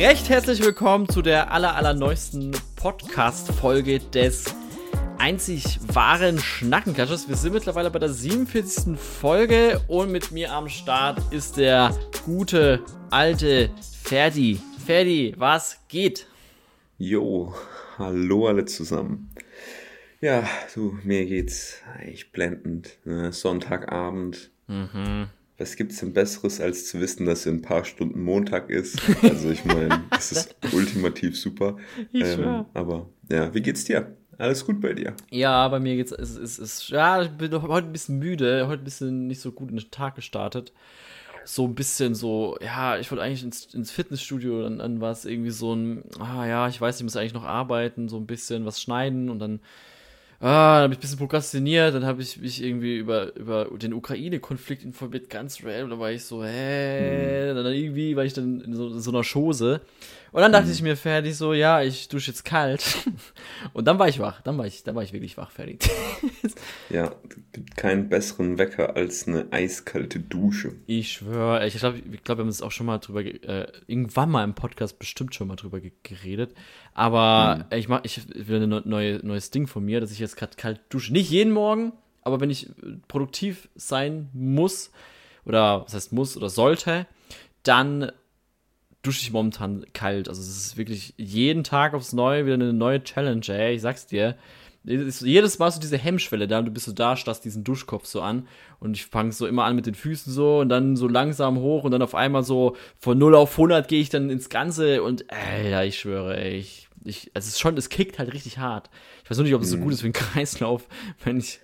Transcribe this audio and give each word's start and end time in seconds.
Recht 0.00 0.28
herzlich 0.28 0.62
willkommen 0.62 1.08
zu 1.08 1.22
der 1.22 1.52
aller, 1.52 1.76
allerneuesten 1.76 2.52
Podcast-Folge 2.76 4.00
des 4.00 4.54
einzig 5.18 5.78
wahren 5.92 6.38
Schnackenklatschers. 6.38 7.28
Wir 7.28 7.36
sind 7.36 7.54
mittlerweile 7.54 7.90
bei 7.90 7.98
der 7.98 8.10
47. 8.10 8.98
Folge 8.98 9.80
und 9.88 10.12
mit 10.12 10.32
mir 10.32 10.52
am 10.52 10.68
Start 10.68 11.20
ist 11.32 11.56
der 11.56 11.96
gute 12.24 12.82
alte 13.10 13.70
Ferdi. 14.02 14.60
Ferdi, 14.84 15.34
was 15.38 15.80
geht? 15.88 16.26
Jo, 16.98 17.54
hallo 17.96 18.48
alle 18.48 18.66
zusammen. 18.66 19.30
Ja, 20.20 20.44
du, 20.74 20.98
mir 21.04 21.24
geht's 21.26 21.80
eigentlich 21.94 22.32
blendend. 22.32 22.98
Ne? 23.04 23.32
Sonntagabend. 23.32 24.50
Mhm. 24.66 25.28
Was 25.56 25.76
gibt's 25.76 26.00
denn 26.00 26.12
Besseres, 26.12 26.60
als 26.60 26.86
zu 26.88 27.00
wissen, 27.00 27.26
dass 27.26 27.46
in 27.46 27.56
ein 27.56 27.62
paar 27.62 27.84
Stunden 27.84 28.22
Montag 28.22 28.70
ist? 28.70 29.00
Also 29.22 29.50
ich 29.50 29.64
meine, 29.64 30.04
das 30.10 30.32
ist 30.32 30.56
ultimativ 30.72 31.38
super. 31.38 31.76
Ähm, 32.12 32.66
aber 32.74 33.08
ja, 33.30 33.54
wie 33.54 33.62
geht's 33.62 33.84
dir? 33.84 34.16
Alles 34.36 34.64
gut 34.64 34.80
bei 34.80 34.94
dir? 34.94 35.14
Ja, 35.30 35.68
bei 35.68 35.78
mir 35.78 35.94
geht's, 35.94 36.10
es 36.10 36.36
ist, 36.36 36.58
ist, 36.58 36.88
ja, 36.88 37.22
ich 37.22 37.30
bin 37.30 37.52
heute 37.62 37.86
ein 37.86 37.92
bisschen 37.92 38.18
müde, 38.18 38.66
heute 38.66 38.82
ein 38.82 38.84
bisschen 38.84 39.28
nicht 39.28 39.40
so 39.40 39.52
gut 39.52 39.70
in 39.70 39.76
den 39.76 39.90
Tag 39.92 40.16
gestartet. 40.16 40.72
So 41.44 41.66
ein 41.66 41.74
bisschen 41.74 42.14
so, 42.14 42.56
ja, 42.60 42.98
ich 42.98 43.10
wollte 43.10 43.22
eigentlich 43.22 43.44
ins, 43.44 43.72
ins 43.74 43.90
Fitnessstudio, 43.90 44.62
dann, 44.62 44.78
dann 44.78 45.00
war 45.00 45.12
es 45.12 45.24
irgendwie 45.24 45.50
so 45.50 45.74
ein, 45.74 46.02
ah 46.18 46.46
ja, 46.46 46.68
ich 46.68 46.80
weiß, 46.80 46.96
ich 46.96 47.04
muss 47.04 47.16
eigentlich 47.16 47.34
noch 47.34 47.44
arbeiten, 47.44 48.08
so 48.08 48.16
ein 48.16 48.26
bisschen 48.26 48.64
was 48.64 48.80
schneiden 48.80 49.28
und 49.30 49.38
dann 49.38 49.60
Ah, 50.46 50.74
dann 50.74 50.82
habe 50.82 50.92
ich 50.92 50.98
ein 50.98 51.00
bisschen 51.00 51.18
prokrastiniert, 51.18 51.94
dann 51.94 52.04
habe 52.04 52.20
ich 52.20 52.36
mich 52.36 52.62
irgendwie 52.62 52.98
über, 52.98 53.34
über 53.34 53.64
den 53.64 53.94
Ukraine-Konflikt 53.94 54.84
informiert, 54.84 55.30
ganz 55.30 55.64
random, 55.64 55.88
da 55.88 55.98
war 55.98 56.12
ich 56.12 56.22
so, 56.22 56.44
hä, 56.44 57.48
hm. 57.48 57.56
dann 57.56 57.72
irgendwie 57.72 58.14
war 58.14 58.26
ich 58.26 58.34
dann 58.34 58.60
in 58.60 58.74
so, 58.74 58.88
in 58.88 59.00
so 59.00 59.10
einer 59.10 59.22
Chose 59.24 59.80
und 60.34 60.40
dann 60.40 60.50
dachte 60.50 60.66
mhm. 60.66 60.72
ich 60.72 60.82
mir 60.82 60.96
fertig 60.96 61.36
so, 61.36 61.52
ja, 61.52 61.80
ich 61.80 62.08
dusche 62.08 62.32
jetzt 62.32 62.44
kalt. 62.44 62.84
Und 63.72 63.84
dann 63.84 64.00
war 64.00 64.08
ich 64.08 64.18
wach. 64.18 64.40
Dann 64.40 64.58
war 64.58 64.66
ich, 64.66 64.82
dann 64.82 64.96
war 64.96 65.04
ich 65.04 65.12
wirklich 65.12 65.36
wach, 65.36 65.52
fertig. 65.52 65.88
ja, 66.90 67.14
gibt 67.52 67.76
keinen 67.76 68.08
besseren 68.08 68.58
Wecker 68.58 68.96
als 68.96 69.28
eine 69.28 69.46
eiskalte 69.52 70.18
Dusche. 70.18 70.72
Ich 70.86 71.12
schwöre, 71.12 71.64
ich 71.68 71.76
glaube, 71.76 71.98
ich 71.98 72.24
glaub, 72.24 72.38
wir 72.38 72.42
haben 72.42 72.48
uns 72.48 72.62
auch 72.62 72.72
schon 72.72 72.86
mal 72.86 72.98
drüber, 72.98 73.24
äh, 73.24 73.68
irgendwann 73.86 74.28
mal 74.28 74.42
im 74.42 74.54
Podcast 74.54 74.98
bestimmt 74.98 75.36
schon 75.36 75.46
mal 75.46 75.54
drüber 75.54 75.80
geredet. 76.02 76.52
Aber 76.94 77.66
mhm. 77.70 77.78
ich 77.78 77.86
mach, 77.86 78.00
ich 78.02 78.20
will 78.34 78.60
ein 78.60 78.82
neue, 78.88 79.24
neues 79.24 79.52
Ding 79.52 79.68
von 79.68 79.84
mir, 79.84 80.00
dass 80.00 80.10
ich 80.10 80.18
jetzt 80.18 80.36
gerade 80.36 80.56
kalt 80.56 80.80
dusche. 80.88 81.12
Nicht 81.12 81.30
jeden 81.30 81.52
Morgen, 81.52 81.92
aber 82.22 82.40
wenn 82.40 82.50
ich 82.50 82.70
produktiv 83.06 83.68
sein 83.76 84.30
muss, 84.32 84.90
oder 85.44 85.84
was 85.84 85.94
heißt 85.94 86.12
muss 86.12 86.36
oder 86.36 86.50
sollte, 86.50 87.06
dann 87.62 88.10
dusche 89.04 89.22
ich 89.22 89.32
momentan 89.32 89.84
kalt. 89.92 90.28
Also 90.28 90.40
es 90.40 90.48
ist 90.48 90.76
wirklich 90.76 91.14
jeden 91.16 91.62
Tag 91.62 91.94
aufs 91.94 92.12
Neue 92.12 92.46
wieder 92.46 92.54
eine 92.54 92.72
neue 92.72 93.02
Challenge, 93.02 93.46
ey. 93.48 93.74
Ich 93.74 93.82
sag's 93.82 94.06
dir. 94.06 94.36
Jedes 94.86 95.58
Mal 95.58 95.70
so 95.70 95.80
diese 95.80 95.96
Hemmschwelle 95.96 96.46
da 96.46 96.58
und 96.58 96.66
du 96.66 96.70
bist 96.70 96.84
so 96.84 96.92
da, 96.92 97.16
starrst 97.16 97.42
diesen 97.42 97.64
Duschkopf 97.64 98.04
so 98.04 98.20
an 98.20 98.46
und 98.80 98.94
ich 98.98 99.06
fange 99.06 99.32
so 99.32 99.46
immer 99.46 99.64
an 99.64 99.76
mit 99.76 99.86
den 99.86 99.94
Füßen 99.94 100.30
so 100.30 100.58
und 100.58 100.68
dann 100.68 100.96
so 100.96 101.08
langsam 101.08 101.58
hoch 101.58 101.84
und 101.84 101.90
dann 101.90 102.02
auf 102.02 102.14
einmal 102.14 102.44
so 102.44 102.76
von 102.98 103.16
0 103.16 103.34
auf 103.34 103.52
100 103.52 103.88
gehe 103.88 104.02
ich 104.02 104.10
dann 104.10 104.28
ins 104.28 104.50
Ganze 104.50 105.02
und 105.02 105.24
Alter, 105.32 105.86
ich 105.86 105.98
schwöre, 105.98 106.36
ey, 106.36 106.58
ich, 106.58 106.88
ich, 107.02 107.30
also 107.32 107.46
es 107.46 107.54
ist 107.54 107.60
schon, 107.60 107.78
es 107.78 107.88
kickt 107.88 108.18
halt 108.18 108.34
richtig 108.34 108.58
hart. 108.58 108.90
Ich 109.22 109.30
weiß 109.30 109.38
nur 109.38 109.44
nicht, 109.44 109.54
ob 109.54 109.62
es 109.62 109.70
so 109.70 109.78
mhm. 109.78 109.84
gut 109.84 109.94
ist 109.94 110.02
für 110.02 110.08
den 110.08 110.12
Kreislauf, 110.34 110.86
wenn 111.24 111.38
ich 111.38 111.60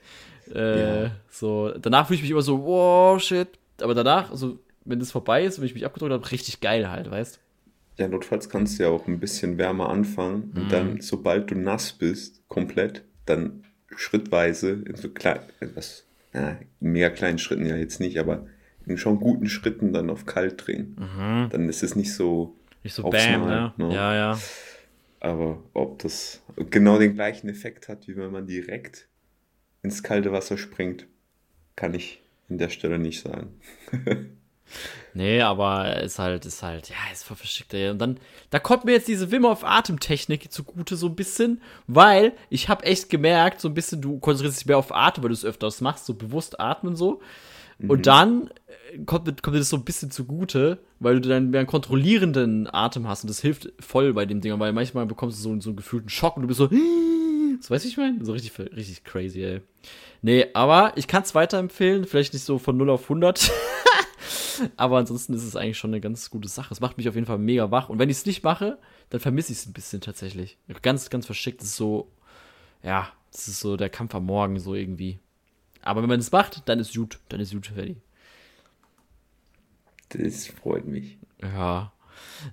äh, 0.54 1.02
ja. 1.02 1.10
so, 1.30 1.74
danach 1.78 2.06
fühle 2.06 2.16
ich 2.16 2.22
mich 2.22 2.30
immer 2.30 2.40
so, 2.40 2.64
wow, 2.64 3.20
shit, 3.20 3.48
aber 3.82 3.94
danach, 3.94 4.30
also 4.30 4.58
wenn 4.84 4.98
das 4.98 5.10
vorbei 5.10 5.44
ist, 5.44 5.58
wenn 5.58 5.66
ich 5.66 5.74
mich 5.74 5.84
abgedrückt 5.84 6.12
habe, 6.12 6.30
richtig 6.30 6.60
geil 6.60 6.90
halt, 6.90 7.10
weißt 7.10 7.40
Ja, 7.98 8.08
notfalls 8.08 8.48
kannst 8.48 8.78
du 8.78 8.84
ja 8.84 8.88
auch 8.88 9.06
ein 9.06 9.20
bisschen 9.20 9.58
wärmer 9.58 9.88
anfangen 9.88 10.52
und 10.54 10.72
dann, 10.72 10.94
mhm. 10.94 11.00
sobald 11.00 11.50
du 11.50 11.54
nass 11.54 11.92
bist, 11.92 12.42
komplett, 12.48 13.04
dann 13.26 13.64
schrittweise 13.94 14.70
in 14.70 14.96
so 14.96 15.10
klein, 15.10 15.40
etwas, 15.60 16.06
ja, 16.32 16.58
mega 16.80 17.10
kleinen 17.10 17.38
Schritten 17.38 17.66
ja 17.66 17.76
jetzt 17.76 18.00
nicht, 18.00 18.18
aber 18.18 18.46
in 18.86 18.98
schon 18.98 19.20
guten 19.20 19.48
Schritten 19.48 19.92
dann 19.92 20.10
auf 20.10 20.26
kalt 20.26 20.66
drehen. 20.66 20.96
Mhm. 20.98 21.48
Dann 21.50 21.68
ist 21.68 21.82
es 21.82 21.96
nicht 21.96 22.14
so. 22.14 22.56
Nicht 22.82 22.94
so 22.94 23.02
bam, 23.08 23.42
Mal, 23.42 23.72
ne? 23.76 23.94
Ja, 23.94 24.14
ja. 24.14 24.38
Aber 25.20 25.62
ob 25.74 25.98
das 25.98 26.42
genau 26.70 26.98
den 26.98 27.14
gleichen 27.14 27.48
Effekt 27.48 27.88
hat, 27.88 28.08
wie 28.08 28.16
wenn 28.16 28.30
man 28.30 28.46
direkt 28.46 29.06
ins 29.82 30.02
kalte 30.02 30.32
Wasser 30.32 30.56
springt, 30.56 31.06
kann 31.76 31.94
ich 31.94 32.22
an 32.48 32.58
der 32.58 32.70
Stelle 32.70 32.98
nicht 32.98 33.20
sagen. 33.20 33.48
Nee, 35.14 35.40
aber 35.40 36.02
ist 36.02 36.18
halt, 36.18 36.46
ist 36.46 36.62
halt, 36.62 36.88
ja, 36.88 36.96
ist 37.12 37.24
voll 37.24 37.36
verschickt, 37.36 37.74
ey. 37.74 37.90
Und 37.90 37.98
dann, 37.98 38.18
da 38.50 38.58
kommt 38.58 38.84
mir 38.84 38.92
jetzt 38.92 39.08
diese 39.08 39.30
Wim 39.30 39.44
of 39.44 39.64
Atemtechnik 39.64 40.52
zugute, 40.52 40.96
so 40.96 41.06
ein 41.08 41.16
bisschen, 41.16 41.60
weil 41.86 42.32
ich 42.48 42.68
habe 42.68 42.84
echt 42.84 43.10
gemerkt, 43.10 43.60
so 43.60 43.68
ein 43.68 43.74
bisschen, 43.74 44.00
du 44.00 44.18
konzentrierst 44.18 44.60
dich 44.60 44.66
mehr 44.66 44.78
auf 44.78 44.94
Atem, 44.94 45.24
weil 45.24 45.30
du 45.30 45.34
es 45.34 45.44
öfters 45.44 45.80
machst, 45.80 46.06
so 46.06 46.14
bewusst 46.14 46.60
atmen 46.60 46.96
so. 46.96 47.20
Mhm. 47.78 47.90
Und 47.90 48.06
dann 48.06 48.50
äh, 48.92 48.98
kommt, 49.04 49.42
kommt 49.42 49.54
dir 49.54 49.60
das 49.60 49.70
so 49.70 49.76
ein 49.76 49.84
bisschen 49.84 50.10
zugute, 50.10 50.78
weil 51.00 51.20
du 51.20 51.28
dann 51.28 51.50
mehr 51.50 51.60
einen 51.60 51.66
kontrollierenden 51.66 52.72
Atem 52.72 53.08
hast 53.08 53.24
und 53.24 53.28
das 53.28 53.40
hilft 53.40 53.72
voll 53.80 54.12
bei 54.12 54.26
dem 54.26 54.40
Ding, 54.40 54.58
weil 54.60 54.72
manchmal 54.72 55.06
bekommst 55.06 55.38
du 55.38 55.42
so, 55.42 55.60
so 55.60 55.70
einen 55.70 55.76
gefühlten 55.76 56.10
Schock 56.10 56.36
und 56.36 56.42
du 56.42 56.48
bist 56.48 56.58
so, 56.58 56.68
so 57.60 57.70
weißt 57.70 57.84
du, 57.84 57.88
ich 57.88 57.96
meine? 57.96 58.24
So 58.24 58.32
richtig, 58.32 58.56
richtig 58.58 59.02
crazy, 59.04 59.42
ey. 59.42 59.60
Nee, 60.22 60.46
aber 60.52 60.92
ich 60.96 61.08
kann 61.08 61.22
es 61.22 61.34
weiterempfehlen, 61.34 62.04
vielleicht 62.04 62.34
nicht 62.34 62.44
so 62.44 62.58
von 62.58 62.76
0 62.76 62.90
auf 62.90 63.04
100. 63.04 63.50
Aber 64.76 64.98
ansonsten 64.98 65.34
ist 65.34 65.44
es 65.44 65.56
eigentlich 65.56 65.78
schon 65.78 65.90
eine 65.90 66.00
ganz 66.00 66.30
gute 66.30 66.48
Sache. 66.48 66.72
Es 66.72 66.80
macht 66.80 66.96
mich 66.96 67.08
auf 67.08 67.14
jeden 67.14 67.26
Fall 67.26 67.38
mega 67.38 67.70
wach. 67.70 67.88
Und 67.88 67.98
wenn 67.98 68.10
ich 68.10 68.18
es 68.18 68.26
nicht 68.26 68.42
mache, 68.42 68.78
dann 69.10 69.20
vermisse 69.20 69.52
ich 69.52 69.58
es 69.58 69.66
ein 69.66 69.72
bisschen 69.72 70.00
tatsächlich. 70.00 70.58
Ganz, 70.82 71.10
ganz 71.10 71.26
verschickt. 71.26 71.60
Das 71.60 71.68
ist 71.68 71.76
so, 71.76 72.10
ja, 72.82 73.08
das 73.32 73.48
ist 73.48 73.60
so 73.60 73.76
der 73.76 73.90
Kampf 73.90 74.14
am 74.14 74.26
Morgen, 74.26 74.58
so 74.58 74.74
irgendwie. 74.74 75.18
Aber 75.82 76.02
wenn 76.02 76.08
man 76.08 76.20
es 76.20 76.32
macht, 76.32 76.68
dann 76.68 76.78
ist 76.78 76.94
gut. 76.94 77.18
Dann 77.28 77.40
ist 77.40 77.52
gut 77.52 77.66
fertig. 77.66 77.96
Das 80.10 80.46
freut 80.48 80.86
mich. 80.86 81.18
Ja. 81.42 81.92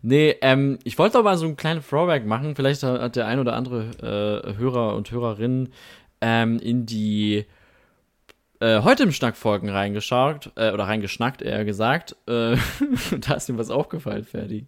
Nee, 0.02 0.36
ähm, 0.42 0.80
ich 0.84 0.98
wollte 0.98 1.18
aber 1.18 1.38
so 1.38 1.46
einen 1.46 1.58
kleinen 1.58 1.84
Throwback 1.84 2.26
machen. 2.26 2.56
Vielleicht 2.56 2.84
hat 2.84 3.16
der 3.16 3.28
ein 3.28 3.40
oder 3.40 3.56
andere 3.56 4.46
äh, 4.46 4.58
Hörer 4.58 4.96
und 4.96 5.12
Hörerin 5.12 5.70
ähm, 6.22 6.60
in 6.60 6.86
die 6.86 7.46
äh, 8.60 8.82
heute 8.82 9.04
im 9.04 9.12
Schnackfolgen 9.12 9.70
reingeschaut, 9.70 10.52
äh, 10.56 10.72
oder 10.72 10.86
reingeschnackt, 10.86 11.42
eher 11.42 11.66
gesagt. 11.66 12.16
Äh, 12.28 12.58
da 13.20 13.34
ist 13.36 13.50
ihm 13.50 13.58
was 13.58 13.70
aufgefallen, 13.70 14.24
Ferdi. 14.24 14.66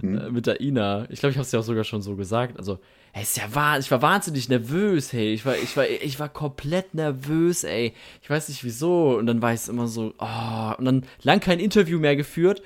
Hm. 0.00 0.18
Äh, 0.18 0.30
mit 0.30 0.46
der 0.46 0.60
Ina. 0.60 1.06
Ich 1.10 1.20
glaube, 1.20 1.30
ich 1.30 1.36
habe 1.36 1.44
es 1.44 1.52
ja 1.52 1.60
auch 1.60 1.64
sogar 1.64 1.84
schon 1.84 2.02
so 2.02 2.16
gesagt. 2.16 2.58
Also, 2.58 2.78
hey, 3.12 3.22
ist 3.22 3.36
ja 3.36 3.54
wahr, 3.54 3.78
ich 3.78 3.90
war 3.90 4.02
wahnsinnig 4.02 4.48
nervös, 4.48 5.12
hey. 5.12 5.32
Ich 5.34 5.44
war, 5.44 5.56
ich 5.56 5.76
war, 5.76 5.88
ich 5.88 6.18
war 6.18 6.28
komplett 6.28 6.94
nervös, 6.94 7.64
ey. 7.64 7.94
Ich 8.22 8.30
weiß 8.30 8.48
nicht 8.48 8.64
wieso. 8.64 9.16
Und 9.16 9.26
dann 9.26 9.42
war 9.42 9.52
ich 9.52 9.68
immer 9.68 9.86
so, 9.86 10.14
oh, 10.18 10.72
und 10.78 10.84
dann 10.84 11.06
lang 11.22 11.40
kein 11.40 11.60
Interview 11.60 11.98
mehr 11.98 12.16
geführt. 12.16 12.62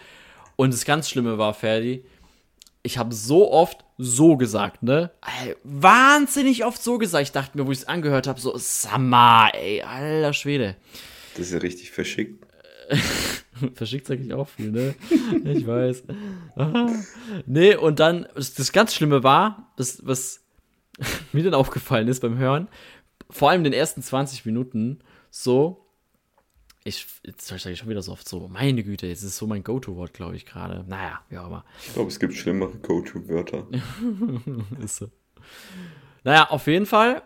Und 0.56 0.72
das 0.72 0.86
ganz 0.86 1.10
Schlimme 1.10 1.36
war, 1.36 1.52
Ferdi, 1.52 2.02
ich 2.86 2.98
habe 2.98 3.12
so 3.14 3.52
oft 3.52 3.84
so 3.98 4.36
gesagt, 4.36 4.82
ne? 4.82 5.10
Wahnsinnig 5.64 6.64
oft 6.64 6.82
so 6.82 6.98
gesagt. 6.98 7.24
Ich 7.24 7.32
dachte 7.32 7.58
mir, 7.58 7.66
wo 7.66 7.72
ich 7.72 7.78
es 7.78 7.88
angehört 7.88 8.26
habe, 8.26 8.40
so, 8.40 8.54
Samma, 8.56 9.48
ey, 9.48 9.82
alter 9.82 10.32
Schwede. 10.32 10.76
Das 11.36 11.48
ist 11.48 11.52
ja 11.52 11.58
richtig 11.58 11.90
verschickt. 11.90 12.46
verschickt 13.74 14.06
sage 14.06 14.22
ich 14.22 14.32
auch 14.32 14.48
viel, 14.48 14.70
ne? 14.70 14.94
ich 15.44 15.66
weiß. 15.66 16.04
nee, 17.46 17.74
und 17.74 17.98
dann, 17.98 18.28
das, 18.34 18.54
das 18.54 18.70
ganz 18.70 18.94
Schlimme 18.94 19.24
war, 19.24 19.72
das, 19.76 20.06
was 20.06 20.44
mir 21.32 21.42
dann 21.42 21.54
aufgefallen 21.54 22.06
ist 22.06 22.20
beim 22.20 22.38
Hören, 22.38 22.68
vor 23.28 23.50
allem 23.50 23.60
in 23.60 23.72
den 23.72 23.72
ersten 23.72 24.02
20 24.02 24.46
Minuten, 24.46 25.00
so, 25.30 25.85
ich, 26.86 27.06
jetzt 27.24 27.46
sage 27.46 27.70
ich 27.72 27.78
schon 27.78 27.88
wieder 27.88 28.02
so 28.02 28.12
oft 28.12 28.28
so, 28.28 28.48
meine 28.48 28.84
Güte, 28.84 29.06
jetzt 29.06 29.22
ist 29.22 29.36
so 29.36 29.46
mein 29.46 29.64
Go-To-Wort, 29.64 30.14
glaube 30.14 30.36
ich, 30.36 30.46
gerade. 30.46 30.84
Naja, 30.86 31.20
wie 31.28 31.38
auch 31.38 31.48
immer. 31.48 31.64
Ich 31.84 31.94
glaube, 31.94 32.08
es 32.08 32.20
gibt 32.20 32.34
schlimmere 32.34 32.76
Go-To-Wörter. 32.78 33.66
ist 34.84 34.96
so. 34.96 35.10
Naja, 36.22 36.48
auf 36.50 36.66
jeden 36.66 36.86
Fall 36.86 37.22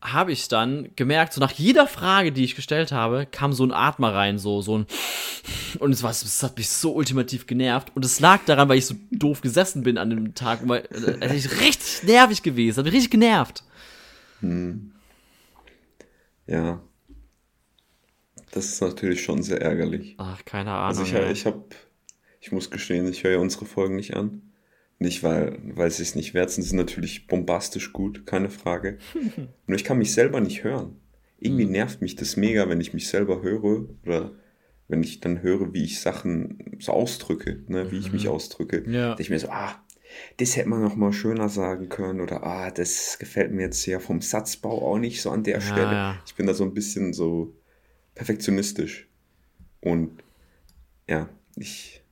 habe 0.00 0.32
ich 0.32 0.48
dann 0.48 0.90
gemerkt, 0.96 1.32
so 1.32 1.40
nach 1.40 1.52
jeder 1.52 1.86
Frage, 1.86 2.32
die 2.32 2.42
ich 2.42 2.56
gestellt 2.56 2.90
habe, 2.90 3.26
kam 3.30 3.52
so 3.52 3.64
ein 3.64 3.72
Atmer 3.72 4.14
rein, 4.14 4.38
so, 4.38 4.62
so 4.62 4.78
ein. 4.78 4.86
Und 5.78 5.92
es, 5.92 6.02
war, 6.02 6.10
es 6.10 6.42
hat 6.42 6.56
mich 6.56 6.70
so 6.70 6.92
ultimativ 6.94 7.46
genervt. 7.46 7.92
Und 7.94 8.04
es 8.04 8.18
lag 8.18 8.44
daran, 8.46 8.68
weil 8.68 8.78
ich 8.78 8.86
so 8.86 8.94
doof 9.10 9.42
gesessen 9.42 9.82
bin 9.82 9.98
an 9.98 10.10
dem 10.10 10.34
Tag. 10.34 10.60
Weil, 10.66 10.88
also 11.20 11.34
ich 11.34 11.60
richtig 11.60 12.02
nervig 12.04 12.42
gewesen, 12.42 12.78
hat 12.78 12.84
mich 12.86 12.94
richtig 12.94 13.10
genervt. 13.10 13.62
Hm. 14.40 14.92
Ja, 16.46 16.80
das 18.52 18.66
ist 18.66 18.80
natürlich 18.80 19.22
schon 19.22 19.42
sehr 19.42 19.60
ärgerlich. 19.60 20.14
Ach, 20.18 20.44
keine 20.44 20.70
Ahnung. 20.70 20.86
Also 20.86 21.02
ich, 21.02 21.12
ja. 21.12 21.30
ich 21.30 21.46
habe, 21.46 21.64
ich 22.40 22.52
muss 22.52 22.70
gestehen, 22.70 23.08
ich 23.08 23.24
höre 23.24 23.32
ja 23.32 23.38
unsere 23.38 23.64
Folgen 23.64 23.96
nicht 23.96 24.14
an. 24.14 24.52
Nicht, 24.98 25.24
weil, 25.24 25.58
weil 25.64 25.90
sie 25.90 26.02
es 26.02 26.14
nicht 26.14 26.32
wert 26.32 26.50
sind, 26.50 26.62
sie 26.62 26.68
sind 26.68 26.78
natürlich 26.78 27.26
bombastisch 27.26 27.92
gut, 27.92 28.24
keine 28.24 28.50
Frage. 28.50 28.98
Nur 29.66 29.76
ich 29.76 29.84
kann 29.84 29.98
mich 29.98 30.12
selber 30.12 30.40
nicht 30.40 30.62
hören. 30.62 31.00
Irgendwie 31.40 31.64
hm. 31.64 31.72
nervt 31.72 32.02
mich 32.02 32.14
das 32.14 32.36
mega, 32.36 32.68
wenn 32.68 32.80
ich 32.80 32.94
mich 32.94 33.08
selber 33.08 33.42
höre 33.42 33.88
oder 34.04 34.32
wenn 34.86 35.02
ich 35.02 35.20
dann 35.20 35.42
höre, 35.42 35.72
wie 35.72 35.84
ich 35.84 36.00
Sachen 36.00 36.76
so 36.78 36.92
ausdrücke, 36.92 37.64
ne, 37.66 37.90
wie 37.90 37.98
ich 37.98 38.12
mich 38.12 38.24
mhm. 38.24 38.32
ausdrücke, 38.32 38.84
ja. 38.86 39.16
ich 39.18 39.30
mir 39.30 39.38
so, 39.38 39.48
ah, 39.48 39.82
das 40.36 40.56
hätte 40.56 40.68
man 40.68 40.82
noch 40.82 40.96
mal 40.96 41.12
schöner 41.12 41.48
sagen 41.48 41.88
können 41.88 42.20
oder 42.20 42.44
ah, 42.44 42.70
das 42.70 43.18
gefällt 43.18 43.52
mir 43.52 43.62
jetzt 43.62 43.86
ja 43.86 43.98
vom 43.98 44.20
Satzbau 44.20 44.86
auch 44.86 44.98
nicht 44.98 45.22
so 45.22 45.30
an 45.30 45.44
der 45.44 45.54
ja, 45.54 45.60
Stelle. 45.62 45.92
Ja. 45.92 46.22
Ich 46.26 46.34
bin 46.34 46.46
da 46.46 46.52
so 46.52 46.64
ein 46.64 46.74
bisschen 46.74 47.14
so 47.14 47.56
perfektionistisch 48.22 49.08
und 49.80 50.22
ja, 51.08 51.28
ich, 51.56 52.02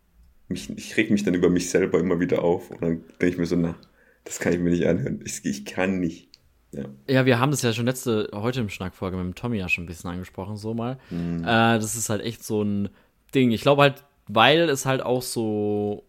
mich, 0.48 0.68
ich 0.76 0.96
reg 0.96 1.10
mich 1.10 1.22
dann 1.22 1.34
über 1.34 1.48
mich 1.48 1.70
selber 1.70 2.00
immer 2.00 2.18
wieder 2.18 2.42
auf 2.42 2.70
und 2.72 2.82
dann 2.82 3.04
denke 3.20 3.28
ich 3.28 3.38
mir 3.38 3.46
so, 3.46 3.54
na, 3.54 3.76
das 4.24 4.40
kann 4.40 4.52
ich 4.52 4.58
mir 4.58 4.70
nicht 4.70 4.86
anhören. 4.86 5.20
Ich, 5.24 5.44
ich 5.44 5.64
kann 5.64 6.00
nicht. 6.00 6.28
Ja. 6.72 6.84
ja, 7.08 7.26
wir 7.26 7.38
haben 7.38 7.52
das 7.52 7.62
ja 7.62 7.72
schon 7.72 7.86
letzte, 7.86 8.28
heute 8.32 8.60
im 8.60 8.68
Schnackfolge 8.68 9.16
mit 9.16 9.24
dem 9.24 9.34
Tommy 9.36 9.58
ja 9.58 9.68
schon 9.68 9.84
ein 9.84 9.86
bisschen 9.86 10.10
angesprochen, 10.10 10.56
so 10.56 10.74
mal. 10.74 10.98
Mhm. 11.10 11.42
Äh, 11.42 11.78
das 11.78 11.94
ist 11.94 12.10
halt 12.10 12.22
echt 12.22 12.44
so 12.44 12.62
ein 12.62 12.88
Ding. 13.32 13.52
Ich 13.52 13.62
glaube 13.62 13.82
halt, 13.82 14.04
weil 14.26 14.68
es 14.68 14.86
halt 14.86 15.02
auch 15.02 15.22
so 15.22 16.04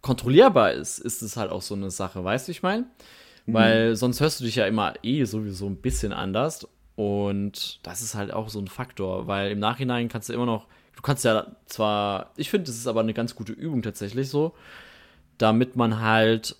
kontrollierbar 0.00 0.72
ist, 0.72 0.98
ist 0.98 1.22
es 1.22 1.36
halt 1.36 1.52
auch 1.52 1.62
so 1.62 1.74
eine 1.74 1.90
Sache, 1.90 2.22
weißt 2.24 2.48
du, 2.48 2.52
ich 2.52 2.62
meine? 2.62 2.86
Mhm. 3.46 3.54
Weil 3.54 3.96
sonst 3.96 4.20
hörst 4.20 4.40
du 4.40 4.44
dich 4.44 4.56
ja 4.56 4.66
immer 4.66 4.94
eh 5.04 5.24
sowieso 5.24 5.66
ein 5.66 5.76
bisschen 5.76 6.12
anders. 6.12 6.66
Und 6.98 7.78
das 7.86 8.02
ist 8.02 8.16
halt 8.16 8.32
auch 8.32 8.48
so 8.48 8.58
ein 8.58 8.66
Faktor, 8.66 9.28
weil 9.28 9.52
im 9.52 9.60
Nachhinein 9.60 10.08
kannst 10.08 10.28
du 10.28 10.32
immer 10.32 10.46
noch, 10.46 10.66
du 10.96 11.02
kannst 11.02 11.24
ja 11.24 11.46
zwar, 11.66 12.32
ich 12.36 12.50
finde, 12.50 12.66
das 12.66 12.74
ist 12.74 12.88
aber 12.88 12.98
eine 12.98 13.14
ganz 13.14 13.36
gute 13.36 13.52
Übung 13.52 13.82
tatsächlich 13.82 14.28
so, 14.28 14.52
damit 15.38 15.76
man 15.76 16.00
halt 16.00 16.56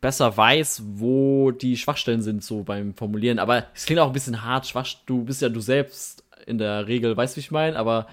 besser 0.00 0.36
weiß, 0.36 0.82
wo 0.96 1.52
die 1.52 1.76
Schwachstellen 1.76 2.22
sind, 2.22 2.42
so 2.42 2.64
beim 2.64 2.92
Formulieren. 2.92 3.38
Aber 3.38 3.66
es 3.72 3.86
klingt 3.86 4.00
auch 4.00 4.08
ein 4.08 4.12
bisschen 4.12 4.42
hart, 4.42 4.66
schwach. 4.66 4.88
Du 5.06 5.22
bist 5.22 5.42
ja 5.42 5.48
du 5.48 5.60
selbst 5.60 6.24
in 6.46 6.58
der 6.58 6.88
Regel, 6.88 7.16
weißt 7.16 7.34
du, 7.34 7.36
wie 7.36 7.40
ich 7.42 7.52
meine? 7.52 7.76
Aber, 7.76 8.08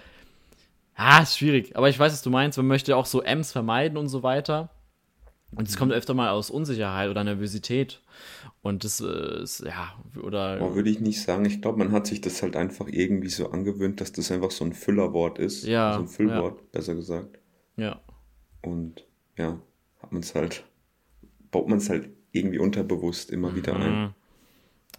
ah, 0.94 1.24
ist 1.24 1.40
schwierig. 1.40 1.76
Aber 1.76 1.90
ich 1.90 1.98
weiß, 1.98 2.14
was 2.14 2.22
du 2.22 2.30
meinst. 2.30 2.60
Man 2.60 2.68
möchte 2.68 2.96
auch 2.96 3.08
so 3.08 3.24
M's 3.24 3.52
vermeiden 3.52 3.98
und 3.98 4.10
so 4.10 4.22
weiter. 4.22 4.70
Und 5.52 5.68
es 5.68 5.78
kommt 5.78 5.94
öfter 5.94 6.14
mal 6.14 6.30
aus 6.30 6.50
Unsicherheit 6.50 7.10
oder 7.10 7.24
Nervosität. 7.24 8.02
Und 8.62 8.84
das 8.84 9.00
äh, 9.00 9.44
ist, 9.44 9.62
ja, 9.62 9.94
oder. 10.22 10.60
Oh, 10.62 10.76
würde 10.76 10.90
ich 10.90 11.00
nicht 11.00 11.22
sagen. 11.22 11.46
Ich 11.46 11.62
glaube, 11.62 11.80
man 11.80 11.92
hat 11.92 12.06
sich 12.06 12.22
das 12.22 12.42
halt 12.44 12.56
einfach 12.56 12.88
irgendwie 12.88 13.30
so 13.30 13.50
angewöhnt, 13.50 14.02
dass 14.02 14.12
das 14.12 14.32
einfach 14.32 14.52
so 14.52 14.66
ein 14.66 14.74
Füllerwort 14.74 15.40
ist. 15.40 15.64
Ja. 15.64 15.94
So 15.94 16.00
ein 16.02 16.08
Füllwort, 16.08 16.60
ja. 16.60 16.68
besser 16.74 16.96
gesagt. 16.96 17.40
Ja. 17.78 18.02
Und 18.62 19.06
ja, 19.38 19.60
hat 20.02 20.12
man 20.12 20.22
es 20.22 20.36
halt 20.36 20.66
baut 21.52 21.68
man 21.68 21.78
es 21.80 21.90
halt 21.90 22.10
irgendwie 22.32 22.60
unterbewusst 22.60 23.32
immer 23.32 23.56
wieder 23.56 23.74
mhm. 23.74 23.82
ein. 23.82 24.16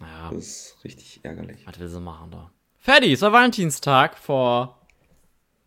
Ja. 0.01 0.29
Das 0.31 0.45
ist 0.45 0.77
richtig 0.83 1.19
ärgerlich. 1.23 1.65
Was 1.65 1.79
will 1.79 1.87
sie 1.87 1.99
machen 1.99 2.31
da? 2.31 2.51
Fertig, 2.77 3.13
es 3.13 3.21
war 3.21 3.33
Valentinstag 3.33 4.17
vor 4.17 4.78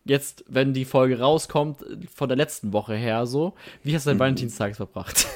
jetzt, 0.05 0.45
wenn 0.49 0.73
die 0.73 0.85
Folge 0.85 1.19
rauskommt, 1.19 1.85
von 2.15 2.29
der 2.29 2.37
letzten 2.37 2.73
Woche 2.73 2.95
her 2.95 3.27
so. 3.27 3.55
Wie 3.83 3.95
hast 3.95 4.07
du 4.07 4.11
deinen 4.11 4.17
mhm. 4.17 4.21
Valentinstag 4.21 4.77
verbracht? 4.77 5.27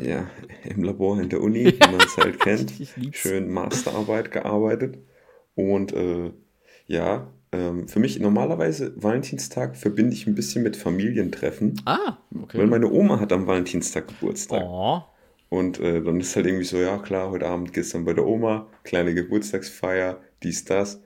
Ja, 0.00 0.30
im 0.64 0.84
Labor 0.84 1.20
in 1.20 1.28
der 1.28 1.40
Uni, 1.40 1.62
ja. 1.64 1.72
wie 1.72 1.96
man 1.96 2.00
es 2.00 2.16
halt 2.16 2.40
kennt. 2.40 2.72
Schön 3.12 3.50
Masterarbeit 3.50 4.30
gearbeitet. 4.30 4.98
Und 5.54 5.92
äh, 5.92 6.32
ja, 6.86 7.26
ähm, 7.52 7.88
für 7.88 8.00
mich 8.00 8.18
normalerweise 8.18 8.94
Valentinstag 8.96 9.76
verbinde 9.76 10.14
ich 10.14 10.26
ein 10.26 10.34
bisschen 10.34 10.62
mit 10.62 10.76
Familientreffen. 10.76 11.80
Ah, 11.84 12.16
okay. 12.42 12.58
Weil 12.58 12.66
meine 12.66 12.90
Oma 12.90 13.20
hat 13.20 13.32
am 13.32 13.46
Valentinstag 13.46 14.08
Geburtstag. 14.08 14.62
Oh. 14.64 15.02
Und 15.50 15.78
äh, 15.80 16.02
dann 16.02 16.18
ist 16.18 16.34
halt 16.34 16.46
irgendwie 16.46 16.64
so, 16.64 16.78
ja 16.78 16.96
klar, 16.96 17.30
heute 17.30 17.46
Abend 17.46 17.74
geht 17.74 17.84
es 17.84 17.90
dann 17.90 18.06
bei 18.06 18.14
der 18.14 18.26
Oma, 18.26 18.68
kleine 18.84 19.12
Geburtstagsfeier, 19.12 20.18
dies, 20.42 20.64
das. 20.64 21.01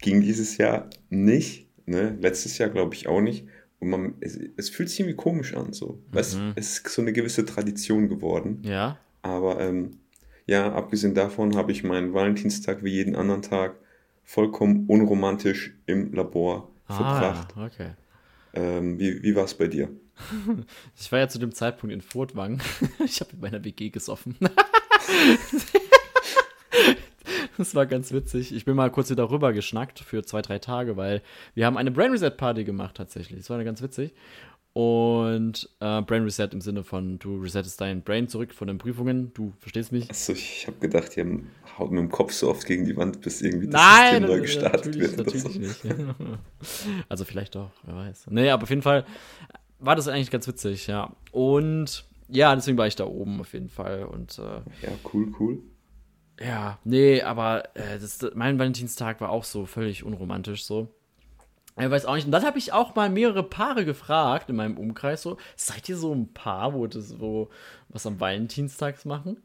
Ging 0.00 0.20
dieses 0.20 0.58
Jahr 0.58 0.90
nicht, 1.08 1.68
ne? 1.86 2.16
Letztes 2.20 2.58
Jahr 2.58 2.68
glaube 2.68 2.94
ich 2.94 3.06
auch 3.08 3.20
nicht. 3.20 3.46
Und 3.80 3.90
man, 3.90 4.14
es, 4.20 4.38
es, 4.56 4.70
fühlt 4.70 4.88
sich 4.88 5.00
irgendwie 5.00 5.16
komisch 5.16 5.54
an, 5.54 5.72
so. 5.72 6.02
Mhm. 6.10 6.16
Weißt, 6.16 6.38
es 6.56 6.78
ist 6.78 6.88
so 6.88 7.02
eine 7.02 7.12
gewisse 7.12 7.44
Tradition 7.44 8.08
geworden. 8.08 8.62
Ja. 8.64 8.98
Aber 9.22 9.60
ähm, 9.60 9.98
ja, 10.46 10.72
abgesehen 10.72 11.14
davon 11.14 11.56
habe 11.56 11.72
ich 11.72 11.84
meinen 11.84 12.12
Valentinstag 12.12 12.84
wie 12.84 12.92
jeden 12.92 13.16
anderen 13.16 13.42
Tag 13.42 13.76
vollkommen 14.22 14.86
unromantisch 14.88 15.74
im 15.86 16.12
Labor 16.12 16.70
ah, 16.86 16.94
verbracht. 16.96 17.54
Okay. 17.56 17.90
Ähm, 18.54 18.98
wie 18.98 19.22
wie 19.22 19.34
war 19.34 19.44
es 19.44 19.54
bei 19.54 19.68
dir? 19.68 19.90
Ich 20.96 21.10
war 21.10 21.18
ja 21.18 21.28
zu 21.28 21.38
dem 21.38 21.52
Zeitpunkt 21.52 21.92
in 21.92 22.00
Furtwang. 22.00 22.60
Ich 23.04 23.20
habe 23.20 23.32
in 23.32 23.40
meiner 23.40 23.64
WG 23.64 23.90
gesoffen. 23.90 24.36
Das 27.58 27.74
war 27.74 27.86
ganz 27.86 28.12
witzig. 28.12 28.54
Ich 28.54 28.64
bin 28.64 28.74
mal 28.76 28.90
kurz 28.90 29.10
wieder 29.10 29.30
rüber 29.30 29.52
geschnackt 29.52 30.00
für 30.00 30.24
zwei, 30.24 30.42
drei 30.42 30.58
Tage, 30.58 30.96
weil 30.96 31.22
wir 31.54 31.66
haben 31.66 31.76
eine 31.76 31.90
Brain 31.90 32.10
Reset 32.10 32.30
Party 32.30 32.64
gemacht 32.64 32.96
tatsächlich. 32.96 33.38
Das 33.38 33.50
war 33.50 33.62
ganz 33.64 33.80
witzig. 33.80 34.12
Und 34.74 35.70
äh, 35.78 36.02
Brain 36.02 36.24
Reset 36.24 36.48
im 36.50 36.60
Sinne 36.60 36.82
von, 36.82 37.20
du 37.20 37.40
resettest 37.40 37.80
dein 37.80 38.02
Brain 38.02 38.26
zurück 38.26 38.52
von 38.52 38.66
den 38.66 38.76
Prüfungen. 38.76 39.32
Du 39.32 39.52
verstehst 39.60 39.92
mich? 39.92 40.10
Achso, 40.10 40.32
ich 40.32 40.66
habe 40.66 40.78
gedacht, 40.80 41.16
ihr 41.16 41.42
haut 41.78 41.92
mit 41.92 42.00
dem 42.00 42.10
Kopf 42.10 42.32
so 42.32 42.50
oft 42.50 42.66
gegen 42.66 42.84
die 42.84 42.96
Wand, 42.96 43.20
bis 43.20 43.40
irgendwie 43.40 43.68
das 43.68 43.80
Nein, 43.80 44.22
System 44.22 44.36
neu 44.36 44.40
gestartet 44.40 44.86
natürlich, 44.86 45.16
wird. 45.16 45.26
Natürlich 45.26 45.42
so. 45.44 45.88
nicht. 45.88 46.14
also 47.08 47.24
vielleicht 47.24 47.54
doch, 47.54 47.70
wer 47.84 47.94
weiß. 47.94 48.26
Nee, 48.30 48.50
aber 48.50 48.64
auf 48.64 48.70
jeden 48.70 48.82
Fall 48.82 49.04
war 49.78 49.94
das 49.94 50.08
eigentlich 50.08 50.32
ganz 50.32 50.48
witzig, 50.48 50.88
ja. 50.88 51.14
Und 51.30 52.04
ja, 52.28 52.52
deswegen 52.52 52.76
war 52.76 52.88
ich 52.88 52.96
da 52.96 53.06
oben 53.06 53.40
auf 53.40 53.52
jeden 53.52 53.68
Fall. 53.68 54.04
Und, 54.06 54.40
äh, 54.40 54.86
ja, 54.86 54.92
cool, 55.12 55.32
cool. 55.38 55.58
Ja, 56.40 56.78
nee, 56.84 57.22
aber 57.22 57.76
äh, 57.76 57.98
das, 58.00 58.26
mein 58.34 58.58
Valentinstag 58.58 59.20
war 59.20 59.30
auch 59.30 59.44
so 59.44 59.66
völlig 59.66 60.04
unromantisch 60.04 60.64
so. 60.64 60.88
Ich 61.76 61.90
weiß 61.90 62.06
auch 62.06 62.14
nicht. 62.14 62.26
Und 62.26 62.32
dann 62.32 62.44
habe 62.44 62.58
ich 62.58 62.72
auch 62.72 62.94
mal 62.94 63.10
mehrere 63.10 63.42
Paare 63.42 63.84
gefragt 63.84 64.48
in 64.48 64.56
meinem 64.56 64.78
Umkreis 64.78 65.22
so, 65.22 65.38
seid 65.56 65.88
ihr 65.88 65.96
so 65.96 66.14
ein 66.14 66.32
Paar, 66.32 66.72
wo 66.72 66.86
das, 66.86 67.18
wo 67.20 67.50
was 67.88 68.06
am 68.06 68.20
Valentinstags 68.20 69.04
machen? 69.04 69.42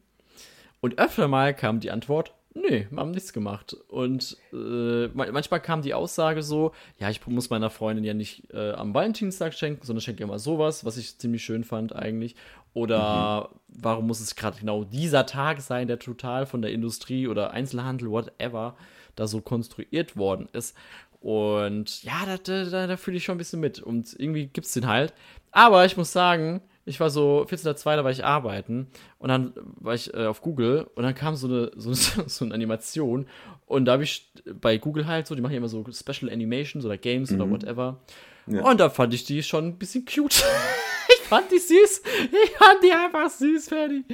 Und 0.80 0.98
öfter 0.98 1.28
mal 1.28 1.54
kam 1.54 1.80
die 1.80 1.90
Antwort, 1.90 2.32
nee, 2.54 2.86
wir 2.90 2.98
haben 2.98 3.10
nichts 3.10 3.32
gemacht. 3.32 3.76
Und 3.88 4.36
äh, 4.52 5.08
manchmal 5.08 5.60
kam 5.60 5.82
die 5.82 5.94
Aussage 5.94 6.42
so, 6.42 6.72
ja, 6.98 7.10
ich 7.10 7.24
muss 7.26 7.50
meiner 7.50 7.70
Freundin 7.70 8.04
ja 8.04 8.14
nicht 8.14 8.50
äh, 8.52 8.72
am 8.72 8.94
Valentinstag 8.94 9.54
schenken, 9.54 9.84
sondern 9.84 10.00
schenke 10.00 10.22
ihr 10.22 10.26
mal 10.26 10.38
sowas, 10.38 10.84
was 10.84 10.96
ich 10.96 11.18
ziemlich 11.18 11.44
schön 11.44 11.64
fand 11.64 11.94
eigentlich. 11.94 12.36
Oder 12.72 13.50
mhm. 13.50 13.80
warum 13.82 14.06
muss 14.06 14.20
es 14.20 14.36
gerade 14.36 14.58
genau 14.58 14.84
dieser 14.84 15.26
Tag 15.26 15.60
sein, 15.60 15.88
der 15.88 15.98
total 15.98 16.46
von 16.46 16.62
der 16.62 16.72
Industrie 16.72 17.26
oder 17.26 17.50
Einzelhandel, 17.50 18.10
whatever, 18.10 18.76
da 19.16 19.26
so 19.26 19.40
konstruiert 19.40 20.16
worden 20.16 20.48
ist. 20.52 20.76
Und 21.20 22.02
ja, 22.02 22.24
da, 22.24 22.38
da, 22.38 22.86
da 22.86 22.96
fühle 22.96 23.18
ich 23.18 23.24
schon 23.24 23.34
ein 23.34 23.38
bisschen 23.38 23.60
mit. 23.60 23.80
Und 23.80 24.14
irgendwie 24.18 24.46
gibt 24.46 24.66
es 24.66 24.72
den 24.72 24.86
halt. 24.86 25.12
Aber 25.50 25.84
ich 25.84 25.96
muss 25.96 26.12
sagen, 26.12 26.62
ich 26.84 26.98
war 26.98 27.10
so 27.10 27.46
14.02. 27.48 27.96
da 27.96 28.04
war 28.04 28.10
ich 28.10 28.24
arbeiten 28.24 28.88
und 29.18 29.28
dann 29.28 29.52
war 29.76 29.94
ich 29.94 30.12
äh, 30.14 30.26
auf 30.26 30.40
Google 30.40 30.88
und 30.94 31.02
dann 31.02 31.14
kam 31.14 31.36
so 31.36 31.46
eine, 31.46 31.70
so, 31.76 31.92
so 32.26 32.44
eine 32.44 32.54
Animation 32.54 33.26
und 33.66 33.84
da 33.84 33.92
habe 33.92 34.04
ich 34.04 34.32
bei 34.60 34.78
Google 34.78 35.06
halt 35.06 35.26
so, 35.26 35.34
die 35.34 35.40
machen 35.40 35.52
ja 35.52 35.58
immer 35.58 35.68
so 35.68 35.84
Special 35.92 36.32
Animations 36.32 36.84
oder 36.84 36.96
Games 36.96 37.30
mhm. 37.30 37.40
oder 37.40 37.50
whatever. 37.50 38.00
Ja. 38.46 38.62
Und 38.62 38.80
da 38.80 38.90
fand 38.90 39.14
ich 39.14 39.24
die 39.24 39.42
schon 39.42 39.66
ein 39.66 39.78
bisschen 39.78 40.04
cute. 40.04 40.42
fand 41.30 41.50
die 41.50 41.58
süß. 41.58 42.02
Ich 42.44 42.50
fand 42.56 42.82
die 42.82 42.92
einfach 42.92 43.30
süß, 43.30 43.68
fertig. 43.68 44.04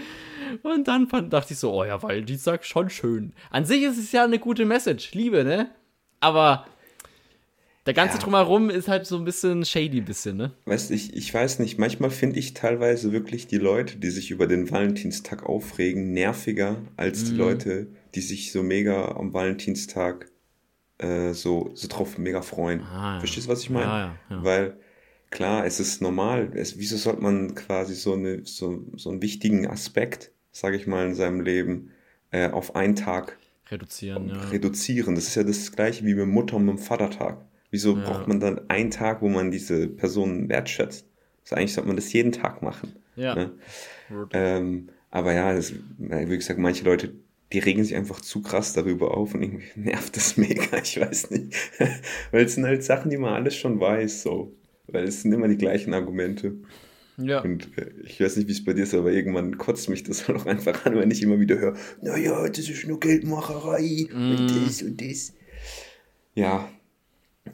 Und 0.62 0.87
dann 0.87 1.08
fand, 1.08 1.32
dachte 1.32 1.54
ich 1.54 1.58
so, 1.58 1.73
oh 1.73 1.85
ja, 1.85 2.02
weil 2.02 2.23
die 2.23 2.37
sagt 2.37 2.66
schon 2.66 2.90
schön. 2.90 3.32
An 3.50 3.64
sich 3.64 3.82
ist 3.82 3.99
es 3.99 4.12
ja 4.12 4.25
eine 4.25 4.38
gute 4.38 4.64
Message, 4.64 5.12
Liebe, 5.14 5.42
ne? 5.42 5.70
Aber 6.20 6.66
der 7.87 7.94
ganze 7.94 8.18
ja. 8.18 8.23
Drumherum 8.23 8.68
ist 8.68 8.88
halt 8.88 9.06
so 9.06 9.16
ein 9.16 9.25
bisschen 9.25 9.64
shady, 9.64 10.00
bisschen, 10.02 10.37
ne? 10.37 10.52
Weißt 10.66 10.90
du, 10.90 10.94
ich, 10.94 11.14
ich 11.14 11.32
weiß 11.32 11.58
nicht, 11.58 11.78
manchmal 11.78 12.11
finde 12.11 12.38
ich 12.38 12.52
teilweise 12.52 13.12
wirklich 13.12 13.46
die 13.46 13.58
Leute, 13.58 13.96
die 13.96 14.11
sich 14.11 14.30
über 14.30 14.46
den 14.46 14.70
Valentinstag 14.70 15.44
aufregen, 15.44 16.12
nerviger 16.12 16.76
als 16.96 17.23
mhm. 17.23 17.26
die 17.26 17.35
Leute, 17.35 17.87
die 18.14 18.20
sich 18.20 18.52
so 18.52 18.62
mega 18.62 19.12
am 19.12 19.32
Valentinstag 19.32 20.30
äh, 20.99 21.32
so, 21.32 21.70
so 21.75 21.88
drauf 21.88 22.18
mega 22.18 22.42
freuen. 22.42 22.82
Ah, 22.82 23.18
Verstehst 23.20 23.46
du, 23.46 23.52
was 23.52 23.62
ich 23.62 23.70
meine? 23.70 23.87
Ja, 23.87 24.18
ja, 24.30 24.44
Weil, 24.44 24.80
klar, 25.30 25.66
es 25.66 25.80
ist 25.80 26.02
normal. 26.02 26.50
Es, 26.54 26.78
wieso 26.78 26.97
sollte 26.97 27.23
man 27.23 27.54
quasi 27.54 27.95
so, 27.95 28.14
eine, 28.14 28.45
so, 28.45 28.85
so 28.97 29.11
einen 29.11 29.23
wichtigen 29.23 29.66
Aspekt, 29.66 30.33
sage 30.52 30.76
ich 30.76 30.87
mal, 30.87 31.06
in 31.06 31.14
seinem 31.14 31.40
Leben 31.40 31.90
äh, 32.30 32.50
auf 32.50 32.76
einen 32.76 32.97
Tag 32.97 33.38
reduzieren, 33.71 34.30
reduzieren? 34.30 35.14
Das 35.14 35.28
ist 35.28 35.35
ja 35.35 35.42
das 35.42 35.73
gleiche 35.73 36.04
wie 36.04 36.14
mit 36.14 36.26
Mutter- 36.26 36.56
und 36.56 36.64
mit 36.64 36.78
dem 36.78 36.83
Vatertag. 36.83 37.45
Wieso 37.71 37.97
ja. 37.97 38.04
braucht 38.04 38.28
man 38.28 38.40
dann 38.40 38.71
einen 38.71 38.90
Tag, 38.90 39.23
wo 39.23 39.28
man 39.28 39.50
diese 39.50 39.88
Person 39.88 40.49
wertschätzt? 40.49 41.06
Also 41.42 41.56
eigentlich 41.56 41.75
sollte 41.75 41.88
man 41.88 41.97
das 41.97 42.12
jeden 42.12 42.33
Tag 42.33 42.62
machen. 42.62 42.95
Ja. 43.16 43.35
Ne? 43.35 43.52
Ähm, 44.33 44.88
aber 45.11 45.33
ja, 45.33 45.54
das, 45.54 45.73
wie 45.99 46.37
gesagt, 46.37 46.59
manche 46.59 46.85
Leute, 46.85 47.14
die 47.52 47.59
regen 47.59 47.85
sich 47.85 47.95
einfach 47.95 48.21
zu 48.21 48.42
krass 48.42 48.73
darüber 48.73 49.16
auf 49.16 49.35
und 49.35 49.42
irgendwie 49.42 49.66
nervt 49.76 50.16
das 50.16 50.37
mega, 50.37 50.78
ich 50.78 51.00
weiß 51.00 51.30
nicht. 51.30 51.54
Weil 52.30 52.45
es 52.45 52.54
sind 52.54 52.64
halt 52.64 52.85
Sachen, 52.85 53.11
die 53.11 53.16
man 53.16 53.35
alles 53.35 53.56
schon 53.56 53.80
weiß, 53.80 54.23
so. 54.23 54.52
Weil 54.88 55.05
es 55.05 55.23
sind 55.23 55.33
immer 55.33 55.49
die 55.49 55.57
gleichen 55.57 55.95
Argumente. 55.95 56.55
Ja. 57.19 57.40
Und 57.40 57.76
äh, 57.78 57.90
ich 58.05 58.21
weiß 58.21 58.37
nicht, 58.37 58.49
wie 58.49 58.52
es 58.52 58.64
bei 58.64 58.75
dir 58.75 58.83
ist, 58.83 58.95
aber 58.95 59.11
irgendwann 59.11 59.57
kotzt 59.59 59.88
mich 59.88 60.02
das 60.02 60.28
auch 60.31 60.47
einfach 60.47 60.85
an, 60.85 60.97
wenn 60.97 61.11
ich 61.11 61.23
immer 61.23 61.40
wieder 61.40 61.59
höre, 61.59 61.76
naja, 62.02 62.47
das 62.49 62.69
ist 62.69 62.87
nur 62.87 63.00
Geldmacherei 63.00 64.07
mm. 64.11 64.14
und 64.14 64.66
das 64.66 64.83
und 64.83 65.00
das. 65.00 65.33
Ja, 66.35 66.69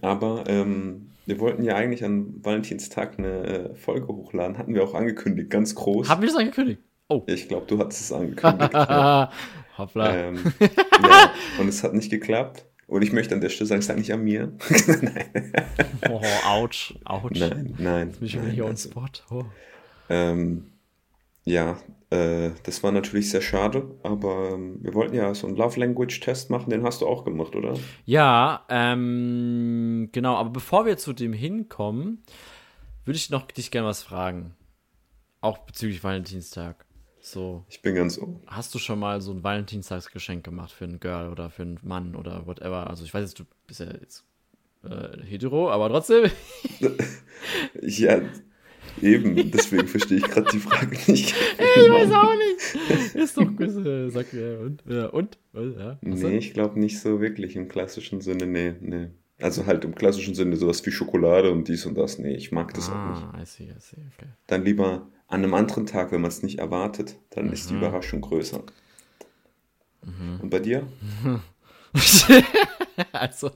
aber 0.01 0.45
ähm, 0.49 1.11
wir 1.27 1.39
wollten 1.39 1.63
ja 1.63 1.77
eigentlich 1.77 2.05
an 2.05 2.41
Valentinstag 2.43 3.19
eine 3.19 3.45
äh, 3.45 3.75
Folge 3.77 4.09
hochladen. 4.09 4.59
Hatten 4.59 4.75
wir 4.75 4.83
auch 4.83 4.95
angekündigt, 4.95 5.51
ganz 5.51 5.75
groß. 5.75 6.09
Haben 6.09 6.23
wir 6.23 6.29
das 6.29 6.37
angekündigt? 6.37 6.81
Oh. 7.09 7.23
Ich 7.27 7.47
glaube, 7.47 7.67
du 7.67 7.79
hattest 7.79 8.01
es 8.01 8.13
angekündigt. 8.13 8.75
Hoppla. 9.79 10.17
Ähm, 10.17 10.39
ja, 10.61 11.33
und 11.59 11.69
es 11.69 11.83
hat 11.83 11.95
nicht 11.95 12.11
geklappt. 12.11 12.67
Und 12.93 13.01
ich 13.01 13.15
möchte 13.15 13.35
an 13.35 13.41
der 13.41 13.49
Stelle 13.49 13.69
sagen, 13.69 13.81
es 13.81 13.89
lag 13.89 13.97
nicht 13.97 14.13
an 14.13 14.23
mir. 14.23 14.53
nein. 15.01 15.53
Oh, 16.11 16.21
ouch, 16.47 16.93
ouch. 17.07 17.31
Nein, 17.31 17.75
nein. 17.79 18.09
Jetzt 18.09 18.19
bin 18.19 18.29
ich 18.29 18.37
nein, 18.37 18.51
hier 18.51 18.67
on 18.67 18.77
spot. 18.77 19.09
Oh. 19.31 19.45
Ähm, 20.11 20.73
ja, 21.47 21.79
äh, 22.11 22.51
das 22.65 22.83
war 22.83 22.93
natürlich 22.93 23.31
sehr 23.31 23.41
schade, 23.41 23.99
aber 24.03 24.51
ähm, 24.53 24.77
wir 24.83 24.93
wollten 24.93 25.15
ja 25.15 25.35
so 25.35 25.47
einen 25.47 25.57
Love 25.57 25.81
Language 25.81 26.21
Test 26.21 26.51
machen, 26.51 26.69
den 26.69 26.83
hast 26.83 27.01
du 27.01 27.07
auch 27.07 27.25
gemacht, 27.25 27.57
oder? 27.57 27.73
Ja, 28.05 28.67
ähm, 28.69 30.11
genau, 30.13 30.37
aber 30.37 30.51
bevor 30.51 30.85
wir 30.85 30.99
zu 30.99 31.15
dem 31.15 31.33
hinkommen, 31.33 32.23
würde 33.07 33.17
ich 33.17 33.31
noch 33.31 33.47
dich 33.47 33.71
gerne 33.71 33.89
was 33.89 34.03
fragen. 34.03 34.55
Auch 35.41 35.57
bezüglich 35.61 36.05
Valentinstag. 36.05 36.85
So. 37.25 37.65
Ich 37.69 37.81
bin 37.83 37.95
ganz 37.95 38.17
so. 38.17 38.41
Hast 38.49 38.75
du 38.75 38.81
schon 38.81 38.99
mal 38.99 39.21
so 39.21 39.33
ein 39.33 39.45
Valentinstagsgeschenk 39.45 40.43
gemacht 40.43 40.73
für 40.73 40.85
ein 40.85 40.99
Girl 40.99 41.31
oder 41.31 41.51
für 41.51 41.63
einen 41.63 41.79
Mann 41.85 42.17
oder 42.17 42.47
whatever? 42.49 42.91
Also 42.91 43.05
ich 43.05 43.15
weiß 43.15 43.23
jetzt, 43.23 43.39
du 43.39 43.45
bist 43.69 43.79
ja 43.79 43.87
jetzt 43.87 44.25
äh, 44.83 45.23
hetero, 45.25 45.71
aber 45.71 45.89
trotzdem. 45.89 46.29
ja, 47.81 48.23
eben. 49.01 49.53
Deswegen 49.53 49.87
verstehe 49.87 50.19
ich 50.19 50.25
gerade 50.25 50.51
die 50.53 50.59
Frage 50.59 50.91
nicht. 50.91 51.33
ich 51.59 51.91
weiß 51.91 52.11
auch 52.11 52.35
nicht. 52.35 53.15
Ist 53.15 53.37
doch 53.37 53.47
gut. 53.47 53.87
Äh, 53.87 54.11
sag 54.11 54.33
ja, 54.33 54.59
und? 54.59 54.83
Ja, 54.89 55.07
und? 55.07 55.39
Ja, 55.55 55.99
nee, 56.01 56.39
ich 56.39 56.53
glaube 56.53 56.81
nicht 56.81 56.99
so 56.99 57.21
wirklich 57.21 57.55
im 57.55 57.69
klassischen 57.69 58.21
Sinne. 58.21 58.47
Nee, 58.49 58.75
nee. 58.81 59.11
Also 59.43 59.67
halt 59.67 59.85
im 59.85 59.95
klassischen 59.95 60.35
Sinne 60.35 60.57
sowas 60.57 60.85
wie 60.87 60.93
Schokolade 60.93 61.51
und 61.51 61.67
dies 61.67 61.85
und 61.85 61.97
das. 61.99 62.19
Nee, 62.19 62.35
ich 62.35 62.53
mag 62.53 62.73
das 62.75 62.89
ah, 62.91 62.93
auch 62.93 63.11
nicht. 63.11 63.43
I 63.43 63.45
see, 63.45 63.65
I 63.65 63.81
see, 63.81 63.97
okay. 64.15 64.31
Dann 64.47 64.65
lieber 64.65 65.09
an 65.27 65.43
einem 65.43 65.55
anderen 65.55 65.87
Tag, 65.87 66.13
wenn 66.13 66.21
man 66.21 66.29
es 66.29 66.43
nicht 66.43 66.61
erwartet, 66.61 67.17
dann 67.31 67.47
mhm. 67.47 67.53
ist 67.53 67.69
die 67.69 67.75
mhm. 67.75 67.81
Überraschung 67.81 68.21
größer. 68.21 68.63
Mhm. 70.05 70.41
Und 70.43 70.51
bei 70.51 70.61
dir? 70.61 70.87
also, 73.13 73.51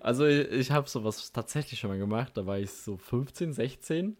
also 0.00 0.26
ich, 0.26 0.50
ich 0.52 0.70
habe 0.70 0.88
sowas 0.88 1.30
tatsächlich 1.32 1.78
schon 1.78 1.90
mal 1.90 1.98
gemacht. 1.98 2.32
Da 2.34 2.46
war 2.46 2.58
ich 2.58 2.70
so 2.70 2.96
15, 2.96 3.52
16. 3.52 4.16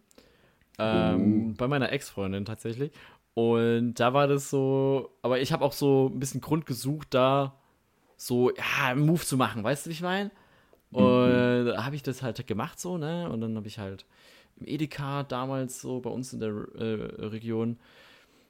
Ähm, 0.79 1.51
uh. 1.51 1.55
Bei 1.57 1.67
meiner 1.67 1.91
Ex-Freundin 1.93 2.45
tatsächlich. 2.45 2.93
Und 3.35 3.95
da 3.95 4.13
war 4.13 4.27
das 4.27 4.51
so, 4.51 5.17
aber 5.23 5.41
ich 5.41 5.53
habe 5.53 5.65
auch 5.65 5.73
so 5.73 6.11
ein 6.13 6.19
bisschen 6.19 6.41
Grund 6.41 6.67
gesucht, 6.67 7.09
da 7.11 7.55
so, 8.19 8.51
ja, 8.51 8.89
einen 8.89 9.07
Move 9.07 9.25
zu 9.25 9.39
machen, 9.39 9.65
weißt 9.65 9.87
du, 9.87 9.91
wie 9.91 9.95
ich 9.95 10.03
meine? 10.03 10.31
Und 10.91 11.65
mhm. 11.65 11.85
habe 11.85 11.97
ich 11.97 12.03
das 12.03 12.23
halt 12.23 12.47
gemacht 12.47 12.79
so, 12.79 12.99
ne? 12.99 13.31
Und 13.31 13.41
dann 13.41 13.57
habe 13.57 13.69
ich 13.69 13.79
halt 13.79 14.05
im 14.57 14.67
Edeka 14.67 15.23
damals 15.23 15.81
so 15.81 16.01
bei 16.01 16.11
uns 16.11 16.35
in 16.35 16.41
der 16.41 16.51
äh, 16.51 17.27
Region 17.27 17.79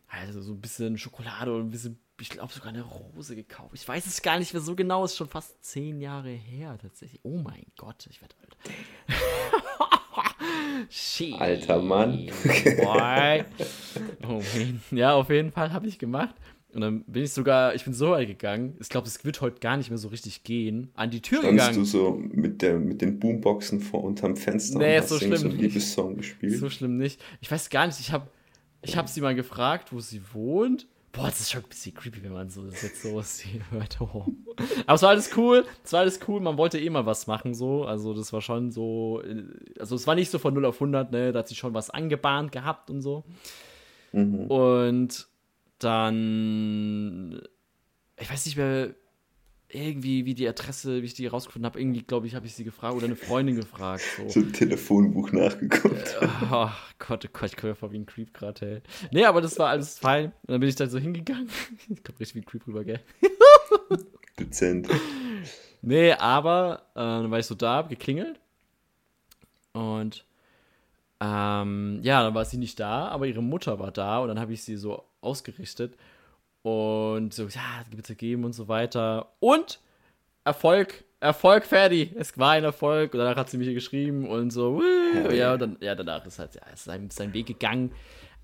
also 0.09 0.41
so 0.41 0.53
ein 0.53 0.61
bisschen 0.61 0.97
Schokolade 0.99 1.55
und 1.55 1.67
ein 1.67 1.71
bisschen, 1.71 1.99
ich 2.21 2.31
glaube 2.31 2.53
sogar 2.53 2.71
eine 2.71 2.83
Rose 2.83 3.37
gekauft. 3.37 3.75
Ich 3.75 3.87
weiß 3.87 4.07
es 4.07 4.23
gar 4.23 4.39
nicht 4.39 4.53
mehr 4.53 4.63
so 4.63 4.75
genau, 4.75 5.05
ist 5.05 5.17
schon 5.17 5.29
fast 5.29 5.63
zehn 5.65 6.01
Jahre 6.01 6.31
her 6.31 6.79
tatsächlich. 6.81 7.21
Oh 7.23 7.39
mein 7.39 7.67
Gott, 7.77 8.07
ich 8.09 8.21
werde 8.21 8.35
alt. 8.41 8.57
Alter 11.41 11.83
Mann. 11.83 12.31
Oh. 14.27 14.43
Ja, 14.91 15.15
auf 15.15 15.29
jeden 15.31 15.53
Fall 15.53 15.73
habe 15.73 15.87
ich 15.87 15.99
gemacht. 15.99 16.35
Und 16.75 16.83
dann 16.83 17.03
bin 17.05 17.25
ich 17.25 17.33
sogar, 17.33 17.75
ich 17.75 17.85
bin 17.85 17.95
so 17.95 18.11
weit 18.11 18.29
gegangen, 18.29 18.77
ich 18.79 18.91
glaube, 18.91 19.07
es 19.07 19.25
wird 19.25 19.41
heute 19.41 19.59
gar 19.59 19.79
nicht 19.79 19.89
mehr 19.89 19.99
so 19.99 20.09
richtig 20.09 20.45
gehen, 20.45 20.91
an 20.95 21.11
die 21.11 21.23
Tür 21.23 21.39
Standst 21.39 21.53
gegangen. 21.53 21.79
du 21.79 21.85
so 21.85 22.21
mit, 22.21 22.61
der, 22.61 22.79
mit 22.79 23.01
den 23.01 23.19
Boomboxen 23.19 23.81
vor 23.81 24.05
unterm 24.05 24.37
Fenster 24.37 24.79
nee, 24.79 24.97
und 24.97 25.03
hast 25.03 25.09
so 25.09 25.19
schlimm 25.19 25.37
so 25.37 25.49
einen 25.49 25.59
Liebessong 25.59 26.17
gespielt? 26.19 26.59
So 26.59 26.69
schlimm 26.69 26.99
nicht. 26.99 27.23
Ich 27.41 27.51
weiß 27.51 27.71
gar 27.71 27.87
nicht, 27.87 28.01
ich 28.01 28.13
habe 28.13 28.29
ich 28.83 28.97
hab 28.97 29.09
sie 29.09 29.21
mal 29.21 29.35
gefragt, 29.35 29.93
wo 29.93 30.01
sie 30.01 30.21
wohnt. 30.33 30.87
Boah, 31.11 31.25
das 31.25 31.41
ist 31.41 31.51
schon 31.51 31.63
ein 31.63 31.69
bisschen 31.69 31.95
creepy, 31.95 32.23
wenn 32.23 32.33
man 32.33 32.51
so 32.51 32.65
das 32.65 32.83
jetzt 32.83 33.03
so 33.03 33.23
hört. 33.71 33.99
Oh. 34.01 34.27
Aber 34.87 34.95
es 34.95 35.03
war 35.03 35.09
alles 35.09 35.31
cool, 35.37 35.65
es 35.83 35.93
war 35.93 36.01
alles 36.01 36.21
cool, 36.29 36.41
man 36.41 36.59
wollte 36.59 36.79
eh 36.79 36.91
mal 36.91 37.07
was 37.07 37.27
machen, 37.27 37.55
so. 37.55 37.85
Also, 37.85 38.13
das 38.13 38.33
war 38.33 38.43
schon 38.43 38.71
so, 38.71 39.23
also, 39.81 39.97
es 39.97 40.07
war 40.07 40.15
nicht 40.15 40.31
so 40.31 40.39
von 40.39 40.53
0 40.53 40.67
auf 40.67 40.77
100, 40.77 41.11
ne, 41.11 41.33
da 41.33 41.39
hat 41.41 41.49
sie 41.49 41.55
schon 41.55 41.73
was 41.73 41.89
angebahnt 41.89 42.53
gehabt 42.53 42.91
und 42.91 43.01
so. 43.01 43.25
Mhm. 44.13 44.47
Und 44.47 45.29
dann, 45.79 47.41
ich 48.17 48.31
weiß 48.31 48.47
nicht 48.47 48.57
mehr, 48.57 48.95
irgendwie, 49.71 50.25
wie 50.25 50.35
die 50.35 50.49
Adresse, 50.49 51.03
wie 51.03 51.07
ich 51.07 51.15
die 51.15 51.27
rausgefunden 51.27 51.67
habe, 51.67 51.79
irgendwie, 51.79 52.03
glaube 52.03 52.27
ich, 52.27 52.35
habe 52.35 52.47
ich 52.47 52.55
sie 52.55 52.65
gefragt 52.65 52.95
oder 52.95 53.05
eine 53.05 53.17
Freundin 53.17 53.57
gefragt. 53.57 54.03
So, 54.17 54.29
so 54.29 54.41
ein 54.41 54.53
Telefonbuch 54.53 55.31
nachgeguckt. 55.33 56.17
Äh, 56.21 56.29
oh 56.51 56.71
Gott, 56.99 57.25
oh 57.27 57.29
Gott, 57.33 57.51
ich 57.51 57.57
komme 57.57 57.77
ja 57.79 57.93
wie 57.93 57.99
ein 57.99 58.07
Creep 58.07 58.33
gerade, 58.33 58.67
hey. 58.67 58.81
Nee, 59.13 59.27
aber 59.27 59.43
das 59.43 59.59
war 59.59 59.69
alles 59.69 59.99
fein. 59.99 60.33
Und 60.43 60.53
dann 60.53 60.61
bin 60.61 60.69
ich 60.71 60.77
da 60.77 60.87
so 60.87 60.99
hingegangen. 60.99 61.49
Ich 61.91 62.03
komme 62.03 62.19
richtig 62.19 62.37
wie 62.37 62.41
ein 62.41 62.47
Creep 62.47 62.67
rüber, 62.67 62.85
gell? 62.85 63.01
Dezent. 64.39 64.89
Nee, 65.83 66.13
aber 66.13 66.83
äh, 66.95 67.01
dann 67.01 67.31
war 67.31 67.39
ich 67.39 67.47
so 67.47 67.55
da, 67.55 67.77
hab 67.77 67.89
geklingelt. 67.91 68.41
Und 69.73 70.25
ähm, 71.21 72.01
ja, 72.03 72.23
dann 72.23 72.35
war 72.35 72.45
sie 72.45 72.59
nicht 72.59 72.81
da, 72.81 73.09
aber 73.09 73.27
ihre 73.27 73.43
Mutter 73.43 73.79
war 73.79 73.91
da 73.91 74.21
und 74.21 74.29
dann 74.29 74.41
habe 74.41 74.53
ich 74.53 74.63
sie 74.63 74.77
so 74.77 75.05
ausgerichtet 75.21 75.97
und 76.63 77.33
so, 77.33 77.45
ja, 77.45 77.85
bitte 77.91 78.15
geben 78.15 78.45
und 78.45 78.53
so 78.53 78.69
weiter. 78.69 79.33
Und 79.41 79.81
Erfolg, 80.45 81.05
Erfolg, 81.21 81.65
fertig. 81.65 82.13
Es 82.17 82.39
war 82.39 82.53
ein 82.53 82.65
Erfolg. 82.65 83.13
Und 83.13 83.21
danach 83.21 83.37
hat 83.37 83.51
sie 83.51 83.59
mich 83.59 83.73
geschrieben 83.75 84.27
und 84.29 84.51
so, 84.51 84.83
ja, 85.15 85.33
ja, 85.33 85.57
dann, 85.57 85.77
ja, 85.81 85.95
danach 85.95 86.25
ist 86.27 86.39
halt, 86.39 86.55
ja, 86.55 86.63
ist 86.73 86.85
sein, 86.85 87.11
sein 87.11 87.33
Weg 87.35 87.47
gegangen. 87.47 87.93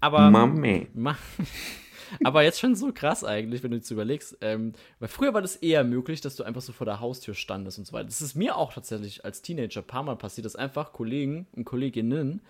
Aber. 0.01 0.31
Mami. 0.31 0.89
Ma 0.95 1.17
aber 2.25 2.43
jetzt 2.43 2.61
schon 2.61 2.75
so 2.75 2.93
krass 2.93 3.25
eigentlich, 3.25 3.63
wenn 3.63 3.71
du 3.71 3.79
jetzt 3.79 3.91
überlegst. 3.91 4.37
Ähm, 4.41 4.73
weil 4.99 5.09
früher 5.09 5.35
war 5.35 5.43
das 5.43 5.57
eher 5.57 5.85
möglich, 5.85 6.21
dass 6.21 6.37
du 6.37 6.45
einfach 6.45 6.61
so 6.61 6.73
vor 6.73 6.85
der 6.85 7.01
Haustür 7.01 7.35
standest 7.35 7.79
und 7.79 7.87
so 7.87 7.93
weiter. 7.93 8.07
Das 8.07 8.21
ist 8.21 8.35
mir 8.35 8.57
auch 8.57 8.73
tatsächlich 8.73 9.25
als 9.25 9.43
Teenager 9.43 9.81
ein 9.81 9.87
paar 9.87 10.03
Mal 10.03 10.17
passiert, 10.17 10.45
dass 10.45 10.57
einfach 10.57 10.93
Kollegen 10.93 11.47
und 11.53 11.65
Kolleginnen 11.65 12.43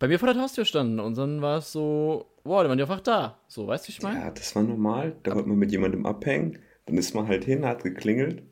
bei 0.00 0.08
mir 0.08 0.18
vor 0.18 0.32
der 0.32 0.42
Haustür 0.42 0.64
standen 0.64 0.98
und 0.98 1.16
dann 1.16 1.42
war 1.42 1.58
es 1.58 1.72
so, 1.72 2.24
boah, 2.42 2.64
die 2.64 2.70
waren 2.70 2.78
ja 2.78 2.86
einfach 2.86 3.02
da. 3.02 3.38
So, 3.46 3.66
weißt 3.66 3.86
du, 3.86 3.90
ich 3.90 4.02
meine? 4.02 4.18
Ja, 4.18 4.30
das 4.30 4.56
war 4.56 4.62
normal. 4.62 5.14
Da 5.22 5.34
wollte 5.34 5.48
man 5.48 5.58
mit 5.58 5.70
jemandem 5.70 6.06
abhängen. 6.06 6.58
Dann 6.86 6.96
ist 6.96 7.14
man 7.14 7.28
halt 7.28 7.44
hin, 7.44 7.66
hat 7.66 7.84
geklingelt. 7.84 8.42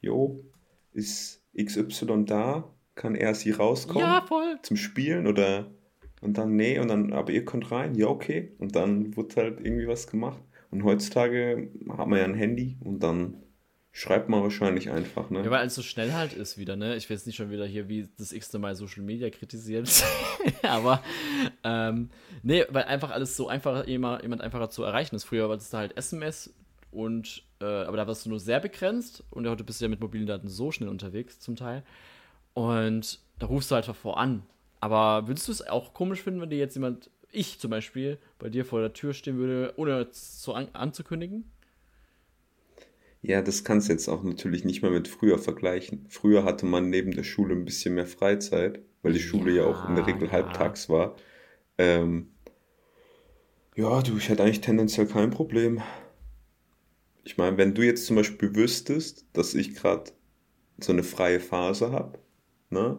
Jo, 0.00 0.44
ist 0.92 1.42
XY 1.56 2.24
da? 2.26 2.64
Kann 2.96 3.14
er 3.14 3.34
sie 3.34 3.52
rauskommen? 3.52 4.02
Ja, 4.02 4.22
voll. 4.26 4.58
Zum 4.62 4.76
Spielen 4.76 5.28
oder. 5.28 5.70
Und 6.22 6.38
dann, 6.38 6.56
nee, 6.56 6.78
und 6.80 6.88
dann, 6.88 7.12
aber 7.12 7.30
ihr 7.30 7.44
könnt 7.44 7.70
rein? 7.70 7.94
Ja, 7.94 8.08
okay. 8.08 8.52
Und 8.58 8.74
dann 8.74 9.16
wird 9.16 9.36
halt 9.36 9.60
irgendwie 9.60 9.86
was 9.86 10.08
gemacht. 10.08 10.42
Und 10.72 10.82
heutzutage 10.82 11.70
hat 11.96 12.08
man 12.08 12.18
ja 12.18 12.24
ein 12.24 12.34
Handy 12.34 12.78
und 12.82 13.00
dann 13.02 13.36
Schreibt 13.96 14.28
man 14.28 14.42
wahrscheinlich 14.42 14.90
einfach, 14.90 15.30
ne? 15.30 15.42
Ja, 15.42 15.50
weil 15.50 15.66
es 15.66 15.74
so 15.74 15.80
schnell 15.80 16.12
halt 16.12 16.34
ist 16.34 16.58
wieder, 16.58 16.76
ne? 16.76 16.96
Ich 16.96 17.08
will 17.08 17.16
jetzt 17.16 17.26
nicht 17.26 17.36
schon 17.36 17.50
wieder 17.50 17.64
hier 17.64 17.88
wie 17.88 18.06
das 18.18 18.30
x-te 18.30 18.58
Mal 18.58 18.76
Social 18.76 19.02
Media 19.02 19.30
kritisieren. 19.30 19.88
Aber, 20.62 21.02
ähm, 21.64 22.10
nee, 22.42 22.66
weil 22.68 22.84
einfach 22.84 23.10
alles 23.10 23.38
so 23.38 23.48
einfach, 23.48 23.86
jemand, 23.86 24.20
jemand 24.20 24.42
einfacher 24.42 24.68
zu 24.68 24.82
erreichen 24.82 25.16
ist. 25.16 25.24
Früher 25.24 25.48
war 25.48 25.56
das 25.56 25.70
da 25.70 25.78
halt 25.78 25.96
SMS 25.96 26.52
und, 26.90 27.42
äh, 27.62 27.64
aber 27.64 27.96
da 27.96 28.06
warst 28.06 28.26
du 28.26 28.28
nur 28.28 28.38
sehr 28.38 28.60
begrenzt 28.60 29.24
und 29.30 29.48
heute 29.48 29.64
bist 29.64 29.80
du 29.80 29.86
ja 29.86 29.88
mit 29.88 30.00
mobilen 30.00 30.26
Daten 30.26 30.48
so 30.48 30.70
schnell 30.70 30.90
unterwegs 30.90 31.40
zum 31.40 31.56
Teil. 31.56 31.82
Und 32.52 33.20
da 33.38 33.46
rufst 33.46 33.70
du 33.70 33.76
halt 33.76 33.86
vor 33.86 34.18
an. 34.18 34.42
Aber 34.78 35.26
würdest 35.26 35.48
du 35.48 35.52
es 35.52 35.66
auch 35.66 35.94
komisch 35.94 36.20
finden, 36.20 36.42
wenn 36.42 36.50
dir 36.50 36.58
jetzt 36.58 36.74
jemand, 36.74 37.08
ich 37.32 37.60
zum 37.60 37.70
Beispiel, 37.70 38.18
bei 38.38 38.50
dir 38.50 38.66
vor 38.66 38.82
der 38.82 38.92
Tür 38.92 39.14
stehen 39.14 39.38
würde, 39.38 39.72
ohne 39.76 40.10
zu 40.10 40.52
an 40.52 40.68
anzukündigen? 40.74 41.50
Ja, 43.26 43.42
das 43.42 43.64
kannst 43.64 43.88
du 43.88 43.92
jetzt 43.92 44.06
auch 44.06 44.22
natürlich 44.22 44.64
nicht 44.64 44.82
mehr 44.82 44.92
mit 44.92 45.08
früher 45.08 45.40
vergleichen. 45.40 46.06
Früher 46.08 46.44
hatte 46.44 46.64
man 46.64 46.90
neben 46.90 47.10
der 47.10 47.24
Schule 47.24 47.56
ein 47.56 47.64
bisschen 47.64 47.96
mehr 47.96 48.06
Freizeit, 48.06 48.78
weil 49.02 49.14
die 49.14 49.18
Schule 49.18 49.50
ja, 49.50 49.64
ja 49.64 49.68
auch 49.68 49.88
in 49.88 49.96
der 49.96 50.06
Regel 50.06 50.28
ja. 50.28 50.30
halbtags 50.30 50.88
war. 50.88 51.16
Ähm, 51.76 52.28
ja, 53.74 54.00
du, 54.00 54.16
ich 54.16 54.28
hätte 54.28 54.44
eigentlich 54.44 54.60
tendenziell 54.60 55.08
kein 55.08 55.30
Problem. 55.30 55.82
Ich 57.24 57.36
meine, 57.36 57.58
wenn 57.58 57.74
du 57.74 57.82
jetzt 57.82 58.06
zum 58.06 58.14
Beispiel 58.14 58.54
wüsstest, 58.54 59.26
dass 59.32 59.54
ich 59.54 59.74
gerade 59.74 60.12
so 60.78 60.92
eine 60.92 61.02
freie 61.02 61.40
Phase 61.40 61.90
habe, 61.90 62.20
ne? 62.70 62.96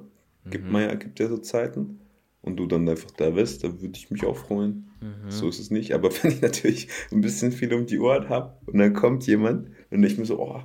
Gibt, 0.50 0.65
mhm. 0.65 0.72
man 0.74 0.81
ja, 0.81 0.96
gibt 0.96 1.22
ja 1.22 1.29
so 1.29 1.38
Zeiten 1.38 2.01
und 2.48 2.58
du 2.58 2.66
dann 2.66 2.89
einfach 2.89 3.12
da 3.12 3.30
bist, 3.30 3.63
dann 3.63 3.82
würde 3.82 3.98
ich 3.98 4.10
mich 4.10 4.25
auch 4.25 4.38
freuen. 4.38 4.89
Mhm. 5.01 5.30
So 5.30 5.48
ist 5.48 5.60
es 5.60 5.70
nicht. 5.70 5.94
Aber 5.94 6.10
wenn 6.24 6.32
ich 6.32 6.42
natürlich 6.42 6.88
ein 7.12 7.22
bisschen 7.22 7.51
viel 7.51 7.74
um 7.74 7.86
die 7.86 8.00
Ohren 8.00 8.30
habe 8.30 8.58
und 8.66 8.80
dann 8.80 8.94
kommt 8.94 9.27
jemand 9.27 9.70
und 9.92 10.04
ich 10.04 10.18
mir 10.18 10.25
so, 10.25 10.39
oh, 10.39 10.63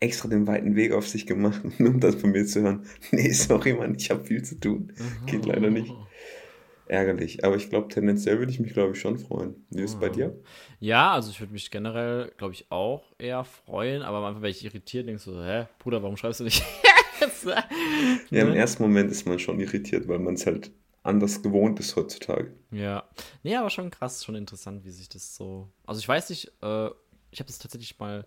extra 0.00 0.28
den 0.28 0.46
weiten 0.46 0.76
Weg 0.76 0.92
auf 0.92 1.08
sich 1.08 1.26
gemacht, 1.26 1.60
um 1.78 2.00
das 2.00 2.14
von 2.14 2.30
mir 2.30 2.46
zu 2.46 2.62
hören. 2.62 2.86
Nee, 3.10 3.32
sorry, 3.32 3.74
Mann, 3.74 3.96
ich 3.98 4.10
habe 4.10 4.24
viel 4.24 4.42
zu 4.42 4.58
tun. 4.58 4.92
Mhm. 4.96 5.26
Geht 5.26 5.46
leider 5.46 5.70
nicht. 5.70 5.92
ärgerlich. 6.86 7.44
Aber 7.44 7.56
ich 7.56 7.68
glaube, 7.68 7.88
tendenziell 7.88 8.38
würde 8.38 8.52
ich 8.52 8.60
mich, 8.60 8.72
glaube 8.72 8.92
ich, 8.92 9.00
schon 9.00 9.18
freuen. 9.18 9.66
Wie 9.70 9.82
ist 9.82 9.94
es 9.94 10.00
bei 10.00 10.08
dir? 10.08 10.38
Ja, 10.78 11.12
also 11.12 11.30
ich 11.30 11.40
würde 11.40 11.52
mich 11.52 11.70
generell, 11.70 12.32
glaube 12.36 12.54
ich, 12.54 12.70
auch 12.70 13.12
eher 13.18 13.44
freuen, 13.44 14.02
aber 14.02 14.26
einfach, 14.26 14.42
wenn 14.42 14.50
ich 14.50 14.64
irritiert 14.64 15.08
denke, 15.08 15.20
so, 15.20 15.42
hä, 15.42 15.66
Bruder, 15.80 16.02
warum 16.02 16.16
schreibst 16.16 16.40
du 16.40 16.44
nicht? 16.44 16.62
ja, 18.30 18.42
im 18.42 18.52
ersten 18.52 18.82
Moment 18.82 19.10
ist 19.10 19.26
man 19.26 19.38
schon 19.38 19.58
irritiert, 19.60 20.06
weil 20.08 20.18
man 20.18 20.34
es 20.34 20.46
halt 20.46 20.70
anders 21.06 21.42
gewohnt 21.42 21.80
ist 21.80 21.96
heutzutage. 21.96 22.52
Ja. 22.70 23.04
Nee, 23.42 23.56
aber 23.56 23.70
schon 23.70 23.90
krass, 23.90 24.24
schon 24.24 24.34
interessant, 24.34 24.84
wie 24.84 24.90
sich 24.90 25.08
das 25.08 25.36
so. 25.36 25.68
Also 25.86 25.98
ich 25.98 26.08
weiß 26.08 26.30
nicht, 26.30 26.46
äh, 26.62 26.86
ich 27.30 27.40
habe 27.40 27.46
das 27.46 27.58
tatsächlich 27.58 27.98
mal 27.98 28.26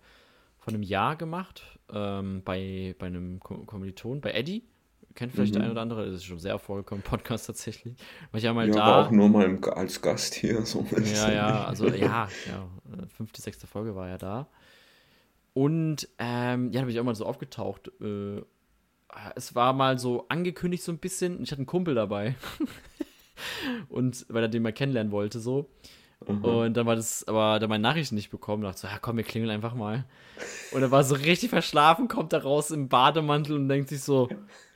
vor 0.58 0.74
einem 0.74 0.84
Jahr 0.84 1.16
gemacht, 1.16 1.64
ähm, 1.92 2.42
bei, 2.44 2.96
bei 3.00 3.08
einem 3.08 3.40
Kommiliton, 3.40 4.22
bei 4.22 4.32
Eddie. 4.32 4.64
Kennt 5.16 5.34
vielleicht 5.34 5.54
mhm. 5.54 5.60
der 5.60 5.66
ein 5.66 5.72
oder 5.72 5.82
andere, 5.82 6.06
das 6.06 6.16
ist 6.16 6.26
schon 6.26 6.40
sehr 6.40 6.52
erfolgreich 6.52 7.04
Podcast 7.04 7.48
tatsächlich. 7.48 7.96
Weil 8.32 8.40
ich 8.40 8.46
ja 8.46 8.54
mal 8.54 8.68
ja, 8.68 8.74
da. 8.74 8.84
Aber 8.84 9.08
auch 9.08 9.12
nur 9.12 9.30
mal 9.30 9.58
als 9.72 10.02
Gast 10.02 10.36
hier. 10.36 10.66
So 10.66 10.86
ja, 10.92 11.32
ja, 11.32 11.66
also 11.66 11.88
ja, 11.88 12.30
ja, 12.48 12.70
fünfte, 13.16 13.42
sechste 13.42 13.68
Folge 13.68 13.96
war 13.96 14.08
ja 14.08 14.18
da. 14.18 14.48
Und 15.54 16.08
ähm, 16.20 16.72
ja, 16.72 16.82
da 16.82 16.86
bin 16.86 16.90
ich 16.90 17.00
auch 17.00 17.04
mal 17.04 17.16
so 17.16 17.26
aufgetaucht. 17.26 17.92
Äh, 18.02 18.42
es 19.36 19.56
war 19.56 19.74
mal 19.74 20.00
so 20.00 20.26
angekündigt 20.30 20.84
so 20.84 20.92
ein 20.92 20.98
bisschen. 20.98 21.42
Ich 21.44 21.52
hatte 21.52 21.60
einen 21.60 21.66
Kumpel 21.66 21.96
dabei. 21.96 22.36
und 23.90 24.26
weil 24.30 24.44
er 24.44 24.50
den 24.50 24.64
mal 24.64 24.74
kennenlernen 24.74 25.12
wollte 25.12 25.40
so. 25.40 25.70
Mhm. 26.28 26.44
Und 26.44 26.74
dann 26.76 26.86
war 26.86 26.96
das, 26.96 27.28
aber 27.28 27.60
da 27.60 27.68
meine 27.68 27.82
Nachrichten 27.82 28.16
nicht 28.16 28.30
bekommen, 28.30 28.64
dachte 28.64 28.82
so, 28.82 28.88
ja 28.88 29.00
komm, 29.00 29.18
wir 29.18 29.24
klingeln 29.24 29.52
einfach 29.52 29.74
mal. 29.74 30.06
Und 30.72 30.82
er 30.82 30.92
war 30.92 31.04
so 31.04 31.16
richtig 31.16 31.50
verschlafen, 31.50 32.08
kommt 32.08 32.34
da 32.34 32.40
raus 32.40 32.72
im 32.72 32.90
Bademantel 32.90 33.56
und 33.56 33.70
denkt 33.70 33.90
sich 33.90 34.02
so, 34.02 34.28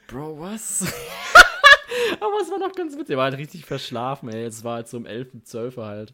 Bro, 0.07 0.39
was? 0.39 0.81
aber 2.19 2.41
es 2.41 2.49
war 2.49 2.59
noch 2.59 2.73
ganz 2.73 2.93
witzig, 2.97 3.11
er 3.11 3.17
war 3.17 3.25
halt 3.25 3.37
richtig 3.37 3.65
verschlafen, 3.65 4.29
ey. 4.29 4.45
Es 4.45 4.63
war 4.63 4.75
halt 4.75 4.87
so 4.87 4.97
um 4.97 5.05
11, 5.05 5.43
12 5.43 5.77
halt. 5.77 6.13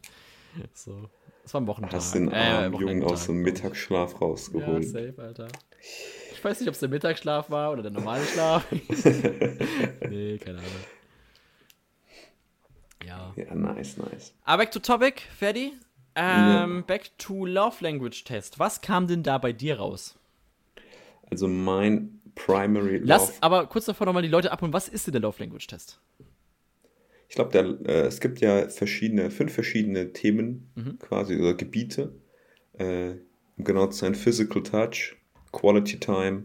So. 0.74 1.08
Es 1.44 1.54
war 1.54 1.60
ein 1.60 1.66
Wochentag. 1.66 1.94
Hast 1.94 2.14
den 2.14 2.32
armen 2.32 2.74
äh, 2.74 2.78
Jungen 2.78 3.04
aus 3.04 3.26
dem 3.26 3.42
Mittagsschlaf 3.42 4.20
rausgeholt. 4.20 4.84
Ja, 4.84 4.90
safe, 4.90 5.14
Alter. 5.18 5.48
Ich 6.40 6.44
weiß 6.44 6.58
nicht, 6.60 6.68
ob 6.70 6.72
es 6.72 6.80
der 6.80 6.88
Mittagsschlaf 6.88 7.50
war 7.50 7.70
oder 7.70 7.82
der 7.82 7.90
normale 7.90 8.24
Schlaf. 8.24 8.66
nee, 8.72 10.38
keine 10.38 10.56
Ahnung. 10.56 10.70
Ja. 13.06 13.34
Ja, 13.36 13.54
nice, 13.54 13.98
nice. 13.98 14.32
Aber 14.44 14.62
back 14.62 14.70
to 14.70 14.78
topic, 14.78 15.20
Ferdi. 15.36 15.74
Ähm, 16.14 16.76
ja. 16.76 16.82
Back 16.86 17.10
to 17.18 17.44
Love 17.44 17.76
Language 17.80 18.24
Test. 18.24 18.58
Was 18.58 18.80
kam 18.80 19.06
denn 19.06 19.22
da 19.22 19.36
bei 19.36 19.52
dir 19.52 19.80
raus? 19.80 20.18
Also 21.30 21.46
mein 21.46 22.22
Primary 22.36 22.96
Love. 22.96 23.04
Lass 23.04 23.42
aber 23.42 23.66
kurz 23.66 23.84
davor 23.84 24.06
nochmal 24.06 24.22
die 24.22 24.28
Leute 24.28 24.50
abholen. 24.50 24.72
Was 24.72 24.88
ist 24.88 25.06
denn 25.06 25.12
der 25.12 25.20
Love 25.20 25.40
Language 25.40 25.66
Test? 25.66 26.00
Ich 27.28 27.34
glaube, 27.34 27.78
äh, 27.84 28.06
es 28.06 28.20
gibt 28.20 28.40
ja 28.40 28.70
verschiedene, 28.70 29.30
fünf 29.30 29.52
verschiedene 29.52 30.14
Themen 30.14 30.70
mhm. 30.74 30.98
quasi 31.00 31.36
oder 31.36 31.52
Gebiete. 31.52 32.14
Äh, 32.78 33.16
um 33.58 33.64
genau 33.64 33.88
zu 33.88 33.98
sein, 33.98 34.14
Physical 34.14 34.62
Touch, 34.62 35.19
Quality 35.52 35.98
Time, 35.98 36.44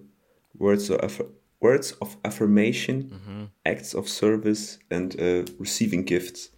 Words 0.53 0.89
of, 0.91 1.23
words 1.59 1.99
of 2.01 2.17
Affirmation, 2.23 3.11
mhm. 3.11 3.49
Acts 3.63 3.95
of 3.95 4.07
Service 4.07 4.79
and 4.89 5.15
uh, 5.19 5.43
Receiving 5.59 6.05
Gifts. 6.05 6.51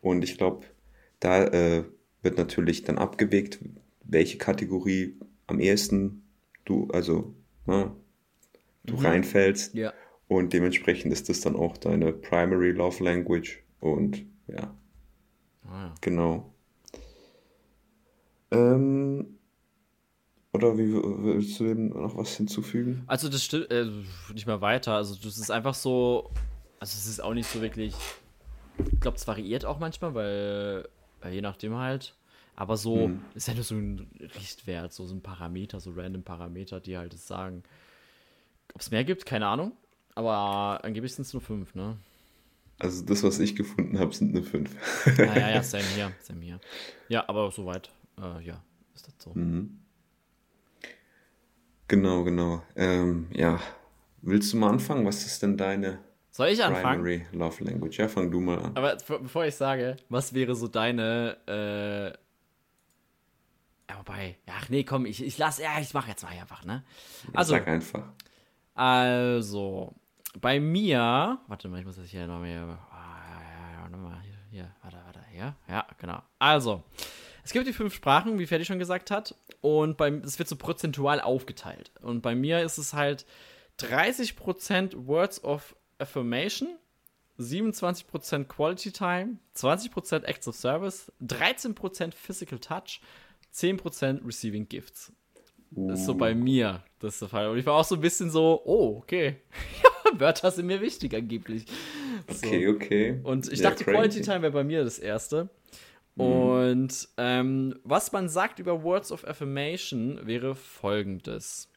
Und 0.00 0.24
ich 0.24 0.36
glaube, 0.38 0.66
da 1.20 1.44
äh, 1.44 1.84
wird 2.22 2.38
natürlich 2.38 2.82
dann 2.82 2.98
abgewegt, 2.98 3.58
welche 4.04 4.38
Kategorie 4.38 5.16
am 5.46 5.60
ehesten 5.60 6.22
du, 6.64 6.88
also, 6.92 7.34
na, 7.66 7.84
ne, 7.84 7.96
du 8.84 8.94
mhm. 8.96 9.06
reinfällst. 9.06 9.74
Ja. 9.74 9.92
Und 10.28 10.52
dementsprechend 10.52 11.12
ist 11.12 11.28
das 11.28 11.40
dann 11.40 11.56
auch 11.56 11.76
deine 11.76 12.12
Primary 12.12 12.70
Love 12.70 13.02
Language. 13.02 13.62
Und 13.80 14.26
ja. 14.46 14.76
Ah, 15.64 15.86
ja. 15.86 15.94
Genau. 16.00 16.52
Ähm, 18.50 18.97
oder 20.58 20.76
wie 20.76 20.92
willst 20.92 21.58
du 21.60 21.64
dem 21.64 21.88
noch 21.88 22.16
was 22.16 22.36
hinzufügen? 22.36 23.04
Also 23.06 23.28
das 23.28 23.44
stimmt 23.44 23.70
äh, 23.70 23.86
nicht 24.32 24.46
mehr 24.46 24.60
weiter. 24.60 24.94
Also 24.94 25.14
das 25.14 25.38
ist 25.38 25.50
einfach 25.50 25.74
so. 25.74 26.30
Also 26.80 26.96
es 26.96 27.06
ist 27.06 27.22
auch 27.22 27.34
nicht 27.34 27.48
so 27.48 27.60
wirklich. 27.62 27.94
Ich 28.92 29.00
glaube, 29.00 29.16
es 29.16 29.26
variiert 29.26 29.64
auch 29.64 29.78
manchmal, 29.78 30.14
weil, 30.14 30.88
weil 31.20 31.34
je 31.34 31.40
nachdem 31.40 31.76
halt. 31.76 32.14
Aber 32.54 32.76
so 32.76 33.04
hm. 33.04 33.20
ist 33.34 33.46
ja 33.46 33.54
nur 33.54 33.62
so 33.62 33.76
ein 33.76 34.08
Richtwert, 34.20 34.92
so, 34.92 35.06
so 35.06 35.14
ein 35.14 35.22
Parameter, 35.22 35.78
so 35.78 35.92
random 35.92 36.24
Parameter, 36.24 36.80
die 36.80 36.98
halt 36.98 37.12
das 37.12 37.26
sagen. 37.26 37.62
Ob 38.74 38.80
es 38.80 38.90
mehr 38.90 39.04
gibt, 39.04 39.26
keine 39.26 39.46
Ahnung. 39.46 39.72
Aber 40.14 40.84
angeblich 40.84 41.14
sind 41.14 41.22
es 41.22 41.32
nur 41.32 41.40
fünf, 41.42 41.76
ne? 41.76 41.96
Also 42.80 43.04
das, 43.04 43.22
was 43.22 43.38
ich 43.38 43.54
gefunden 43.56 43.98
habe, 43.98 44.12
sind 44.12 44.34
nur 44.34 44.42
fünf. 44.42 44.74
ja, 45.18 45.24
ja, 45.24 45.50
ja, 45.50 45.62
same 45.64 45.84
hier, 45.94 46.12
same 46.20 46.40
hier. 46.42 46.60
Ja, 47.08 47.28
aber 47.28 47.50
soweit, 47.50 47.90
äh, 48.20 48.44
ja, 48.44 48.62
ist 48.94 49.06
das 49.06 49.14
so. 49.18 49.30
Mhm. 49.34 49.78
Genau, 51.88 52.22
genau. 52.22 52.62
Ähm, 52.76 53.28
ja, 53.32 53.58
willst 54.22 54.52
du 54.52 54.58
mal 54.58 54.70
anfangen? 54.70 55.06
Was 55.06 55.24
ist 55.24 55.42
denn 55.42 55.56
deine 55.56 55.98
Soll 56.30 56.48
ich 56.48 56.62
anfangen? 56.62 57.02
Primary 57.02 57.26
Love 57.32 57.64
Language? 57.64 57.98
Ja, 57.98 58.08
fang 58.08 58.30
du 58.30 58.40
mal 58.40 58.58
an. 58.58 58.76
Aber 58.76 58.96
bevor 59.20 59.46
ich 59.46 59.54
sage, 59.54 59.96
was 60.08 60.32
wäre 60.34 60.54
so 60.54 60.68
deine 60.68 61.36
äh, 61.46 62.18
ja, 63.90 63.98
wobei, 63.98 64.36
ach 64.46 64.68
nee, 64.68 64.84
komm, 64.84 65.06
ich, 65.06 65.24
ich 65.24 65.38
lass, 65.38 65.58
ja, 65.58 65.80
ich 65.80 65.94
mach 65.94 66.06
jetzt 66.06 66.22
mal 66.22 66.32
einfach, 66.32 66.64
ne? 66.64 66.84
Also, 67.32 67.52
sag 67.52 67.66
einfach. 67.66 68.04
Also, 68.74 69.94
bei 70.40 70.60
mir, 70.60 71.38
warte 71.46 71.68
mal, 71.68 71.80
ich 71.80 71.86
muss 71.86 71.96
das 71.96 72.08
hier 72.08 72.26
nochmal 72.26 72.78
ah, 72.90 73.88
nochmal 73.88 74.20
hier, 74.22 74.36
hier, 74.50 74.74
warte, 74.82 74.98
warte, 75.04 75.20
hier, 75.32 75.54
ja, 75.68 75.86
genau. 75.98 76.20
Also, 76.38 76.84
es 77.48 77.52
gibt 77.54 77.66
die 77.66 77.72
fünf 77.72 77.94
Sprachen, 77.94 78.38
wie 78.38 78.44
Ferdi 78.44 78.66
schon 78.66 78.78
gesagt 78.78 79.10
hat, 79.10 79.34
und 79.62 79.98
es 79.98 80.38
wird 80.38 80.50
so 80.50 80.56
prozentual 80.56 81.18
aufgeteilt. 81.18 81.90
Und 82.02 82.20
bei 82.20 82.34
mir 82.34 82.60
ist 82.60 82.76
es 82.76 82.92
halt 82.92 83.24
30% 83.80 85.06
Words 85.06 85.42
of 85.42 85.74
Affirmation, 85.96 86.76
27% 87.38 88.44
Quality 88.44 88.92
Time, 88.92 89.38
20% 89.56 90.24
Acts 90.24 90.46
of 90.46 90.56
Service, 90.56 91.10
13% 91.22 92.12
Physical 92.12 92.58
Touch, 92.58 93.00
10% 93.54 94.26
Receiving 94.26 94.68
Gifts. 94.68 95.10
Das 95.70 96.00
ist 96.00 96.04
so 96.04 96.14
bei 96.14 96.34
mir 96.34 96.82
das 97.00 97.14
ist 97.14 97.22
der 97.22 97.28
Fall. 97.28 97.48
Und 97.48 97.58
ich 97.58 97.66
war 97.66 97.74
auch 97.74 97.84
so 97.84 97.94
ein 97.94 98.00
bisschen 98.00 98.30
so, 98.30 98.60
oh, 98.64 98.98
okay. 98.98 99.36
Wörter 100.12 100.50
sind 100.50 100.66
mir 100.66 100.80
wichtig 100.80 101.14
angeblich. 101.14 101.64
So. 102.28 102.46
Okay, 102.46 102.68
okay. 102.68 103.20
Und 103.22 103.50
ich 103.52 103.60
ja, 103.60 103.70
dachte, 103.70 103.84
crazy. 103.84 103.96
Quality 103.96 104.20
Time 104.22 104.42
wäre 104.42 104.52
bei 104.52 104.64
mir 104.64 104.84
das 104.84 104.98
erste. 104.98 105.48
Mhm. 106.18 106.24
Und 106.24 107.08
ähm, 107.16 107.78
was 107.84 108.12
man 108.12 108.28
sagt 108.28 108.58
über 108.58 108.82
Words 108.82 109.12
of 109.12 109.26
Affirmation 109.26 110.26
wäre 110.26 110.54
folgendes. 110.54 111.70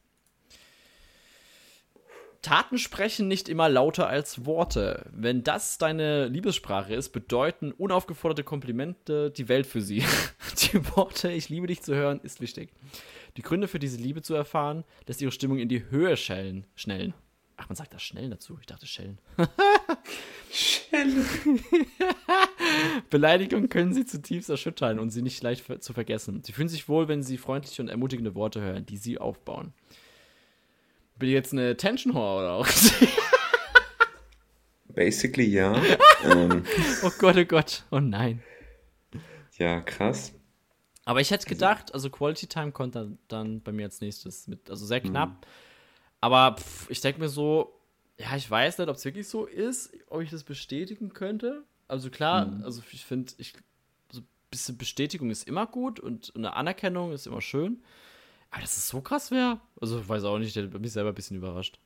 Taten 2.42 2.76
sprechen 2.76 3.28
nicht 3.28 3.48
immer 3.48 3.68
lauter 3.68 4.08
als 4.08 4.44
Worte. 4.44 5.06
Wenn 5.12 5.44
das 5.44 5.78
deine 5.78 6.26
Liebessprache 6.26 6.92
ist, 6.92 7.10
bedeuten 7.10 7.70
unaufgeforderte 7.70 8.42
Komplimente 8.42 9.30
die 9.30 9.48
Welt 9.48 9.64
für 9.66 9.80
sie. 9.80 10.04
Die 10.72 10.96
Worte, 10.96 11.30
ich 11.30 11.48
liebe 11.48 11.66
dich 11.66 11.82
zu 11.82 11.94
hören, 11.94 12.20
ist 12.22 12.40
wichtig. 12.40 12.70
Die 13.36 13.42
Gründe 13.42 13.68
für 13.68 13.78
diese 13.78 13.96
Liebe 13.96 14.22
zu 14.22 14.34
erfahren, 14.34 14.84
lässt 15.06 15.22
ihre 15.22 15.32
Stimmung 15.32 15.58
in 15.58 15.68
die 15.68 15.88
Höhe 15.90 16.16
schnellen. 16.16 17.14
Ach, 17.56 17.68
man 17.68 17.76
sagt 17.76 17.94
das 17.94 18.02
schnell 18.02 18.30
dazu. 18.30 18.56
Ich 18.60 18.66
dachte 18.66 18.86
schellen. 18.86 19.18
Schellen. 20.50 21.26
Beleidigungen 23.10 23.68
können 23.68 23.92
sie 23.92 24.04
zutiefst 24.04 24.50
erschüttern 24.50 24.98
und 24.98 25.10
sie 25.10 25.22
nicht 25.22 25.42
leicht 25.42 25.82
zu 25.82 25.92
vergessen. 25.92 26.42
Sie 26.42 26.52
fühlen 26.52 26.68
sich 26.68 26.88
wohl, 26.88 27.08
wenn 27.08 27.22
sie 27.22 27.38
freundliche 27.38 27.82
und 27.82 27.88
ermutigende 27.88 28.34
Worte 28.34 28.60
hören, 28.60 28.86
die 28.86 28.96
sie 28.96 29.18
aufbauen. 29.18 29.72
Bin 31.18 31.28
ich 31.28 31.34
jetzt 31.34 31.52
eine 31.52 31.76
Tension 31.76 32.14
Whore 32.14 32.40
oder 32.40 32.52
auch? 32.54 32.66
Basically 34.88 35.48
ja. 35.48 35.80
ähm. 36.24 36.64
Oh 37.02 37.10
Gott, 37.18 37.36
oh 37.36 37.44
Gott, 37.44 37.84
oh 37.90 38.00
nein. 38.00 38.42
Ja, 39.56 39.80
krass. 39.80 40.34
Aber 41.04 41.20
ich 41.20 41.30
hätte 41.30 41.48
gedacht, 41.48 41.94
also 41.94 42.10
Quality 42.10 42.46
Time 42.46 42.72
kommt 42.72 42.94
dann, 42.94 43.18
dann 43.28 43.60
bei 43.60 43.72
mir 43.72 43.86
als 43.86 44.00
nächstes 44.00 44.46
mit, 44.46 44.70
also 44.70 44.86
sehr 44.86 45.00
knapp. 45.00 45.30
Mhm. 45.30 45.46
Aber 46.22 46.56
pff, 46.56 46.88
ich 46.88 47.00
denke 47.00 47.20
mir 47.20 47.28
so, 47.28 47.78
ja, 48.16 48.36
ich 48.36 48.48
weiß 48.48 48.78
nicht, 48.78 48.88
ob 48.88 48.96
es 48.96 49.04
wirklich 49.04 49.28
so 49.28 49.44
ist, 49.44 49.92
ob 50.06 50.22
ich 50.22 50.30
das 50.30 50.44
bestätigen 50.44 51.12
könnte. 51.12 51.64
Also 51.88 52.10
klar, 52.10 52.46
mhm. 52.46 52.64
also 52.64 52.80
ich 52.92 53.04
finde, 53.04 53.32
ich, 53.38 53.54
so 54.10 54.20
ein 54.20 54.26
bisschen 54.50 54.78
Bestätigung 54.78 55.30
ist 55.30 55.48
immer 55.48 55.66
gut 55.66 55.98
und 55.98 56.32
eine 56.36 56.54
Anerkennung 56.54 57.12
ist 57.12 57.26
immer 57.26 57.40
schön. 57.40 57.82
Aber 58.50 58.60
dass 58.60 58.76
es 58.76 58.88
so 58.88 59.00
krass 59.00 59.30
wäre, 59.32 59.60
also 59.80 59.98
ich 59.98 60.08
weiß 60.08 60.24
auch 60.24 60.38
nicht, 60.38 60.56
ich 60.56 60.70
bin 60.70 60.80
mich 60.80 60.92
selber 60.92 61.10
ein 61.10 61.14
bisschen 61.14 61.38
überrascht. 61.38 61.80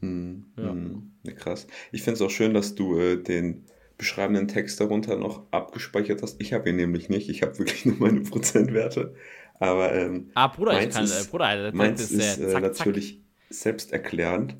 Mhm. 0.00 0.46
Ja. 0.56 0.72
Mhm. 0.72 1.12
ja. 1.24 1.32
krass. 1.32 1.66
Ich 1.90 2.02
finde 2.02 2.14
es 2.14 2.22
auch 2.22 2.30
schön, 2.30 2.54
dass 2.54 2.76
du 2.76 2.98
äh, 2.98 3.16
den 3.16 3.64
beschreibenden 3.98 4.46
Text 4.46 4.80
darunter 4.80 5.16
noch 5.16 5.42
abgespeichert 5.50 6.22
hast. 6.22 6.40
Ich 6.40 6.52
habe 6.52 6.70
ihn 6.70 6.76
nämlich 6.76 7.08
nicht. 7.08 7.28
Ich 7.28 7.42
habe 7.42 7.58
wirklich 7.58 7.84
nur 7.84 7.96
meine 7.96 8.20
Prozentwerte. 8.20 9.16
Aber 9.58 9.92
ähm, 9.92 10.30
ah, 10.34 10.46
Bruder, 10.46 10.80
ich 10.80 10.90
kann, 10.90 11.04
ist, 11.04 11.26
äh, 11.26 11.28
Bruder, 11.28 11.64
das 11.64 11.74
meins 11.74 12.00
ist, 12.00 12.12
ist 12.12 12.38
äh, 12.38 12.48
zack, 12.48 12.62
natürlich 12.62 13.14
zack. 13.14 13.22
Selbsterklärend. 13.52 14.56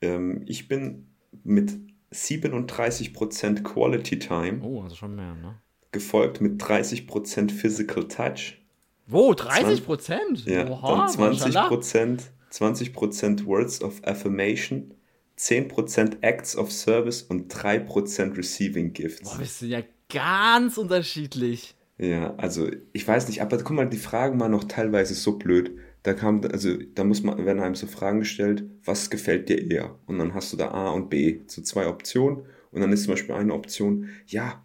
Ähm, 0.00 0.42
ich 0.46 0.68
bin 0.68 1.06
mit 1.42 1.72
37% 2.12 3.62
Quality 3.62 4.18
Time. 4.18 4.60
Oh, 4.62 4.82
also 4.82 4.96
schon 4.96 5.16
mehr, 5.16 5.34
ne? 5.34 5.60
Gefolgt 5.92 6.40
mit 6.40 6.60
30% 6.62 7.50
Physical 7.50 8.08
Touch. 8.08 8.60
Wo, 9.06 9.34
30 9.34 9.84
Prozent? 9.84 10.46
Ja, 10.46 10.66
Oha, 10.68 11.06
dann 11.16 11.34
20%, 11.34 12.20
20% 12.50 13.46
Words 13.46 13.82
of 13.82 14.02
Affirmation, 14.04 14.94
10% 15.38 16.22
Acts 16.22 16.56
of 16.56 16.72
Service 16.72 17.22
und 17.22 17.52
3% 17.52 18.36
Receiving 18.36 18.92
Gifts. 18.92 19.30
Boah, 19.30 19.38
wir 19.38 19.46
sind 19.46 19.70
ja 19.70 19.82
ganz 20.08 20.78
unterschiedlich. 20.78 21.74
Ja, 21.98 22.34
also 22.36 22.68
ich 22.92 23.06
weiß 23.06 23.28
nicht, 23.28 23.42
aber 23.42 23.58
guck 23.58 23.76
mal, 23.76 23.88
die 23.88 23.98
Fragen 23.98 24.40
waren 24.40 24.50
noch 24.50 24.64
teilweise 24.64 25.14
so 25.14 25.38
blöd. 25.38 25.78
Da 26.04 26.12
kam, 26.12 26.42
also 26.52 26.76
da 26.94 27.02
muss 27.02 27.22
man, 27.22 27.44
werden 27.44 27.60
einem 27.60 27.74
so 27.74 27.86
Fragen 27.86 28.20
gestellt, 28.20 28.64
was 28.84 29.10
gefällt 29.10 29.48
dir 29.48 29.70
eher? 29.70 29.98
Und 30.06 30.18
dann 30.18 30.34
hast 30.34 30.52
du 30.52 30.56
da 30.56 30.68
A 30.68 30.90
und 30.90 31.08
B, 31.10 31.40
so 31.46 31.62
zwei 31.62 31.88
Optionen. 31.88 32.44
Und 32.70 32.82
dann 32.82 32.92
ist 32.92 33.04
zum 33.04 33.14
Beispiel 33.14 33.34
eine 33.34 33.54
Option, 33.54 34.08
ja, 34.26 34.62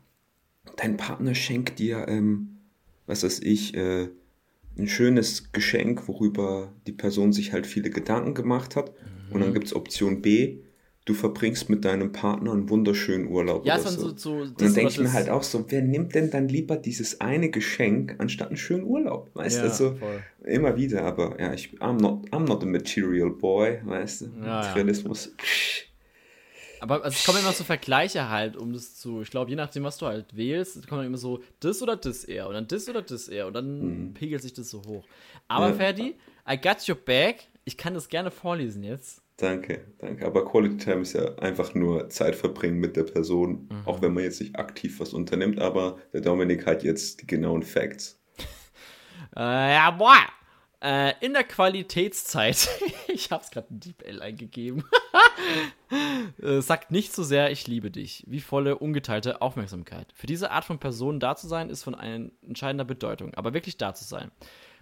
dein 0.75 0.97
Partner 0.97 1.34
schenkt 1.34 1.80
dir, 1.80 2.08
ähm, 2.10 2.58
was 3.08 3.23
weiß 3.23 3.39
ich, 3.39 3.73
äh, 3.73 4.10
ein 4.78 4.88
schönes 4.88 5.52
Geschenk, 5.54 6.08
worüber 6.08 6.73
die 6.88 6.91
Person 6.91 7.32
sich 7.32 7.54
halt 7.54 7.67
viele 7.67 7.89
Gedanken 7.89 8.34
gemacht 8.34 8.75
hat. 8.75 8.91
Mhm. 8.91 9.34
Und 9.34 9.41
dann 9.41 9.54
gibt 9.54 9.67
es 9.67 9.75
Option 9.75 10.21
B, 10.21 10.60
du 11.10 11.15
verbringst 11.15 11.69
mit 11.69 11.86
deinem 11.86 12.12
Partner 12.12 12.52
einen 12.52 12.69
wunderschönen 12.69 13.28
Urlaub. 13.28 13.65
Ja, 13.65 13.80
oder 13.80 13.89
so. 13.89 14.10
so, 14.10 14.17
so 14.17 14.34
und 14.34 14.62
dann 14.62 14.74
denke 14.74 14.91
ich 14.91 15.00
mir 15.00 15.12
halt 15.12 15.30
auch 15.30 15.43
so, 15.43 15.65
wer 15.69 15.82
nimmt 15.82 16.13
denn 16.13 16.30
dann 16.30 16.48
lieber 16.48 16.78
dieses 16.78 17.19
eine 17.19 17.50
Geschenk 17.50 18.15
anstatt 18.19 18.50
einen 18.50 18.58
schönen 18.58 18.84
Urlaub? 18.84 19.32
Weißt 19.34 19.58
du, 19.58 19.62
ja, 19.63 19.69
also 19.69 19.95
voll. 19.95 20.24
immer 20.45 20.78
wieder, 20.78 21.04
aber 21.04 21.39
ja, 21.39 21.54
ich, 21.54 21.72
I'm 21.80 22.00
not, 22.00 22.30
I'm 22.30 22.48
not 22.48 22.62
a 22.62 22.67
material 22.67 23.32
boy, 23.32 23.80
weißt 23.84 24.22
du, 24.22 24.26
ja, 24.26 24.62
Materialismus. 24.62 25.34
Ja. 25.38 25.43
Aber 26.82 27.04
also 27.04 27.15
es 27.17 27.26
kommen 27.26 27.39
immer 27.39 27.52
so 27.52 27.63
Vergleiche 27.63 28.30
halt, 28.30 28.56
um 28.56 28.72
das 28.72 28.95
zu, 28.95 29.22
ich 29.22 29.32
glaube, 29.32 29.50
je 29.50 29.56
nachdem, 29.56 29.84
was 29.84 29.98
du 29.98 30.06
halt 30.06 30.38
wählst, 30.38 30.88
kommt 30.88 31.00
dann 31.00 31.08
immer 31.08 31.17
so 31.17 31.41
das 31.60 31.82
oder 31.82 31.98
das 31.98 32.24
eher 32.24 32.48
und 32.48 32.54
dann 32.54 32.67
das 32.67 32.88
oder 32.88 33.02
das 33.02 33.28
eher 33.28 33.48
und 33.48 33.54
dann 33.54 33.80
mhm. 33.82 34.13
pegelt 34.13 34.41
sich 34.41 34.54
das 34.54 34.69
so 34.69 34.84
hoch. 34.86 35.06
Aber 35.48 35.69
ja. 35.69 35.74
Ferdi, 35.74 36.15
I 36.50 36.62
got 36.62 36.88
your 36.88 36.95
back. 36.95 37.48
Ich 37.65 37.78
kann 37.78 37.95
das 37.95 38.08
gerne 38.08 38.32
vorlesen 38.32 38.84
jetzt. 38.84 39.22
Danke, 39.39 39.86
danke. 39.99 40.25
Aber 40.25 40.43
Quality 40.43 40.78
Time 40.78 41.02
ist 41.02 41.13
ja 41.13 41.36
einfach 41.36 41.73
nur 41.73 42.10
Zeit 42.10 42.36
verbringen 42.36 42.80
mit 42.80 42.97
der 42.97 43.04
Person, 43.04 43.69
mhm. 43.71 43.82
auch 43.86 44.02
wenn 44.02 44.13
man 44.13 44.23
jetzt 44.25 44.41
nicht 44.41 44.58
aktiv 44.58 44.99
was 44.99 45.13
unternimmt, 45.13 45.60
aber 45.60 45.97
der 46.12 46.19
Dominik 46.21 46.65
hat 46.65 46.84
jetzt 46.84 47.21
die 47.21 47.28
genauen 47.28 47.63
Facts. 47.63 48.21
äh, 49.38 49.73
ja, 49.73 49.91
boah. 49.91 50.25
Äh, 50.82 51.13
in 51.21 51.34
der 51.34 51.43
Qualitätszeit, 51.43 52.69
ich 53.08 53.32
habe 53.32 53.43
es 53.43 53.52
gerade 53.52 53.67
in 53.69 53.80
Deep 53.80 54.02
L 54.06 54.21
eingegeben, 54.21 54.84
äh, 56.41 56.62
sagt 56.62 56.91
nicht 56.91 57.13
so 57.13 57.23
sehr, 57.23 57.52
ich 57.52 57.67
liebe 57.67 57.91
dich, 57.91 58.23
wie 58.28 58.39
volle, 58.39 58.78
ungeteilte 58.78 59.41
Aufmerksamkeit. 59.41 60.13
Für 60.15 60.28
diese 60.28 60.52
Art 60.52 60.65
von 60.65 60.80
Person 60.80 61.19
da 61.19 61.36
zu 61.36 61.47
sein, 61.47 61.69
ist 61.69 61.84
von 61.84 61.95
entscheidender 61.95 62.86
Bedeutung, 62.86 63.34
aber 63.36 63.54
wirklich 63.54 63.78
da 63.78 63.93
zu 63.93 64.06
sein. 64.06 64.32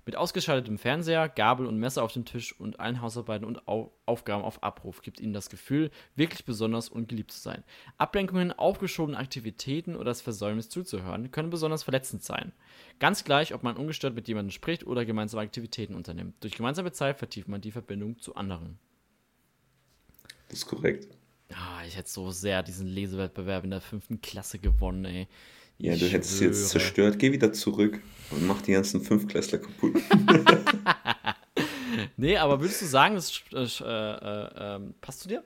Mit 0.07 0.15
ausgeschaltetem 0.15 0.77
Fernseher, 0.77 1.27
Gabel 1.27 1.65
und 1.65 1.79
Messer 1.79 2.01
auf 2.01 2.13
dem 2.13 2.23
Tisch 2.23 2.57
und 2.57 2.79
allen 2.79 3.01
Hausarbeiten 3.01 3.45
und 3.45 3.67
Au 3.67 3.91
Aufgaben 4.05 4.45
auf 4.45 4.63
Abruf 4.63 5.01
gibt 5.01 5.19
ihnen 5.19 5.33
das 5.33 5.49
Gefühl, 5.49 5.91
wirklich 6.15 6.45
besonders 6.45 6.87
und 6.87 7.09
geliebt 7.09 7.33
zu 7.33 7.41
sein. 7.41 7.61
Ablenkungen, 7.97 8.53
aufgeschobene 8.53 9.17
Aktivitäten 9.17 9.97
oder 9.97 10.05
das 10.05 10.21
Versäumnis 10.21 10.69
zuzuhören 10.69 11.29
können 11.31 11.49
besonders 11.49 11.83
verletzend 11.83 12.23
sein. 12.23 12.53
Ganz 12.99 13.25
gleich, 13.25 13.53
ob 13.53 13.63
man 13.63 13.75
ungestört 13.75 14.15
mit 14.15 14.29
jemandem 14.29 14.51
spricht 14.51 14.87
oder 14.87 15.03
gemeinsame 15.03 15.43
Aktivitäten 15.43 15.93
unternimmt. 15.93 16.35
Durch 16.39 16.53
gemeinsame 16.55 16.93
Zeit 16.93 17.17
vertieft 17.17 17.49
man 17.49 17.59
die 17.59 17.71
Verbindung 17.71 18.17
zu 18.17 18.35
anderen. 18.35 18.79
Das 20.47 20.59
ist 20.59 20.67
korrekt. 20.67 21.09
Ah, 21.51 21.83
ich 21.85 21.97
hätte 21.97 22.09
so 22.09 22.31
sehr 22.31 22.63
diesen 22.63 22.87
Lesewettbewerb 22.87 23.65
in 23.65 23.71
der 23.71 23.81
fünften 23.81 24.21
Klasse 24.21 24.57
gewonnen, 24.57 25.03
ey. 25.03 25.27
Ja, 25.79 25.95
du 25.95 26.07
hättest 26.07 26.33
es 26.33 26.39
jetzt 26.39 26.69
zerstört. 26.69 27.19
Geh 27.19 27.31
wieder 27.31 27.53
zurück 27.53 28.01
und 28.31 28.47
mach 28.47 28.61
die 28.61 28.73
ganzen 28.73 29.01
Fünfklässler 29.01 29.59
kaputt. 29.59 29.93
nee, 32.17 32.37
aber 32.37 32.59
würdest 32.59 32.81
du 32.81 32.85
sagen, 32.85 33.15
das 33.15 33.43
äh, 33.51 33.87
äh, 33.87 34.75
äh, 34.75 34.79
passt 35.01 35.21
zu 35.21 35.27
dir? 35.29 35.43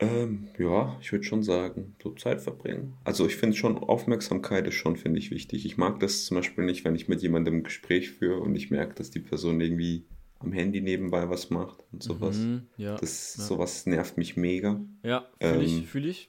Ähm, 0.00 0.48
ja, 0.58 0.98
ich 1.00 1.12
würde 1.12 1.24
schon 1.24 1.44
sagen, 1.44 1.94
so 2.02 2.10
Zeit 2.14 2.40
verbringen. 2.40 2.94
Also 3.04 3.26
ich 3.26 3.36
finde 3.36 3.56
schon, 3.56 3.78
Aufmerksamkeit 3.78 4.66
ist 4.66 4.74
schon, 4.74 4.96
finde 4.96 5.20
ich, 5.20 5.30
wichtig. 5.30 5.64
Ich 5.64 5.76
mag 5.76 6.00
das 6.00 6.24
zum 6.24 6.36
Beispiel 6.36 6.64
nicht, 6.64 6.84
wenn 6.84 6.96
ich 6.96 7.06
mit 7.06 7.22
jemandem 7.22 7.58
ein 7.58 7.62
Gespräch 7.62 8.10
führe 8.10 8.40
und 8.40 8.56
ich 8.56 8.72
merke, 8.72 8.94
dass 8.94 9.10
die 9.10 9.20
Person 9.20 9.60
irgendwie 9.60 10.04
am 10.40 10.52
Handy 10.52 10.80
nebenbei 10.80 11.30
was 11.30 11.50
macht 11.50 11.84
und 11.92 12.02
sowas. 12.02 12.36
Mhm, 12.36 12.66
ja, 12.76 12.96
das, 12.96 13.36
ja. 13.38 13.44
Sowas 13.44 13.86
nervt 13.86 14.18
mich 14.18 14.36
mega. 14.36 14.80
Ja, 15.04 15.28
fühle 15.40 15.54
ähm, 15.54 15.60
ich, 15.60 15.86
fühl 15.86 16.06
ich 16.06 16.28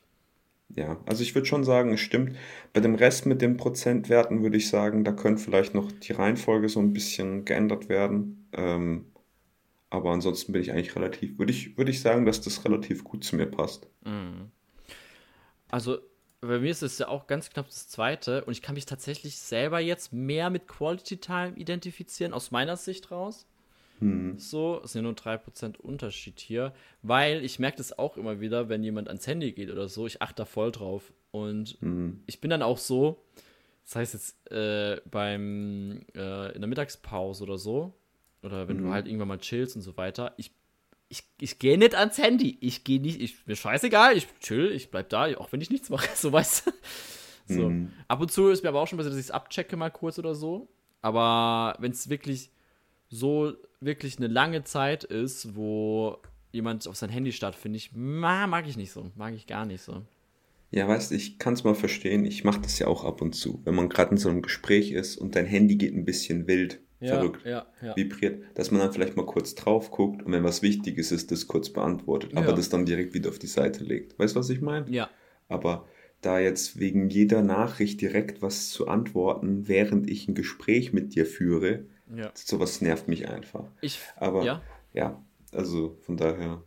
ja, 0.69 0.99
also 1.06 1.21
ich 1.23 1.36
würde 1.36 1.47
schon 1.47 1.63
sagen, 1.63 1.93
es 1.93 1.99
stimmt. 1.99 2.36
Bei 2.73 2.80
dem 2.80 2.95
Rest 2.95 3.25
mit 3.25 3.41
den 3.41 3.58
Prozentwerten 3.58 4.43
würde 4.43 4.58
ich 4.58 4.69
sagen, 4.69 5.04
da 5.04 5.12
könnte 5.12 5.41
vielleicht 5.41 5.73
noch 5.73 5.91
die 5.91 6.13
Reihenfolge 6.13 6.69
so 6.69 6.80
ein 6.80 6.93
bisschen 6.93 7.45
geändert 7.45 7.88
werden. 7.88 8.49
Ähm, 8.54 9.06
aber 9.89 10.12
ansonsten 10.12 10.51
bin 10.51 10.62
ich 10.62 10.71
eigentlich 10.71 10.95
relativ, 10.95 11.38
würde 11.38 11.51
ich, 11.51 11.78
würde 11.78 11.91
ich 11.91 12.01
sagen, 12.01 12.25
dass 12.25 12.41
das 12.41 12.65
relativ 12.65 13.04
gut 13.04 13.23
zu 13.23 13.36
mir 13.36 13.45
passt. 13.45 13.88
Mhm. 14.04 14.51
Also 15.69 15.99
bei 16.41 16.60
mir 16.60 16.71
ist 16.71 16.84
es 16.84 16.97
ja 16.97 17.08
auch 17.08 17.28
ganz 17.28 17.49
knapp 17.49 17.67
das 17.67 17.88
zweite 17.88 18.43
und 18.45 18.51
ich 18.51 18.62
kann 18.62 18.75
mich 18.75 18.86
tatsächlich 18.86 19.38
selber 19.38 19.80
jetzt 19.80 20.13
mehr 20.13 20.49
mit 20.49 20.67
Quality 20.67 21.17
Time 21.17 21.54
identifizieren, 21.56 22.34
aus 22.34 22.51
meiner 22.51 22.78
Sicht 22.78 23.12
raus. 23.12 23.47
Mhm. 24.00 24.38
So, 24.38 24.82
es 24.84 24.92
sind 24.92 25.04
ja 25.04 25.04
nur 25.04 25.14
3% 25.14 25.78
Unterschied 25.78 26.40
hier, 26.40 26.74
weil 27.02 27.44
ich 27.44 27.60
merke 27.60 27.78
das 27.78 27.98
auch 27.98 28.18
immer 28.18 28.40
wieder, 28.40 28.70
wenn 28.70 28.84
jemand 28.84 29.08
ans 29.08 29.28
Handy 29.28 29.52
geht 29.52 29.72
oder 29.72 29.88
so, 29.88 30.06
ich 30.06 30.22
achte 30.22 30.44
da 30.44 30.46
voll 30.46 30.72
drauf. 30.72 31.14
Und 31.32 31.82
mhm. 31.82 32.24
ich 32.26 32.42
bin 32.42 32.50
dann 32.50 32.62
auch 32.62 32.78
so, 32.78 33.24
das 33.84 33.96
heißt 33.96 34.14
jetzt 34.14 34.52
äh, 34.52 35.02
beim, 35.10 36.06
äh, 36.16 36.54
in 36.54 36.62
der 36.62 36.68
Mittagspause 36.68 37.44
oder 37.44 37.58
so, 37.58 37.94
oder 38.42 38.68
wenn 38.68 38.78
mhm. 38.78 38.84
du 38.84 38.92
halt 38.92 39.08
irgendwann 39.08 39.30
mal 39.30 39.40
chillst 39.40 39.76
und 39.76 39.82
so 39.82 39.98
weiter, 39.98 40.34
ich 40.38 40.52
ich, 41.08 41.24
ich 41.40 41.60
gehe 41.60 41.78
nicht 41.78 41.96
ans 41.96 42.18
Handy. 42.18 42.58
Ich 42.62 42.84
gehe 42.84 43.00
nicht, 43.00 43.22
ich, 43.22 43.46
mir 43.46 43.56
scheißegal, 43.56 44.18
ich 44.18 44.28
chill, 44.40 44.72
ich 44.72 44.90
bleib 44.90 45.10
da, 45.10 45.26
auch 45.38 45.52
wenn 45.52 45.62
ich 45.62 45.70
nichts 45.70 45.90
mache, 45.90 46.10
so 46.16 46.32
weißt 46.32 46.68
du. 46.68 46.72
So. 47.48 47.70
Mhm. 47.70 47.94
Ab 48.08 48.22
und 48.22 48.32
zu 48.32 48.50
ist 48.50 48.64
mir 48.64 48.70
aber 48.70 48.82
auch 48.82 48.88
schon 48.88 48.98
besser, 48.98 49.12
dass 49.12 49.20
ich 49.20 49.26
es 49.26 49.32
abchecke 49.32 49.78
mal 49.78 49.92
kurz 49.92 50.18
oder 50.18 50.34
so. 50.34 50.68
Aber 51.02 51.76
wenn 51.80 51.92
es 51.92 52.10
wirklich 52.10 52.50
so 53.08 53.54
wirklich 53.86 54.17
eine 54.17 54.28
lange 54.28 54.63
Zeit 54.63 55.04
ist, 55.04 55.56
wo 55.56 56.17
jemand 56.52 56.88
auf 56.88 56.95
sein 56.95 57.10
Handy 57.10 57.32
starrt, 57.32 57.56
finde 57.56 57.78
ich, 57.78 57.91
mag 57.93 58.67
ich 58.67 58.78
nicht 58.78 58.91
so. 58.91 59.12
Mag 59.15 59.34
ich 59.34 59.48
gar 59.48 59.65
nicht 59.65 59.82
so. 59.82 60.02
Ja, 60.71 60.88
weißt 60.88 61.12
du, 61.12 61.15
ich 61.15 61.38
kann 61.38 61.54
es 61.54 61.63
mal 61.63 61.76
verstehen. 61.76 62.26
Ich 62.26 62.43
mache 62.43 62.62
das 62.62 62.80
ja 62.80 62.88
auch 62.88 63.06
ab 63.06 63.21
und 63.21 63.34
zu. 63.34 63.62
Wenn 63.63 63.76
man 63.76 63.88
gerade 63.89 64.12
in 64.12 64.17
so 64.17 64.30
einem 64.30 64.41
Gespräch 64.41 64.91
ist 64.91 65.17
und 65.17 65.36
dein 65.36 65.45
Handy 65.45 65.76
geht 65.76 65.93
ein 65.93 66.06
bisschen 66.06 66.48
wild, 66.48 66.82
ja, 67.00 67.15
verrückt, 67.15 67.45
ja, 67.45 67.65
ja. 67.82 67.95
vibriert, 67.95 68.43
dass 68.56 68.71
man 68.71 68.82
dann 68.82 68.91
vielleicht 68.91 69.15
mal 69.15 69.26
kurz 69.26 69.54
drauf 69.56 69.91
guckt 69.91 70.24
und 70.24 70.32
wenn 70.32 70.43
was 70.43 70.62
Wichtiges 70.62 71.12
ist, 71.12 71.32
das 71.32 71.48
kurz 71.48 71.69
beantwortet, 71.69 72.36
aber 72.36 72.54
das 72.54 72.69
dann 72.69 72.86
direkt 72.86 73.13
wieder 73.13 73.30
auf 73.30 73.39
die 73.39 73.48
Seite 73.48 73.84
legt. 73.84 74.17
Weißt 74.17 74.36
du, 74.36 74.39
was 74.39 74.50
ich 74.50 74.62
meine? 74.62 74.89
Ja. 74.89 75.10
Aber 75.48 75.88
da 76.21 76.39
jetzt 76.39 76.80
wegen 76.80 77.10
jeder 77.10 77.41
Nachricht 77.41 78.02
direkt 78.02 78.41
was 78.41 78.69
zu 78.69 78.88
antworten, 78.88 79.67
während 79.67 80.10
ich 80.10 80.28
ein 80.28 80.36
Gespräch 80.36 80.93
mit 80.93 81.15
dir 81.15 81.26
führe, 81.26 81.86
ja. 82.13 82.32
Sowas 82.34 82.82
nervt 82.82 83.08
mich 83.08 83.28
einfach. 83.28 83.65
Ich, 83.82 84.00
Aber 84.15 84.44
ja, 84.44 84.62
ja 84.94 85.24
also 85.52 85.98
von 86.02 86.18
daher. 86.18 86.63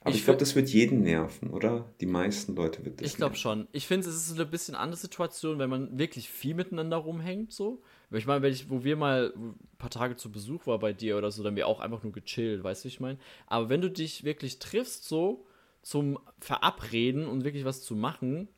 Aber 0.00 0.10
ich, 0.10 0.16
ich 0.16 0.24
glaube, 0.24 0.40
das 0.40 0.56
wird 0.56 0.68
jeden 0.70 1.02
nerven, 1.02 1.50
oder? 1.50 1.88
Die 2.00 2.06
meisten 2.06 2.56
Leute 2.56 2.84
wird 2.84 3.00
das 3.00 3.06
Ich 3.06 3.16
glaube 3.16 3.36
schon. 3.36 3.68
Ich 3.70 3.86
finde, 3.86 4.08
es 4.08 4.16
ist 4.16 4.34
eine 4.34 4.46
bisschen 4.46 4.74
andere 4.74 4.98
Situation, 4.98 5.60
wenn 5.60 5.70
man 5.70 5.96
wirklich 5.96 6.28
viel 6.28 6.54
miteinander 6.54 6.96
rumhängt, 6.96 7.52
so. 7.52 7.82
Ich 8.10 8.26
meine, 8.26 8.42
wenn 8.42 8.52
ich, 8.52 8.68
wo 8.68 8.82
wir 8.82 8.96
mal 8.96 9.32
ein 9.36 9.54
paar 9.78 9.90
Tage 9.90 10.16
zu 10.16 10.32
Besuch 10.32 10.66
war 10.66 10.80
bei 10.80 10.92
dir 10.92 11.16
oder 11.16 11.30
so, 11.30 11.44
dann 11.44 11.54
wir 11.54 11.68
auch 11.68 11.78
einfach 11.78 12.02
nur 12.02 12.12
gechillt, 12.12 12.64
weißt 12.64 12.82
du, 12.82 12.86
wie 12.86 12.92
ich 12.92 13.00
meine? 13.00 13.18
Aber 13.46 13.68
wenn 13.68 13.80
du 13.80 13.90
dich 13.90 14.24
wirklich 14.24 14.58
triffst, 14.58 15.04
so 15.04 15.46
zum 15.82 16.18
Verabreden 16.40 17.26
und 17.26 17.44
wirklich 17.44 17.64
was 17.64 17.82
zu 17.82 17.94
machen, 17.94 18.48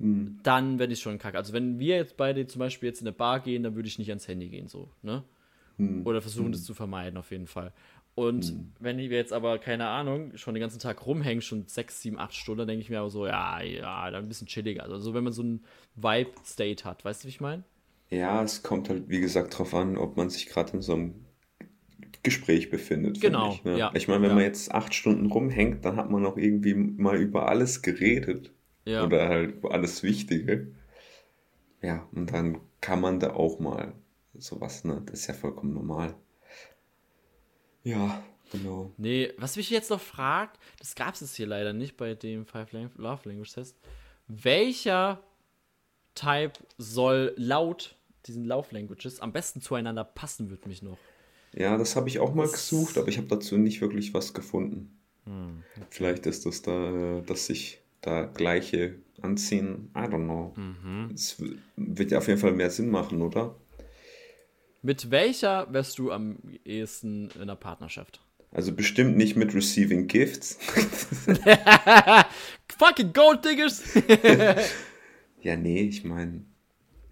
hm. 0.00 0.40
dann 0.42 0.78
werde 0.80 0.92
ich 0.92 1.00
schon 1.00 1.18
kacke. 1.18 1.38
Also 1.38 1.52
wenn 1.52 1.78
wir 1.78 1.96
jetzt 1.96 2.16
beide 2.16 2.46
zum 2.46 2.58
Beispiel 2.58 2.88
jetzt 2.88 3.00
in 3.00 3.06
eine 3.06 3.16
Bar 3.16 3.40
gehen, 3.40 3.62
dann 3.62 3.76
würde 3.76 3.88
ich 3.88 3.98
nicht 3.98 4.08
ans 4.10 4.26
Handy 4.26 4.48
gehen, 4.48 4.66
so, 4.66 4.90
ne? 5.02 5.22
Hm. 5.80 6.06
Oder 6.06 6.20
versuchen, 6.20 6.46
hm. 6.46 6.52
das 6.52 6.64
zu 6.64 6.74
vermeiden, 6.74 7.16
auf 7.16 7.30
jeden 7.30 7.46
Fall. 7.46 7.72
Und 8.14 8.46
hm. 8.46 8.72
wenn 8.80 8.98
wir 8.98 9.08
jetzt 9.08 9.32
aber, 9.32 9.58
keine 9.58 9.86
Ahnung, 9.86 10.36
schon 10.36 10.54
den 10.54 10.60
ganzen 10.60 10.78
Tag 10.78 11.06
rumhängen, 11.06 11.42
schon 11.42 11.66
sechs, 11.66 12.02
sieben, 12.02 12.18
acht 12.18 12.34
Stunden, 12.34 12.58
dann 12.58 12.68
denke 12.68 12.82
ich 12.82 12.90
mir 12.90 13.00
aber 13.00 13.10
so, 13.10 13.26
ja, 13.26 13.60
ja, 13.62 14.10
dann 14.10 14.24
ein 14.24 14.28
bisschen 14.28 14.46
chilliger. 14.46 14.84
Also 14.84 15.14
wenn 15.14 15.24
man 15.24 15.32
so 15.32 15.42
einen 15.42 15.64
Vibe-State 15.96 16.84
hat, 16.84 17.04
weißt 17.04 17.22
du, 17.22 17.26
wie 17.26 17.30
ich 17.30 17.40
meine? 17.40 17.62
Ja, 18.10 18.42
es 18.42 18.62
kommt 18.62 18.88
halt, 18.88 19.08
wie 19.08 19.20
gesagt, 19.20 19.54
darauf 19.54 19.74
an, 19.74 19.96
ob 19.96 20.16
man 20.16 20.30
sich 20.30 20.46
gerade 20.46 20.72
in 20.72 20.82
so 20.82 20.94
einem 20.94 21.14
Gespräch 22.22 22.70
befindet. 22.70 23.20
Genau. 23.20 23.54
Ich, 23.54 23.64
ne? 23.64 23.78
ja. 23.78 23.92
ich 23.94 24.08
meine, 24.08 24.22
wenn 24.22 24.30
ja. 24.30 24.34
man 24.34 24.44
jetzt 24.44 24.72
acht 24.72 24.94
Stunden 24.94 25.26
rumhängt, 25.26 25.84
dann 25.84 25.96
hat 25.96 26.10
man 26.10 26.26
auch 26.26 26.36
irgendwie 26.36 26.74
mal 26.74 27.16
über 27.16 27.48
alles 27.48 27.82
geredet. 27.82 28.52
Ja. 28.84 29.04
Oder 29.04 29.28
halt 29.28 29.56
über 29.56 29.72
alles 29.72 30.02
Wichtige. 30.02 30.72
Ja, 31.82 32.06
und 32.12 32.32
dann 32.32 32.58
kann 32.80 33.00
man 33.00 33.20
da 33.20 33.32
auch 33.32 33.58
mal 33.60 33.94
sowas, 34.40 34.84
ne? 34.84 35.02
Das 35.06 35.20
ist 35.20 35.26
ja 35.26 35.34
vollkommen 35.34 35.74
normal. 35.74 36.14
Ja. 37.82 38.22
Genau. 38.52 38.92
Nee, 38.96 39.32
was 39.38 39.56
mich 39.56 39.70
jetzt 39.70 39.90
noch 39.90 40.00
fragt, 40.00 40.58
das 40.80 40.94
gab 40.96 41.14
es 41.14 41.34
hier 41.34 41.46
leider 41.46 41.72
nicht 41.72 41.96
bei 41.96 42.14
dem 42.14 42.46
Five 42.46 42.72
Love 42.72 43.28
Language 43.28 43.52
Test. 43.52 43.76
Welcher 44.26 45.22
Type 46.14 46.52
soll 46.76 47.32
laut 47.36 47.96
diesen 48.26 48.44
Love 48.44 48.68
Languages 48.72 49.20
am 49.20 49.32
besten 49.32 49.60
zueinander 49.60 50.04
passen, 50.04 50.50
wird 50.50 50.66
mich 50.66 50.82
noch. 50.82 50.98
Ja, 51.52 51.76
das 51.78 51.96
habe 51.96 52.08
ich 52.08 52.18
auch 52.18 52.34
mal 52.34 52.42
das 52.42 52.52
gesucht, 52.52 52.98
aber 52.98 53.08
ich 53.08 53.18
habe 53.18 53.28
dazu 53.28 53.56
nicht 53.56 53.80
wirklich 53.80 54.14
was 54.14 54.34
gefunden. 54.34 54.98
Hm. 55.24 55.62
Vielleicht 55.88 56.26
ist 56.26 56.46
das 56.46 56.62
da, 56.62 57.22
dass 57.26 57.46
sich 57.46 57.80
da 58.00 58.24
gleiche 58.24 58.96
anziehen. 59.20 59.90
I 59.94 60.00
don't 60.00 60.24
know. 60.24 60.54
Mhm. 60.56 61.10
Es 61.14 61.42
wird 61.76 62.10
ja 62.10 62.18
auf 62.18 62.28
jeden 62.28 62.40
Fall 62.40 62.52
mehr 62.52 62.70
Sinn 62.70 62.90
machen, 62.90 63.20
oder? 63.20 63.56
Mit 64.82 65.10
welcher 65.10 65.72
wärst 65.72 65.98
du 65.98 66.10
am 66.10 66.38
ehesten 66.64 67.30
in 67.34 67.42
einer 67.42 67.56
Partnerschaft? 67.56 68.20
Also 68.52 68.72
bestimmt 68.72 69.16
nicht 69.16 69.36
mit 69.36 69.54
Receiving 69.54 70.06
Gifts. 70.06 70.58
Fucking 72.78 73.12
Gold 73.12 73.44
Diggers! 73.44 73.82
ja, 75.42 75.56
nee, 75.56 75.82
ich 75.82 76.04
meine, 76.04 76.44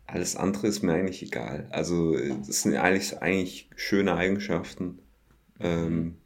alles 0.06 0.34
andere 0.34 0.66
ist 0.66 0.82
mir 0.82 0.94
eigentlich 0.94 1.22
egal. 1.22 1.68
Also, 1.70 2.16
das 2.16 2.62
sind 2.62 2.74
eigentlich, 2.74 3.18
eigentlich 3.20 3.68
schöne 3.76 4.16
Eigenschaften. 4.16 4.98
Ähm, 5.60 6.16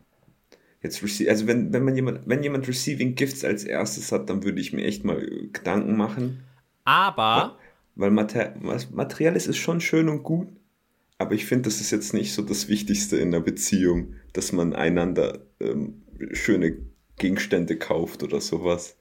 jetzt 0.81 1.02
also 1.02 1.46
wenn, 1.46 1.72
wenn 1.72 1.85
man 1.85 1.96
jemand, 1.96 2.26
wenn 2.26 2.42
jemand 2.42 2.68
Receiving 2.68 3.16
Gifts 3.16 3.44
als 3.44 3.64
erstes 3.64 4.12
hat, 4.12 4.31
dann 4.31 4.44
würde 4.44 4.61
ich 4.61 4.72
mir 4.72 4.85
echt 4.85 5.05
mal 5.05 5.20
Gedanken 5.52 5.96
machen. 5.96 6.44
Aber. 6.85 7.59
Weil, 7.96 8.07
weil 8.07 8.11
Mater 8.12 8.55
Materielles 8.92 9.46
ist 9.46 9.59
schon 9.59 9.81
schön 9.81 10.09
und 10.09 10.22
gut, 10.22 10.48
aber 11.23 11.35
ich 11.35 11.47
finde, 11.47 11.69
das 11.69 11.81
ist 11.81 11.91
jetzt 11.91 12.13
nicht 12.13 12.35
so 12.35 12.43
das 12.43 12.69
Wichtigste 12.69 13.17
in 13.17 13.31
der 13.31 13.41
Beziehung, 13.41 14.15
dass 14.33 14.53
man 14.53 14.75
einander 14.75 15.41
ähm, 15.61 16.03
schöne 16.33 16.77
Gegenstände 17.17 17.79
kauft 17.79 18.23
oder 18.23 18.41
sowas. 18.41 18.99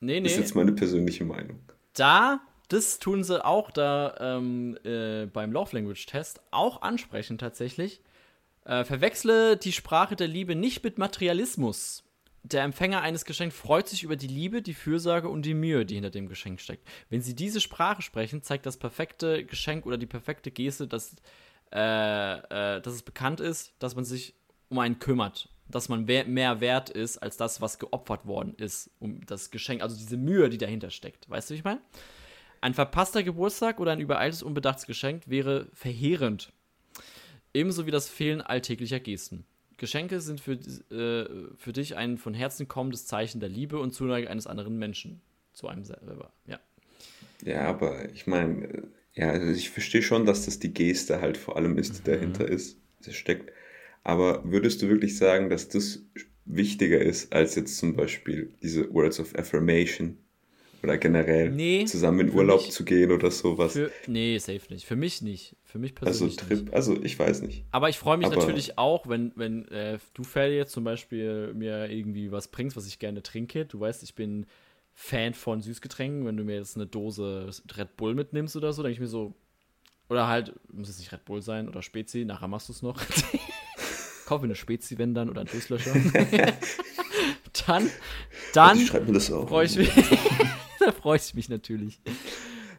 Nee, 0.00 0.20
nee. 0.20 0.22
Das 0.22 0.32
ist 0.32 0.38
jetzt 0.38 0.54
meine 0.54 0.72
persönliche 0.72 1.24
Meinung. 1.24 1.60
Da, 1.92 2.40
das 2.68 2.98
tun 2.98 3.22
sie 3.22 3.44
auch 3.44 3.70
da 3.70 4.14
ähm, 4.18 4.78
äh, 4.84 5.26
beim 5.26 5.52
Love 5.52 5.76
Language 5.76 6.06
Test 6.06 6.40
auch 6.50 6.82
ansprechen 6.82 7.38
tatsächlich. 7.38 8.00
Äh, 8.64 8.84
verwechsle 8.84 9.56
die 9.56 9.72
Sprache 9.72 10.16
der 10.16 10.28
Liebe 10.28 10.54
nicht 10.54 10.84
mit 10.84 10.98
Materialismus. 10.98 12.04
Der 12.44 12.62
Empfänger 12.62 13.02
eines 13.02 13.24
Geschenks 13.24 13.56
freut 13.56 13.88
sich 13.88 14.04
über 14.04 14.16
die 14.16 14.26
Liebe, 14.26 14.62
die 14.62 14.74
Fürsorge 14.74 15.28
und 15.28 15.42
die 15.42 15.54
Mühe, 15.54 15.84
die 15.84 15.94
hinter 15.94 16.10
dem 16.10 16.28
Geschenk 16.28 16.60
steckt. 16.60 16.86
Wenn 17.10 17.20
Sie 17.20 17.34
diese 17.34 17.60
Sprache 17.60 18.00
sprechen, 18.00 18.42
zeigt 18.42 18.64
das 18.64 18.76
perfekte 18.76 19.44
Geschenk 19.44 19.84
oder 19.84 19.98
die 19.98 20.06
perfekte 20.06 20.50
Geste, 20.50 20.86
dass 20.86 21.16
äh, 21.72 22.76
äh, 22.76 22.80
dass 22.80 22.94
es 22.94 23.02
bekannt 23.02 23.40
ist, 23.40 23.74
dass 23.78 23.94
man 23.94 24.04
sich 24.04 24.34
um 24.68 24.78
einen 24.78 24.98
kümmert, 24.98 25.48
dass 25.68 25.88
man 25.88 26.04
mehr 26.04 26.60
wert 26.60 26.90
ist 26.90 27.18
als 27.18 27.36
das, 27.36 27.60
was 27.60 27.78
geopfert 27.78 28.26
worden 28.26 28.54
ist, 28.56 28.90
um 29.00 29.24
das 29.26 29.50
Geschenk, 29.50 29.82
also 29.82 29.96
diese 29.96 30.16
Mühe, 30.16 30.48
die 30.48 30.58
dahinter 30.58 30.90
steckt. 30.90 31.28
Weißt 31.28 31.48
du, 31.50 31.54
wie 31.54 31.58
ich 31.58 31.64
meine? 31.64 31.80
Ein 32.60 32.74
verpasster 32.74 33.22
Geburtstag 33.22 33.80
oder 33.80 33.92
ein 33.92 34.00
übereiltes, 34.00 34.42
unbedachtes 34.42 34.86
Geschenk 34.86 35.28
wäre 35.28 35.68
verheerend. 35.72 36.52
Ebenso 37.54 37.86
wie 37.86 37.90
das 37.90 38.08
Fehlen 38.08 38.40
alltäglicher 38.40 39.00
Gesten. 39.00 39.44
Geschenke 39.76 40.20
sind 40.20 40.40
für, 40.40 40.52
äh, 40.52 41.54
für 41.56 41.72
dich 41.72 41.96
ein 41.96 42.18
von 42.18 42.34
Herzen 42.34 42.66
kommendes 42.66 43.06
Zeichen 43.06 43.40
der 43.40 43.48
Liebe 43.48 43.78
und 43.78 43.92
Zuneigung 43.92 44.28
eines 44.28 44.46
anderen 44.46 44.76
Menschen 44.76 45.22
zu 45.52 45.68
einem 45.68 45.84
selber. 45.84 46.32
Ja. 46.46 46.58
Ja, 47.42 47.68
aber 47.68 48.10
ich 48.12 48.26
meine, 48.26 48.88
ja, 49.18 49.30
also 49.30 49.48
ich 49.48 49.70
verstehe 49.70 50.02
schon, 50.02 50.26
dass 50.26 50.44
das 50.44 50.60
die 50.60 50.72
Geste 50.72 51.20
halt 51.20 51.36
vor 51.36 51.56
allem 51.56 51.76
ist, 51.76 51.98
die 51.98 52.10
mhm. 52.10 52.14
dahinter 52.14 52.48
ist, 52.48 52.78
das 53.04 53.16
steckt. 53.16 53.52
Aber 54.04 54.42
würdest 54.44 54.80
du 54.80 54.88
wirklich 54.88 55.16
sagen, 55.16 55.50
dass 55.50 55.68
das 55.68 56.04
wichtiger 56.44 57.00
ist, 57.00 57.32
als 57.32 57.56
jetzt 57.56 57.78
zum 57.78 57.96
Beispiel 57.96 58.54
diese 58.62 58.92
Words 58.94 59.18
of 59.18 59.34
Affirmation? 59.34 60.18
Oder 60.84 60.96
generell 60.96 61.50
nee, 61.50 61.84
zusammen 61.86 62.28
in 62.28 62.32
Urlaub 62.32 62.62
mich, 62.62 62.70
zu 62.70 62.84
gehen 62.84 63.10
oder 63.10 63.32
sowas? 63.32 63.72
Für, 63.72 63.90
nee, 64.06 64.38
safe 64.38 64.60
nicht. 64.70 64.86
Für 64.86 64.94
mich 64.94 65.20
nicht. 65.22 65.56
Für 65.64 65.80
mich 65.80 65.96
persönlich. 65.96 66.38
Also 66.38 66.46
Trip, 66.46 66.60
nicht. 66.66 66.74
also 66.74 67.02
ich 67.02 67.18
weiß 67.18 67.42
nicht. 67.42 67.64
Aber 67.72 67.88
ich 67.88 67.98
freue 67.98 68.16
mich 68.16 68.28
Aber, 68.28 68.36
natürlich 68.36 68.78
auch, 68.78 69.08
wenn, 69.08 69.32
wenn 69.34 69.66
äh, 69.68 69.98
du 70.14 70.22
Fell 70.22 70.52
jetzt 70.52 70.70
zum 70.70 70.84
Beispiel 70.84 71.52
mir 71.52 71.90
irgendwie 71.90 72.30
was 72.30 72.46
bringst, 72.46 72.76
was 72.76 72.86
ich 72.86 73.00
gerne 73.00 73.24
trinke. 73.24 73.66
Du 73.66 73.80
weißt, 73.80 74.04
ich 74.04 74.14
bin 74.14 74.46
Fan 75.00 75.32
von 75.32 75.62
Süßgetränken. 75.62 76.26
Wenn 76.26 76.36
du 76.36 76.42
mir 76.42 76.56
jetzt 76.56 76.74
eine 76.74 76.84
Dose 76.84 77.48
Red 77.76 77.96
Bull 77.96 78.16
mitnimmst 78.16 78.56
oder 78.56 78.72
so, 78.72 78.82
denke 78.82 78.94
ich 78.94 79.00
mir 79.00 79.06
so, 79.06 79.32
oder 80.08 80.26
halt, 80.26 80.52
muss 80.72 80.88
es 80.88 80.98
nicht 80.98 81.12
Red 81.12 81.24
Bull 81.24 81.40
sein 81.40 81.68
oder 81.68 81.82
Spezi, 81.82 82.24
nachher 82.24 82.48
machst 82.48 82.68
du 82.68 82.72
es 82.72 82.82
noch. 82.82 83.00
Kauf 84.26 84.40
mir 84.42 84.46
eine 84.46 84.56
Spezi, 84.56 84.98
wenn 84.98 85.14
dann, 85.14 85.30
oder 85.30 85.42
einen 85.42 85.50
Durstlöscher. 85.50 85.94
dann, 87.66 87.88
dann 88.52 88.76
freue 88.78 89.66
ich 89.66 89.76
mich. 89.76 89.88
da 90.80 90.90
freue 90.90 91.16
ich 91.16 91.32
mich 91.32 91.48
natürlich. 91.48 92.00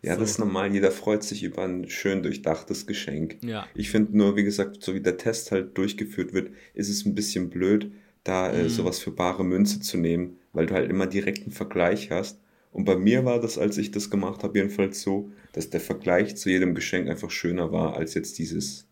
Ja, 0.02 0.16
so. 0.16 0.20
das 0.20 0.32
ist 0.32 0.40
normal. 0.40 0.74
Jeder 0.74 0.92
freut 0.92 1.24
sich 1.24 1.42
über 1.42 1.64
ein 1.64 1.90
schön 1.90 2.22
durchdachtes 2.22 2.86
Geschenk. 2.86 3.38
Ja. 3.44 3.66
Ich 3.76 3.90
finde 3.92 4.18
nur, 4.18 4.36
wie 4.36 4.44
gesagt, 4.44 4.84
so 4.84 4.94
wie 4.94 5.02
der 5.02 5.16
Test 5.16 5.54
halt 5.54 5.78
durchgeführt 5.78 6.34
wird, 6.34 6.52
ist 6.74 6.90
es 6.90 7.06
ein 7.06 7.16
bisschen 7.16 7.50
blöd, 7.50 7.94
da 8.26 8.52
äh, 8.52 8.64
mhm. 8.64 8.70
sowas 8.70 9.00
für 9.00 9.12
bare 9.12 9.46
Münze 9.46 9.80
zu 9.80 9.98
nehmen, 9.98 10.39
weil 10.54 10.66
du 10.66 10.74
halt 10.74 10.90
immer 10.90 11.08
direkten 11.08 11.52
Vergleich 11.52 12.12
hast. 12.12 12.40
Und 12.72 12.86
bei 12.86 12.96
mir 12.96 13.26
war 13.26 13.40
das, 13.40 13.58
als 13.58 13.78
ich 13.78 13.92
das 13.92 14.10
gemacht 14.10 14.44
habe, 14.44 14.60
jedenfalls 14.60 15.02
so, 15.02 15.32
dass 15.54 15.70
der 15.70 15.82
Vergleich 15.82 16.38
zu 16.38 16.50
jedem 16.50 16.76
Geschenk 16.76 17.10
einfach 17.10 17.32
schöner 17.32 17.72
war, 17.72 17.96
als 17.96 18.14
jetzt 18.14 18.38
dieses 18.38 18.88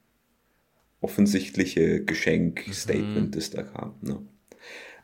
offensichtliche 0.99 2.03
Geschenk-Statement, 2.03 3.27
mhm. 3.27 3.31
das 3.31 3.51
da 3.51 3.63
kam. 3.63 3.95
Ne? 4.01 4.19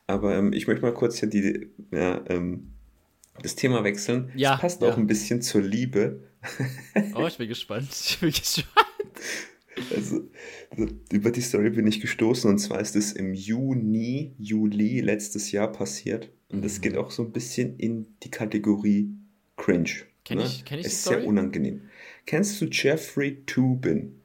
Aber 0.07 0.35
ähm, 0.35 0.53
ich 0.53 0.67
möchte 0.67 0.81
mal 0.81 0.93
kurz 0.93 1.19
hier 1.19 1.29
die, 1.29 1.67
ja, 1.91 2.23
ähm, 2.29 2.73
das 3.41 3.55
Thema 3.55 3.83
wechseln. 3.83 4.31
Ja, 4.35 4.51
das 4.51 4.61
passt 4.61 4.81
ja. 4.81 4.89
auch 4.89 4.97
ein 4.97 5.07
bisschen 5.07 5.41
zur 5.41 5.61
Liebe. 5.61 6.23
Oh, 7.15 7.25
ich 7.25 7.37
bin 7.37 7.47
gespannt. 7.47 7.87
Ich 7.91 8.19
bin 8.19 8.31
gespannt. 8.31 8.87
Also, 9.95 10.29
also, 10.69 10.87
über 11.11 11.31
die 11.31 11.41
Story 11.41 11.69
bin 11.69 11.87
ich 11.87 12.01
gestoßen 12.01 12.49
und 12.49 12.59
zwar 12.59 12.79
ist 12.79 12.95
es 12.95 13.13
im 13.13 13.33
Juni, 13.33 14.35
Juli 14.37 14.99
letztes 14.99 15.51
Jahr 15.51 15.71
passiert. 15.71 16.31
Und 16.53 16.63
das 16.63 16.81
geht 16.81 16.95
auch 16.97 17.09
so 17.09 17.23
ein 17.23 17.31
bisschen 17.31 17.77
in 17.77 18.07
die 18.21 18.29
Kategorie 18.29 19.09
Cringe. 19.57 19.89
Kenn 20.23 20.37
ne? 20.37 20.45
ich, 20.45 20.63
kenn 20.63 20.79
ich 20.79 20.85
Ist 20.85 21.03
sehr 21.03 21.25
unangenehm. 21.25 21.81
Kennst 22.27 22.61
du 22.61 22.65
Jeffrey 22.65 23.43
Tubin? 23.45 24.21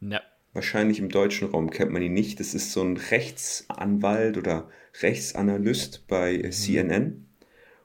Ne. 0.00 0.20
Wahrscheinlich 0.52 1.00
im 1.00 1.08
deutschen 1.08 1.48
Raum 1.48 1.70
kennt 1.70 1.92
man 1.92 2.00
ihn 2.00 2.12
nicht. 2.12 2.38
Das 2.38 2.54
ist 2.54 2.72
so 2.72 2.82
ein 2.82 2.96
Rechtsanwalt 2.96 4.38
oder 4.38 4.70
Rechtsanalyst 5.00 6.06
bei 6.06 6.40
mhm. 6.44 6.52
CNN. 6.52 7.26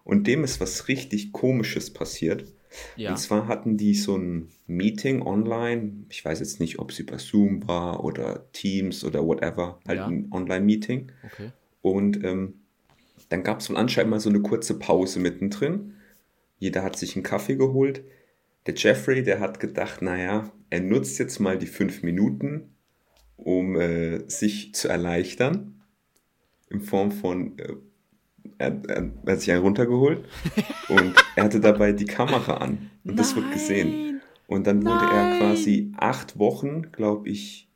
Und 0.04 0.28
dem 0.28 0.44
ist 0.44 0.62
was 0.62 0.88
richtig 0.88 1.32
Komisches 1.32 1.92
passiert. 1.92 2.46
Ja. 2.96 3.10
Und 3.10 3.18
zwar 3.18 3.48
hatten 3.48 3.76
die 3.78 3.96
so 3.96 4.18
ein 4.18 4.50
Meeting 4.68 5.24
online. 5.24 6.06
Ich 6.10 6.24
weiß 6.24 6.40
jetzt 6.40 6.60
nicht, 6.60 6.78
ob 6.78 6.92
es 6.92 7.00
über 7.00 7.18
Zoom 7.18 7.68
war 7.68 8.04
oder 8.04 8.46
Teams 8.52 9.04
oder 9.04 9.26
whatever. 9.26 9.80
Halt 9.88 9.98
ja. 9.98 10.06
ein 10.06 10.28
Online-Meeting. 10.32 11.12
Okay. 11.26 11.52
Und 11.82 12.24
ähm, 12.24 12.54
dann 13.30 13.44
gab 13.44 13.60
es 13.60 13.68
von 13.68 13.78
anscheinend 13.78 14.12
mal 14.12 14.20
so 14.20 14.30
eine 14.30 14.42
kurze 14.42 14.80
Pause 14.80 15.20
mittendrin. 15.20 15.94
Jeder 16.60 16.84
hat 16.84 16.98
sich 16.98 17.16
einen 17.16 17.24
Kaffee 17.24 17.56
geholt. 17.56 18.04
Der 18.66 18.76
Jeffrey, 18.76 19.24
der 19.24 19.40
hat 19.40 19.60
gedacht, 19.60 20.02
naja, 20.02 20.52
er 20.70 20.82
nutzt 20.82 21.20
jetzt 21.20 21.40
mal 21.40 21.58
die 21.58 21.68
fünf 21.68 22.04
Minuten, 22.04 22.76
um 23.38 23.80
äh, 23.80 24.28
sich 24.30 24.74
zu 24.74 24.88
erleichtern. 24.88 25.82
In 26.70 26.82
Form 26.82 27.12
von 27.12 27.58
äh, 27.60 27.76
er, 28.58 28.82
er, 28.88 29.12
er, 29.26 29.34
hat 29.34 29.40
sich 29.40 29.52
einen 29.52 29.62
runtergeholt 29.62 30.26
und 30.90 31.14
er 31.36 31.44
hatte 31.44 31.60
dabei 31.60 31.92
die 31.92 32.06
Kamera 32.06 32.58
an. 32.58 32.90
Und 33.04 33.12
Nein. 33.12 33.16
das 33.18 33.36
wird 33.36 33.52
gesehen. 33.52 34.22
Und 34.48 34.68
dann 34.68 34.86
wurde 34.86 35.06
Nein. 35.06 35.32
er 35.32 35.38
quasi 35.38 35.92
acht 35.98 36.40
Wochen, 36.40 36.92
glaube 36.92 37.30
ich, 37.30 37.70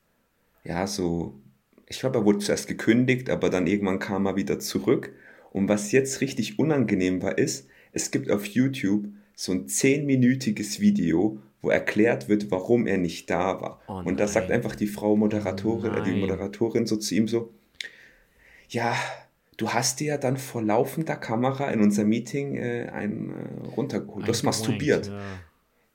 ja, 0.63 0.87
so, 0.87 1.39
ich 1.87 1.99
glaube, 1.99 2.19
er 2.19 2.25
wurde 2.25 2.39
zuerst 2.39 2.67
gekündigt, 2.67 3.29
aber 3.29 3.49
dann 3.49 3.67
irgendwann 3.67 3.99
kam 3.99 4.25
er 4.25 4.35
wieder 4.35 4.59
zurück. 4.59 5.13
Und 5.51 5.67
was 5.67 5.91
jetzt 5.91 6.21
richtig 6.21 6.59
unangenehm 6.59 7.21
war, 7.21 7.37
ist, 7.37 7.67
es 7.91 8.11
gibt 8.11 8.31
auf 8.31 8.45
YouTube 8.45 9.07
so 9.35 9.51
ein 9.51 9.67
zehnminütiges 9.67 10.79
Video, 10.79 11.39
wo 11.61 11.69
erklärt 11.69 12.29
wird, 12.29 12.49
warum 12.51 12.87
er 12.87 12.97
nicht 12.97 13.29
da 13.29 13.61
war. 13.61 13.81
Oh 13.87 14.01
und 14.05 14.19
da 14.19 14.27
sagt 14.27 14.49
einfach 14.49 14.75
die 14.75 14.87
Frau 14.87 15.15
Moderatorin, 15.15 15.93
oh 15.99 16.03
die 16.03 16.13
Moderatorin 16.13 16.85
so 16.85 16.97
zu 16.97 17.15
ihm 17.15 17.27
so, 17.27 17.53
ja, 18.69 18.95
du 19.57 19.69
hast 19.69 19.99
dir 19.99 20.07
ja 20.07 20.17
dann 20.17 20.37
vor 20.37 20.63
laufender 20.63 21.15
Kamera 21.15 21.69
in 21.71 21.81
unser 21.81 22.05
Meeting 22.05 22.55
äh, 22.55 22.89
einen 22.91 23.31
äh, 23.31 23.67
runtergeholt. 23.75 24.27
Du 24.27 24.31
hast 24.31 24.43
masturbiert. 24.43 25.07
Ja. 25.07 25.19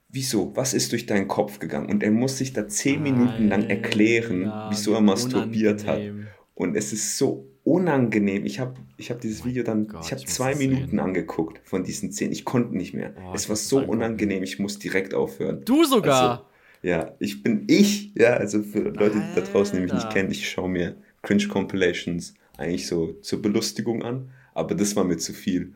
Wieso? 0.08 0.54
Was 0.54 0.72
ist 0.72 0.92
durch 0.92 1.06
deinen 1.06 1.26
Kopf 1.26 1.58
gegangen? 1.58 1.90
Und 1.90 2.02
er 2.02 2.10
muss 2.10 2.38
sich 2.38 2.52
da 2.52 2.68
zehn 2.68 3.02
Minuten 3.02 3.48
lang 3.48 3.68
erklären, 3.68 4.42
ja, 4.42 4.68
wieso 4.70 4.94
er 4.94 5.00
masturbiert 5.00 5.82
unangenehm. 5.82 6.24
hat. 6.24 6.28
Und 6.54 6.76
es 6.76 6.92
ist 6.92 7.18
so 7.18 7.48
unangenehm. 7.66 8.46
Ich 8.46 8.60
habe 8.60 8.74
ich 8.96 9.10
hab 9.10 9.20
dieses 9.20 9.44
Video 9.44 9.64
dann, 9.64 9.88
Gott, 9.88 10.04
ich 10.04 10.12
habe 10.12 10.24
zwei 10.24 10.54
Minuten 10.54 10.90
sehen. 10.90 11.00
angeguckt 11.00 11.60
von 11.64 11.82
diesen 11.82 12.12
zehn. 12.12 12.30
Ich 12.30 12.44
konnte 12.44 12.76
nicht 12.76 12.94
mehr. 12.94 13.12
Oh, 13.18 13.32
es 13.34 13.48
war 13.48 13.56
so 13.56 13.78
unangenehm, 13.78 14.44
ich 14.44 14.60
muss 14.60 14.78
direkt 14.78 15.14
aufhören. 15.14 15.62
Du 15.64 15.84
sogar? 15.84 16.30
Also, 16.30 16.42
ja, 16.82 17.14
ich 17.18 17.42
bin 17.42 17.64
ich. 17.66 18.14
Ja, 18.14 18.34
also 18.34 18.62
für 18.62 18.90
Leute, 18.90 19.16
die 19.16 19.40
da 19.40 19.40
draußen, 19.40 19.76
die 19.76 19.82
mich 19.82 19.92
nicht 19.92 20.10
kennen, 20.10 20.30
ich 20.30 20.48
schaue 20.48 20.68
mir 20.68 20.96
Cringe-Compilations 21.22 22.34
eigentlich 22.56 22.86
so 22.86 23.14
zur 23.14 23.42
Belustigung 23.42 24.04
an, 24.04 24.30
aber 24.54 24.76
das 24.76 24.94
war 24.94 25.02
mir 25.02 25.16
zu 25.16 25.32
viel. 25.32 25.74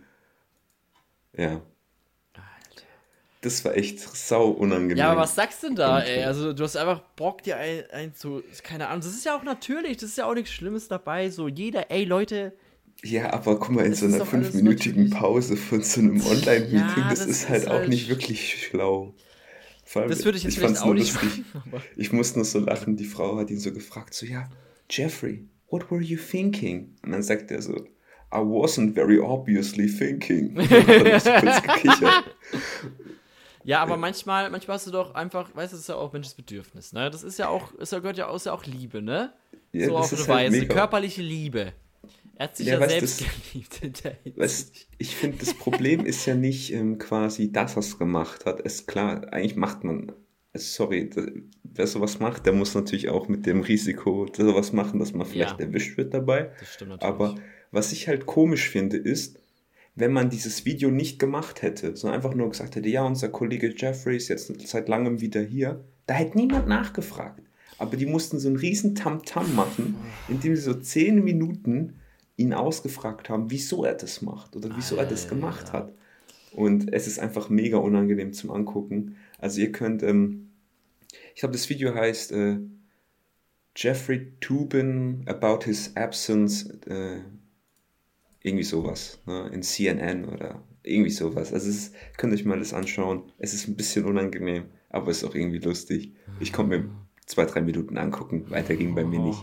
Ja. 1.36 1.60
Das 3.42 3.64
war 3.64 3.74
echt 3.74 4.00
sau 4.00 4.48
unangenehm. 4.48 4.98
Ja, 4.98 5.12
aber 5.12 5.22
was 5.22 5.34
sagst 5.34 5.62
du 5.62 5.68
denn 5.68 5.76
da, 5.76 6.00
ey? 6.00 6.24
Also, 6.24 6.52
du 6.52 6.62
hast 6.62 6.76
einfach 6.76 7.00
Bock, 7.16 7.42
dir 7.42 7.56
ein, 7.56 7.84
ein 7.90 8.14
zu. 8.14 8.42
Keine 8.62 8.88
Ahnung, 8.88 9.00
das 9.00 9.14
ist 9.14 9.24
ja 9.24 9.34
auch 9.34 9.44
natürlich, 9.44 9.96
das 9.96 10.10
ist 10.10 10.18
ja 10.18 10.26
auch 10.26 10.34
nichts 10.34 10.52
Schlimmes 10.52 10.88
dabei. 10.88 11.30
So, 11.30 11.48
jeder, 11.48 11.90
ey, 11.90 12.04
Leute. 12.04 12.52
Ja, 13.02 13.32
aber 13.32 13.58
guck 13.58 13.70
mal, 13.70 13.86
in 13.86 13.94
so 13.94 14.04
einer 14.06 14.26
fünfminütigen 14.26 15.08
Pause 15.08 15.56
von 15.56 15.82
so 15.82 16.00
einem 16.00 16.20
Online-Meeting, 16.20 16.78
ja, 16.78 17.08
das, 17.08 17.20
das, 17.20 17.28
ist 17.28 17.48
halt 17.48 17.66
auch 17.68 17.74
halt 17.74 17.88
nicht 17.88 18.10
wirklich 18.10 18.66
schlau. 18.66 19.14
Vor 19.86 20.02
allem, 20.02 20.10
das 20.10 20.24
würde 20.24 20.36
ich 20.36 20.44
jetzt 20.44 20.52
ich 20.52 20.58
vielleicht 20.60 20.82
auch 20.82 20.92
nicht 20.92 21.14
lustig. 21.14 21.44
machen. 21.54 21.82
Ich 21.96 22.12
musste 22.12 22.38
nur 22.38 22.44
so 22.44 22.58
lachen, 22.58 22.96
die 22.96 23.06
Frau 23.06 23.38
hat 23.38 23.50
ihn 23.50 23.58
so 23.58 23.72
gefragt, 23.72 24.12
so, 24.12 24.26
ja, 24.26 24.50
Jeffrey, 24.90 25.48
what 25.70 25.90
were 25.90 26.02
you 26.02 26.18
thinking? 26.18 26.94
Und 27.02 27.12
dann 27.12 27.22
sagt 27.22 27.50
er 27.50 27.62
so, 27.62 27.74
I 28.32 28.36
wasn't 28.36 28.94
very 28.94 29.18
obviously 29.18 29.88
thinking. 29.88 30.56
ja, 33.64 33.80
aber 33.80 33.96
manchmal, 33.96 34.50
manchmal 34.50 34.76
hast 34.76 34.86
du 34.86 34.90
doch 34.90 35.14
einfach, 35.14 35.54
weißt 35.54 35.72
du, 35.72 35.76
das 35.76 35.82
ist 35.82 35.88
ja 35.88 35.96
auch 35.96 36.12
Menschenbedürfnis, 36.12 36.92
ne? 36.92 37.10
Das 37.10 37.22
ist 37.22 37.38
ja 37.38 37.48
auch, 37.48 37.72
es 37.78 37.90
gehört 37.90 38.16
ja 38.18 38.28
auch, 38.28 38.36
ist 38.36 38.46
ja 38.46 38.52
auch 38.52 38.64
Liebe, 38.64 39.02
ne? 39.02 39.32
Ja, 39.72 39.86
so 39.86 39.96
auf 39.96 40.12
eine 40.12 40.18
halt 40.18 40.52
Weise, 40.52 40.66
körperliche 40.66 41.22
Liebe. 41.22 41.72
Er 42.36 42.44
hat 42.44 42.56
sich 42.56 42.68
ja, 42.68 42.80
ja 42.80 42.88
selbst 42.88 43.20
das, 43.20 43.28
geliebt 43.52 44.38
weißt, 44.38 44.88
Ich 44.96 45.14
finde, 45.14 45.38
das 45.38 45.52
Problem 45.52 46.06
ist 46.06 46.24
ja 46.24 46.34
nicht 46.34 46.72
ähm, 46.72 46.96
quasi, 46.98 47.52
dass 47.52 47.76
er 47.76 47.80
es 47.80 47.98
gemacht 47.98 48.46
hat. 48.46 48.60
Ist 48.60 48.86
klar, 48.86 49.30
eigentlich 49.32 49.56
macht 49.56 49.84
man, 49.84 50.12
sorry, 50.54 51.10
wer 51.62 51.86
sowas 51.86 52.18
macht, 52.18 52.46
der 52.46 52.54
muss 52.54 52.74
natürlich 52.74 53.10
auch 53.10 53.28
mit 53.28 53.44
dem 53.44 53.60
Risiko 53.60 54.26
sowas 54.34 54.72
machen, 54.72 54.98
dass 54.98 55.12
man 55.12 55.26
vielleicht 55.26 55.60
ja. 55.60 55.66
erwischt 55.66 55.98
wird 55.98 56.14
dabei. 56.14 56.50
Das 56.58 56.74
stimmt 56.74 56.92
natürlich. 56.92 57.14
Aber 57.14 57.34
was 57.72 57.92
ich 57.92 58.08
halt 58.08 58.26
komisch 58.26 58.70
finde, 58.70 58.96
ist, 58.96 59.39
wenn 59.94 60.12
man 60.12 60.30
dieses 60.30 60.64
Video 60.64 60.90
nicht 60.90 61.18
gemacht 61.18 61.62
hätte, 61.62 61.96
sondern 61.96 62.16
einfach 62.16 62.34
nur 62.34 62.48
gesagt 62.48 62.76
hätte, 62.76 62.88
ja, 62.88 63.04
unser 63.04 63.28
Kollege 63.28 63.74
Jeffrey 63.76 64.16
ist 64.16 64.28
jetzt 64.28 64.52
seit 64.66 64.88
langem 64.88 65.20
wieder 65.20 65.42
hier, 65.42 65.84
da 66.06 66.14
hätte 66.14 66.38
niemand 66.38 66.68
nachgefragt. 66.68 67.42
Aber 67.78 67.96
die 67.96 68.06
mussten 68.06 68.38
so 68.38 68.48
einen 68.48 68.56
riesen 68.56 68.94
Tamtam 68.94 69.46
-Tam 69.46 69.54
machen, 69.54 69.96
indem 70.28 70.54
sie 70.54 70.62
so 70.62 70.74
zehn 70.74 71.24
Minuten 71.24 71.94
ihn 72.36 72.52
ausgefragt 72.52 73.28
haben, 73.28 73.50
wieso 73.50 73.84
er 73.84 73.94
das 73.94 74.22
macht 74.22 74.56
oder 74.56 74.70
wieso 74.76 74.96
ah, 74.96 75.00
er 75.00 75.06
das 75.06 75.28
gemacht 75.28 75.68
ja. 75.68 75.72
hat. 75.74 75.94
Und 76.52 76.92
es 76.92 77.06
ist 77.06 77.18
einfach 77.18 77.48
mega 77.48 77.78
unangenehm 77.78 78.32
zum 78.32 78.50
Angucken. 78.50 79.16
Also 79.38 79.60
ihr 79.60 79.72
könnt, 79.72 80.02
ähm, 80.02 80.50
ich 81.34 81.40
glaube, 81.40 81.52
das 81.52 81.68
Video 81.68 81.94
heißt 81.94 82.32
äh, 82.32 82.58
Jeffrey 83.76 84.32
Tubin 84.40 85.24
about 85.26 85.64
his 85.64 85.96
absence, 85.96 86.68
äh, 86.86 87.20
irgendwie 88.42 88.64
sowas, 88.64 89.20
ne, 89.26 89.50
in 89.52 89.62
CNN 89.62 90.24
oder 90.24 90.62
irgendwie 90.82 91.10
sowas. 91.10 91.52
Also 91.52 91.68
es 91.68 91.76
ist, 91.76 91.94
könnt 92.16 92.32
euch 92.32 92.44
mal 92.44 92.58
das 92.58 92.72
anschauen. 92.72 93.30
Es 93.38 93.52
ist 93.52 93.68
ein 93.68 93.76
bisschen 93.76 94.04
unangenehm, 94.04 94.64
aber 94.88 95.10
es 95.10 95.18
ist 95.18 95.24
auch 95.24 95.34
irgendwie 95.34 95.58
lustig. 95.58 96.14
Ich 96.40 96.52
konnte 96.52 96.78
mir 96.78 96.90
zwei, 97.26 97.44
drei 97.44 97.60
Minuten 97.60 97.98
angucken. 97.98 98.50
Weiter 98.50 98.76
ging 98.76 98.94
bei 98.94 99.04
mir 99.04 99.20
nicht. 99.20 99.42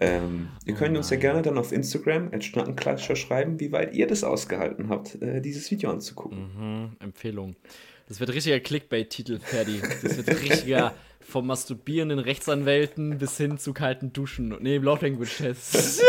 Ähm, 0.00 0.48
ihr 0.66 0.74
könnt 0.74 0.94
oh 0.96 0.98
uns 0.98 1.10
ja 1.10 1.16
gerne 1.16 1.42
dann 1.42 1.56
auf 1.56 1.72
Instagram 1.72 2.30
als 2.32 2.44
Schnackenklatscher 2.46 3.16
schreiben, 3.16 3.60
wie 3.60 3.72
weit 3.72 3.94
ihr 3.94 4.06
das 4.06 4.24
ausgehalten 4.24 4.88
habt, 4.88 5.20
äh, 5.22 5.40
dieses 5.40 5.70
Video 5.70 5.90
anzugucken. 5.90 6.50
Mhm, 6.56 6.96
Empfehlung. 6.98 7.54
Das 8.08 8.20
wird 8.20 8.34
richtiger 8.34 8.60
Clickbait-Titel, 8.60 9.38
Ferdi. 9.38 9.80
Das 10.02 10.16
wird 10.16 10.28
richtiger 10.28 10.94
vom 11.20 11.46
masturbierenden 11.46 12.18
Rechtsanwälten 12.18 13.18
bis 13.18 13.36
hin 13.38 13.56
zu 13.56 13.72
kalten 13.72 14.12
Duschen. 14.12 14.54
Nee, 14.60 14.76
Love 14.76 15.06
Language 15.06 15.38
Tests. 15.38 16.02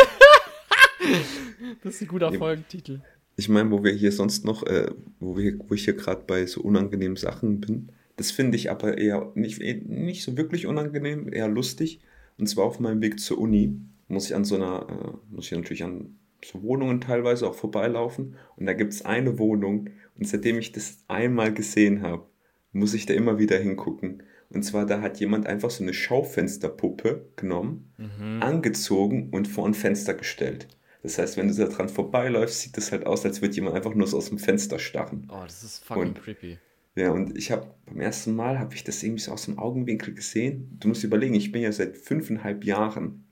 Das 1.84 1.96
ist 1.96 2.02
ein 2.02 2.08
guter 2.08 2.32
Folgentitel. 2.34 3.02
Ich 3.38 3.50
meine, 3.50 3.72
wo 3.72 3.84
wir 3.84 3.92
hier 3.92 4.12
sonst 4.12 4.46
noch, 4.46 4.64
äh, 4.64 4.90
wo, 5.20 5.38
wir, 5.38 5.58
wo 5.68 5.74
ich 5.74 5.84
hier 5.84 5.96
gerade 5.96 6.24
bei 6.26 6.46
so 6.46 6.62
unangenehmen 6.62 7.18
Sachen 7.18 7.60
bin, 7.60 7.92
das 8.16 8.32
finde 8.32 8.56
ich 8.56 8.72
aber 8.72 8.98
eher 8.98 9.32
nicht, 9.36 9.62
nicht 9.62 10.24
so 10.24 10.38
wirklich 10.38 10.68
unangenehm, 10.68 11.32
eher 11.32 11.50
lustig. 11.50 12.00
Und 12.38 12.48
zwar 12.48 12.66
auf 12.66 12.80
meinem 12.80 13.02
Weg 13.02 13.20
zur 13.20 13.38
Uni 13.40 13.80
muss 14.08 14.28
ich 14.28 14.36
an 14.36 14.46
so 14.46 14.56
einer, 14.56 14.88
äh, 14.90 15.34
muss 15.34 15.52
ich 15.52 15.58
natürlich 15.58 15.84
an 15.84 16.16
so 16.44 16.62
Wohnungen 16.64 17.02
teilweise 17.02 17.48
auch 17.48 17.56
vorbeilaufen. 17.56 18.36
Und 18.56 18.66
da 18.68 18.74
gibt 18.74 18.94
es 18.94 19.04
eine 19.04 19.38
Wohnung. 19.38 19.90
Und 20.18 20.28
seitdem 20.28 20.58
ich 20.58 20.72
das 20.72 21.00
einmal 21.08 21.54
gesehen 21.54 22.02
habe, 22.02 22.26
muss 22.72 22.94
ich 22.94 23.06
da 23.06 23.14
immer 23.14 23.40
wieder 23.40 23.58
hingucken. 23.58 24.24
Und 24.50 24.64
zwar, 24.64 24.86
da 24.86 25.02
hat 25.02 25.20
jemand 25.20 25.48
einfach 25.48 25.72
so 25.72 25.84
eine 25.84 25.94
Schaufensterpuppe 25.94 27.26
genommen, 27.36 27.92
mhm. 27.98 28.42
angezogen 28.42 29.30
und 29.32 29.48
vor 29.48 29.66
ein 29.66 29.74
Fenster 29.74 30.14
gestellt. 30.14 30.68
Das 31.06 31.20
heißt, 31.20 31.38
wenn 31.38 31.48
du 31.48 31.54
da 31.54 31.66
dran 31.66 31.88
vorbeiläufst, 31.88 32.62
sieht 32.62 32.78
das 32.78 32.92
halt 32.92 33.06
aus, 33.06 33.24
als 33.26 33.40
würde 33.42 33.54
jemand 33.54 33.76
einfach 33.76 33.94
nur 33.94 34.08
so 34.08 34.18
aus 34.18 34.30
dem 34.30 34.40
Fenster 34.40 34.80
starren. 34.80 35.28
Oh, 35.32 35.44
das 35.44 35.64
ist 35.64 35.84
fucking 35.84 36.04
und, 36.04 36.24
creepy. 36.24 36.58
Ja, 36.96 37.12
und 37.12 37.38
ich 37.38 37.52
habe 37.52 37.68
beim 37.86 38.02
ersten 38.02 38.36
Mal 38.36 38.58
habe 38.58 38.74
ich 38.74 38.84
das 38.84 39.04
irgendwie 39.04 39.22
so 39.22 39.32
aus 39.32 39.46
dem 39.46 39.60
Augenwinkel 39.60 40.16
gesehen. 40.16 40.78
Du 40.80 40.88
musst 40.88 41.04
überlegen, 41.04 41.36
ich 41.36 41.52
bin 41.52 41.62
ja 41.62 41.72
seit 41.72 41.96
fünfeinhalb 41.98 42.64
Jahren 42.64 43.26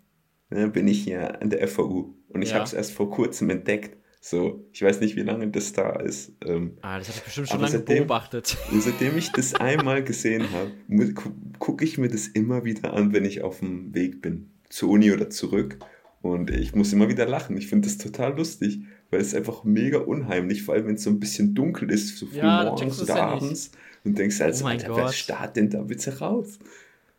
ne, 0.52 0.68
bin 0.68 0.88
ich 0.88 1.04
hier 1.04 1.42
an 1.42 1.50
der 1.50 1.68
FAU 1.68 2.14
und 2.28 2.42
ich 2.44 2.50
ja. 2.50 2.56
habe 2.56 2.66
es 2.66 2.74
erst 2.74 2.92
vor 2.92 3.10
kurzem 3.10 3.50
entdeckt. 3.50 3.98
So, 4.22 4.70
ich 4.72 4.82
weiß 4.82 5.02
nicht, 5.02 5.16
wie 5.16 5.22
lange 5.22 5.50
das 5.50 5.74
da 5.74 6.00
ist. 6.00 6.32
Ähm, 6.46 6.78
ah, 6.82 6.98
das 6.98 7.08
habe 7.08 7.18
ich 7.18 7.24
bestimmt 7.24 7.50
schon 7.50 7.60
lange 7.60 7.72
seitdem, 7.72 7.98
beobachtet. 7.98 8.58
Seitdem 8.72 9.18
ich 9.18 9.32
das 9.32 9.56
einmal 9.56 10.04
gesehen 10.04 10.46
habe, 10.52 11.14
gucke 11.60 11.84
ich 11.84 11.98
mir 11.98 12.08
das 12.08 12.28
immer 12.28 12.64
wieder 12.64 12.94
an, 12.94 13.12
wenn 13.14 13.26
ich 13.26 13.42
auf 13.42 13.60
dem 13.60 13.94
Weg 13.94 14.22
bin, 14.22 14.52
zur 14.70 14.92
Uni 14.92 15.12
oder 15.12 15.30
zurück. 15.30 15.80
Und 16.24 16.52
ich 16.52 16.74
muss 16.74 16.94
immer 16.94 17.10
wieder 17.10 17.26
lachen. 17.26 17.58
Ich 17.58 17.68
finde 17.68 17.90
das 17.90 17.98
total 17.98 18.38
lustig, 18.38 18.80
weil 19.12 19.20
es 19.20 19.36
einfach 19.36 19.66
mega 19.66 19.98
unheimlich, 19.98 20.64
vor 20.64 20.74
allem 20.74 20.88
wenn 20.88 20.96
es 20.96 21.04
so 21.04 21.10
ein 21.10 21.20
bisschen 21.20 21.54
dunkel 21.54 21.92
ist, 21.92 22.18
so 22.18 22.26
früh 22.26 22.38
ja, 22.38 22.64
morgens 22.64 23.02
oder 23.02 23.18
ja 23.18 23.26
abends. 23.26 23.72
Nicht. 23.72 23.78
Und 24.06 24.18
denkst 24.18 24.40
also, 24.40 24.64
oh 24.64 24.68
Alter, 24.70 24.88
Gott. 24.88 24.98
wer 24.98 25.12
startet 25.12 25.58
denn 25.58 25.70
da 25.70 25.82
bitte 25.82 26.18
raus? 26.20 26.60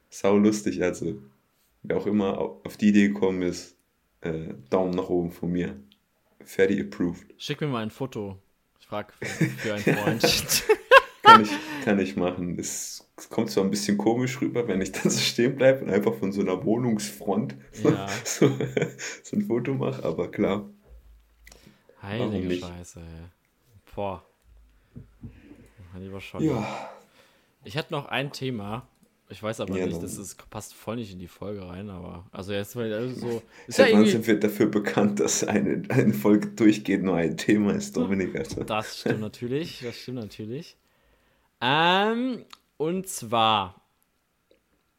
Sau 0.09 0.39
lustig, 0.39 0.83
also. 0.83 1.21
Wer 1.83 1.99
auch 1.99 2.07
immer 2.07 2.39
auf 2.39 2.79
die 2.79 2.89
Idee 2.89 3.09
gekommen 3.09 3.43
ist, 3.43 3.77
äh, 4.23 4.55
Daumen 4.71 4.95
nach 4.95 5.11
oben 5.11 5.33
von 5.33 5.53
mir. 5.53 5.77
Fertig 6.43 6.81
approved. 6.81 7.27
Schick 7.37 7.61
mir 7.61 7.67
mal 7.67 7.83
ein 7.83 7.91
Foto. 7.91 8.39
Ich 8.81 8.87
frage 8.87 9.13
für, 9.21 9.45
für 9.45 9.75
einen 9.75 9.83
Freund. 9.83 10.65
kann, 11.35 11.43
ich, 11.45 11.85
kann 11.85 11.99
ich 11.99 12.17
machen. 12.17 12.59
Es, 12.59 13.07
kommt 13.31 13.51
zwar 13.51 13.65
ein 13.65 13.71
bisschen 13.71 13.99
komisch 13.99 14.41
rüber, 14.41 14.67
wenn 14.69 14.81
ich 14.81 14.93
dann 14.93 15.11
so 15.11 15.21
stehen 15.21 15.57
bleibe 15.57 15.85
und 15.85 15.91
einfach 15.91 16.15
von 16.15 16.33
so 16.33 16.41
einer 16.41 16.65
Wohnungsfront 16.65 17.57
ja. 17.83 18.09
so, 18.25 18.51
so, 19.23 19.37
ein 19.37 19.43
Foto 19.43 19.75
mache, 19.75 20.05
aber 20.05 20.31
klar. 20.31 20.69
Heilige 22.03 22.57
Scheiße, 22.57 23.01
ey. 23.01 23.29
Boah. 23.95 24.25
Lieber 25.99 26.21
schon. 26.21 26.43
Ja. 26.43 26.91
Ich 27.63 27.77
hätte 27.77 27.93
noch 27.93 28.07
ein 28.07 28.33
Thema. 28.33 28.89
Ich 29.31 29.43
weiß 29.43 29.61
aber 29.61 29.79
ja, 29.79 29.87
nicht, 29.87 30.03
das 30.03 30.19
ist, 30.19 30.51
passt 30.51 30.75
voll 30.75 30.97
nicht 30.97 31.13
in 31.13 31.19
die 31.19 31.29
Folge 31.29 31.67
rein, 31.67 31.89
aber 31.89 32.27
also 32.31 32.53
jetzt 32.53 32.77
also 32.77 33.15
so. 33.15 33.43
Ist 33.67 33.79
ja 33.79 33.87
irgendwie... 33.87 34.11
sind 34.11 34.27
wir 34.27 34.39
dafür 34.39 34.67
bekannt, 34.67 35.19
dass 35.19 35.43
eine, 35.45 35.83
eine 35.89 36.13
Folge 36.13 36.49
durchgehend 36.49 37.05
nur 37.05 37.17
ein 37.17 37.37
Thema 37.37 37.73
ist, 37.73 37.97
Dominik. 37.97 38.37
Also. 38.37 38.65
Das 38.65 39.01
stimmt 39.01 39.21
natürlich, 39.21 39.81
das 39.83 39.97
stimmt 39.97 40.19
natürlich. 40.19 40.77
Ähm, 41.67 42.45
und 42.77 43.09
zwar. 43.09 43.81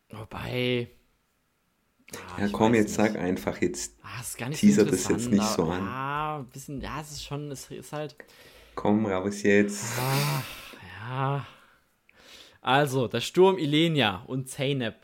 Wobei. 0.10 0.90
Ah, 2.12 2.42
ja, 2.42 2.50
komm, 2.52 2.74
jetzt 2.74 2.98
nicht. 2.98 3.14
sag 3.14 3.16
einfach, 3.18 3.62
jetzt 3.62 3.98
ah, 4.02 4.22
ist 4.22 4.38
gar 4.38 4.50
nicht 4.50 4.60
teaser 4.60 4.86
das 4.86 5.08
jetzt 5.08 5.30
nicht 5.30 5.44
so 5.44 5.64
an. 5.66 5.86
Ja, 5.86 6.38
ein 6.40 6.50
bisschen, 6.50 6.82
ja, 6.82 7.02
es 7.02 7.12
ist 7.12 7.24
schon, 7.24 7.52
es 7.52 7.70
ist 7.70 7.94
halt. 7.94 8.16
Komm, 8.74 9.06
raus 9.06 9.44
jetzt. 9.44 9.84
Ah, 10.00 10.44
ja. 11.00 11.48
Also, 12.62 13.08
der 13.08 13.22
Sturm 13.22 13.60
Ilenia 13.60 14.24
und 14.26 14.50
Zeynep. 14.50 14.96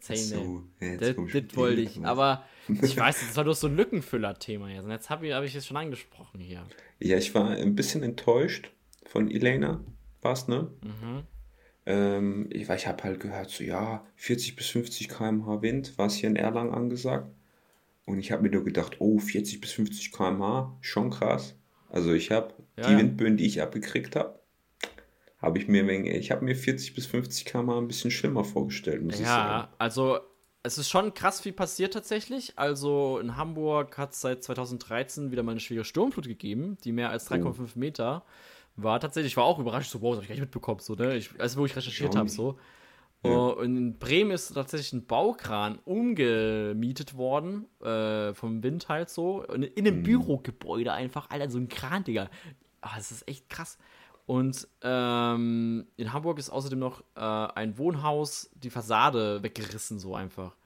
Zeynep. 0.00 0.20
So, 0.20 0.64
das, 0.80 1.16
das 1.16 1.56
wollte 1.56 1.80
ich. 1.80 2.04
Aber 2.04 2.44
ich 2.68 2.96
weiß, 2.96 3.20
das 3.20 3.36
war 3.36 3.44
doch 3.44 3.54
so 3.54 3.68
ein 3.68 3.76
Lückenfüller-Thema 3.76 4.68
jetzt. 4.68 4.84
Und 4.84 4.90
jetzt 4.90 5.08
habe 5.08 5.26
ich, 5.26 5.32
hab 5.32 5.44
ich 5.44 5.54
es 5.54 5.66
schon 5.66 5.78
angesprochen 5.78 6.40
hier. 6.40 6.62
Ja, 6.98 7.16
ich 7.16 7.34
war 7.34 7.50
ein 7.50 7.74
bisschen 7.74 8.02
enttäuscht 8.02 8.70
von 9.06 9.30
Elena. 9.30 9.82
Was, 10.22 10.48
ne? 10.48 10.70
Mhm. 10.82 11.22
Ähm, 11.86 12.46
ich 12.50 12.68
ich 12.68 12.86
habe 12.86 13.02
halt 13.02 13.20
gehört, 13.20 13.50
so 13.50 13.64
ja, 13.64 14.04
40 14.16 14.56
bis 14.56 14.68
50 14.68 15.08
km/h 15.08 15.62
Wind, 15.62 15.96
war 15.98 16.06
es 16.06 16.14
hier 16.14 16.28
in 16.28 16.36
Erlangen 16.36 16.74
angesagt. 16.74 17.28
Und 18.06 18.18
ich 18.18 18.32
habe 18.32 18.42
mir 18.42 18.50
nur 18.50 18.64
gedacht, 18.64 18.96
oh, 18.98 19.18
40 19.18 19.60
bis 19.60 19.72
50 19.72 20.12
km/h, 20.12 20.76
schon 20.80 21.10
krass. 21.10 21.54
Also 21.88 22.12
ich 22.12 22.30
habe 22.30 22.54
ja, 22.76 22.86
die 22.86 22.92
ja. 22.92 22.98
Windböen, 22.98 23.36
die 23.36 23.46
ich 23.46 23.62
abgekriegt 23.62 24.16
habe, 24.16 24.38
habe 25.40 25.58
ich 25.58 25.68
mir, 25.68 25.88
ich 25.88 26.30
habe 26.30 26.44
mir 26.44 26.54
40 26.54 26.94
bis 26.94 27.06
50 27.06 27.46
km 27.46 27.70
ein 27.70 27.88
bisschen 27.88 28.10
schlimmer 28.10 28.44
vorgestellt, 28.44 29.02
muss 29.02 29.14
ja, 29.14 29.20
ich 29.20 29.26
sagen. 29.26 29.50
Ja, 29.50 29.68
also 29.78 30.20
es 30.62 30.76
ist 30.76 30.90
schon 30.90 31.14
krass 31.14 31.40
viel 31.40 31.52
passiert 31.52 31.94
tatsächlich. 31.94 32.52
Also 32.56 33.18
in 33.18 33.36
Hamburg 33.36 33.96
hat 33.96 34.12
es 34.12 34.20
seit 34.20 34.42
2013 34.44 35.32
wieder 35.32 35.42
mal 35.42 35.52
eine 35.52 35.60
schwere 35.60 35.84
Sturmflut 35.84 36.26
gegeben, 36.26 36.76
die 36.84 36.92
mehr 36.92 37.10
als 37.10 37.30
3,5 37.30 37.58
oh. 37.58 37.78
Meter 37.78 38.24
war. 38.76 39.00
Tatsächlich, 39.00 39.32
ich 39.32 39.36
war 39.36 39.44
auch 39.44 39.58
überrascht, 39.58 39.90
so, 39.90 40.00
wow, 40.00 40.10
das 40.10 40.16
habe 40.16 40.22
ich 40.24 40.28
gar 40.28 40.34
nicht 40.34 40.42
mitbekommen, 40.42 40.80
so, 40.80 40.94
ne? 40.94 41.16
Ich, 41.16 41.30
also, 41.40 41.60
wo 41.60 41.66
ich 41.66 41.76
recherchiert 41.76 42.16
habe, 42.16 42.28
so. 42.28 42.58
Ja. 43.22 43.30
Und 43.32 43.76
in 43.76 43.98
Bremen 43.98 44.30
ist 44.30 44.54
tatsächlich 44.54 44.94
ein 44.94 45.06
Baukran 45.06 45.78
umgemietet 45.84 47.16
worden, 47.16 47.66
äh, 47.82 48.32
vom 48.32 48.62
Wind 48.62 48.88
halt 48.88 49.10
so, 49.10 49.42
in, 49.42 49.62
in 49.62 49.86
einem 49.86 49.98
mhm. 49.98 50.02
Bürogebäude 50.04 50.92
einfach, 50.92 51.28
Alter, 51.28 51.50
so 51.50 51.58
ein 51.58 51.68
Kran, 51.68 52.04
Digga. 52.04 52.30
Ah, 52.80 52.96
das 52.96 53.10
ist 53.10 53.28
echt 53.28 53.50
krass. 53.50 53.76
Und 54.24 54.68
ähm, 54.82 55.86
in 55.96 56.12
Hamburg 56.12 56.38
ist 56.38 56.50
außerdem 56.50 56.78
noch 56.78 57.02
äh, 57.14 57.20
ein 57.20 57.76
Wohnhaus, 57.76 58.50
die 58.54 58.70
Fassade 58.70 59.42
weggerissen, 59.42 59.98
so 59.98 60.14
einfach. 60.14 60.56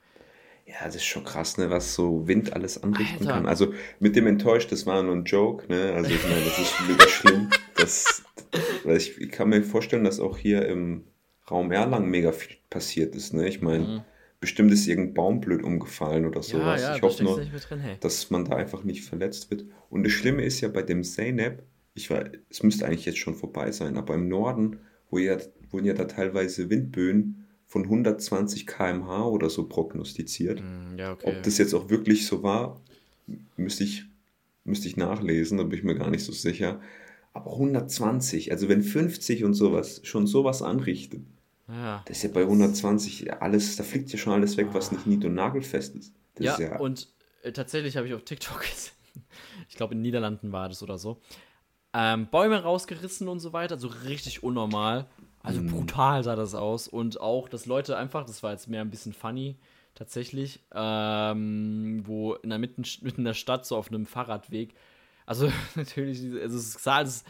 Ja, 0.66 0.86
das 0.86 0.96
ist 0.96 1.04
schon 1.04 1.24
krass, 1.24 1.58
ne, 1.58 1.68
was 1.68 1.94
so 1.94 2.26
Wind 2.26 2.54
alles 2.54 2.82
anrichten 2.82 3.26
Alter. 3.26 3.32
kann. 3.32 3.46
Also 3.46 3.74
mit 4.00 4.16
dem 4.16 4.26
enttäuscht, 4.26 4.72
das 4.72 4.86
war 4.86 5.02
nur 5.02 5.14
ein 5.14 5.24
Joke, 5.24 5.66
ne? 5.68 5.92
Also 5.92 6.10
ich 6.10 6.22
meine, 6.22 6.42
das 6.44 6.58
ist 6.58 6.74
mega 6.88 7.06
schlimm. 7.06 7.50
Das, 7.76 8.24
ich, 8.84 9.20
ich 9.20 9.30
kann 9.30 9.50
mir 9.50 9.62
vorstellen, 9.62 10.04
dass 10.04 10.20
auch 10.20 10.38
hier 10.38 10.66
im 10.66 11.04
Raum 11.50 11.70
Erlangen 11.70 12.08
mega 12.08 12.32
viel 12.32 12.56
passiert 12.70 13.14
ist, 13.14 13.34
ne? 13.34 13.46
Ich 13.46 13.60
meine, 13.60 13.84
mhm. 13.84 14.00
bestimmt 14.40 14.72
ist 14.72 14.86
irgendein 14.86 15.14
Baum 15.14 15.40
blöd 15.40 15.62
umgefallen 15.62 16.24
oder 16.24 16.42
sowas. 16.42 16.80
Ja, 16.80 16.90
ja, 16.90 16.96
ich 16.96 17.02
hoffe 17.02 17.22
nur, 17.22 17.36
drin, 17.36 17.80
hey. 17.80 17.96
dass 18.00 18.30
man 18.30 18.46
da 18.46 18.56
einfach 18.56 18.84
nicht 18.84 19.04
verletzt 19.04 19.50
wird. 19.50 19.66
Und 19.90 20.04
das 20.04 20.12
Schlimme 20.12 20.44
ist 20.44 20.62
ja 20.62 20.68
bei 20.68 20.82
dem 20.82 21.04
Zeynep, 21.04 21.62
ich 21.92 22.08
war, 22.10 22.24
es 22.48 22.62
müsste 22.62 22.86
eigentlich 22.86 23.04
jetzt 23.04 23.18
schon 23.18 23.34
vorbei 23.34 23.70
sein, 23.70 23.98
aber 23.98 24.14
im 24.14 24.28
Norden, 24.28 24.78
wo 25.10 25.18
ja, 25.18 25.36
wurden 25.70 25.84
ja 25.84 25.94
da 25.94 26.04
teilweise 26.04 26.70
Windböen 26.70 27.43
von 27.74 27.82
120 27.82 28.68
km/h 28.68 29.26
oder 29.26 29.50
so 29.50 29.66
prognostiziert. 29.66 30.60
Mm, 30.60 30.96
ja, 30.96 31.10
okay. 31.10 31.26
Ob 31.26 31.42
das 31.42 31.58
jetzt 31.58 31.74
auch 31.74 31.90
wirklich 31.90 32.24
so 32.24 32.44
war, 32.44 32.80
müsste 33.56 33.82
ich, 33.82 34.04
müsste 34.62 34.86
ich 34.86 34.96
nachlesen, 34.96 35.58
da 35.58 35.64
bin 35.64 35.80
ich 35.80 35.84
mir 35.84 35.96
gar 35.96 36.08
nicht 36.08 36.22
so 36.22 36.30
sicher. 36.30 36.80
Aber 37.32 37.54
120, 37.54 38.52
also 38.52 38.68
wenn 38.68 38.84
50 38.84 39.42
und 39.42 39.54
sowas 39.54 40.00
schon 40.04 40.28
sowas 40.28 40.62
anrichtet, 40.62 41.22
ja. 41.66 42.04
das 42.06 42.18
ist 42.18 42.22
ja 42.22 42.30
bei 42.32 42.42
120 42.42 43.32
alles, 43.42 43.74
da 43.74 43.82
fliegt 43.82 44.12
ja 44.12 44.18
schon 44.20 44.34
alles 44.34 44.56
weg, 44.56 44.68
was 44.70 44.92
nicht 44.92 45.08
nied- 45.08 45.24
und 45.24 45.34
nagelfest 45.34 45.96
ist. 45.96 46.14
Das 46.36 46.46
ja, 46.46 46.52
ist 46.52 46.60
ja, 46.60 46.78
und 46.78 47.08
äh, 47.42 47.50
tatsächlich 47.50 47.96
habe 47.96 48.06
ich 48.06 48.14
auf 48.14 48.22
TikTok 48.22 48.60
gesehen, 48.70 49.24
ich 49.68 49.74
glaube 49.74 49.94
in 49.94 49.98
den 49.98 50.02
Niederlanden 50.02 50.52
war 50.52 50.68
das 50.68 50.80
oder 50.80 50.96
so, 50.96 51.20
ähm, 51.92 52.28
Bäume 52.30 52.62
rausgerissen 52.62 53.26
und 53.26 53.40
so 53.40 53.52
weiter, 53.52 53.78
so 53.78 53.88
richtig 53.88 54.44
unnormal. 54.44 55.08
Also 55.44 55.60
mhm. 55.60 55.68
brutal 55.68 56.24
sah 56.24 56.34
das 56.34 56.54
aus. 56.54 56.88
Und 56.88 57.20
auch, 57.20 57.48
dass 57.48 57.66
Leute 57.66 57.96
einfach, 57.96 58.24
das 58.24 58.42
war 58.42 58.50
jetzt 58.50 58.68
mehr 58.68 58.80
ein 58.80 58.90
bisschen 58.90 59.12
funny, 59.12 59.56
tatsächlich, 59.94 60.60
ähm, 60.74 62.02
wo 62.04 62.34
in 62.34 62.50
der 62.50 62.58
mitten, 62.58 62.82
mitten 63.02 63.24
der 63.24 63.34
Stadt, 63.34 63.64
so 63.64 63.76
auf 63.76 63.88
einem 63.88 64.06
Fahrradweg, 64.06 64.74
also 65.26 65.52
natürlich, 65.76 66.20
also 66.42 66.56
es 66.56 66.72
sah 66.72 66.96
alles 66.96 67.24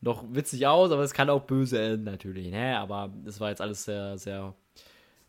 noch 0.00 0.24
witzig 0.32 0.66
aus, 0.66 0.90
aber 0.90 1.02
es 1.02 1.12
kann 1.12 1.30
auch 1.30 1.42
böse 1.42 1.80
enden, 1.80 2.04
natürlich, 2.04 2.50
ne? 2.50 2.78
Aber 2.78 3.12
das 3.24 3.38
war 3.38 3.50
jetzt 3.50 3.60
alles 3.60 3.84
sehr, 3.84 4.16
sehr 4.16 4.54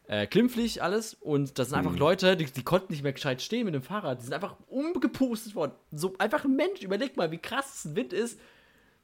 äh, 0.08 0.26
klimpflich 0.28 0.82
alles. 0.82 1.14
Und 1.14 1.60
das 1.60 1.70
sind 1.70 1.78
einfach 1.78 1.92
mhm. 1.92 1.98
Leute, 1.98 2.38
die, 2.38 2.46
die 2.46 2.64
konnten 2.64 2.94
nicht 2.94 3.04
mehr 3.04 3.12
gescheit 3.12 3.42
stehen 3.42 3.66
mit 3.66 3.76
dem 3.76 3.84
Fahrrad. 3.84 4.20
Die 4.20 4.24
sind 4.24 4.34
einfach 4.34 4.56
umgepustet 4.68 5.56
worden. 5.56 5.74
So 5.92 6.14
einfach 6.20 6.46
ein 6.46 6.56
Mensch, 6.56 6.82
überleg 6.82 7.18
mal, 7.18 7.32
wie 7.32 7.38
krass 7.38 7.82
das 7.84 7.96
Wind 7.96 8.14
ist 8.14 8.40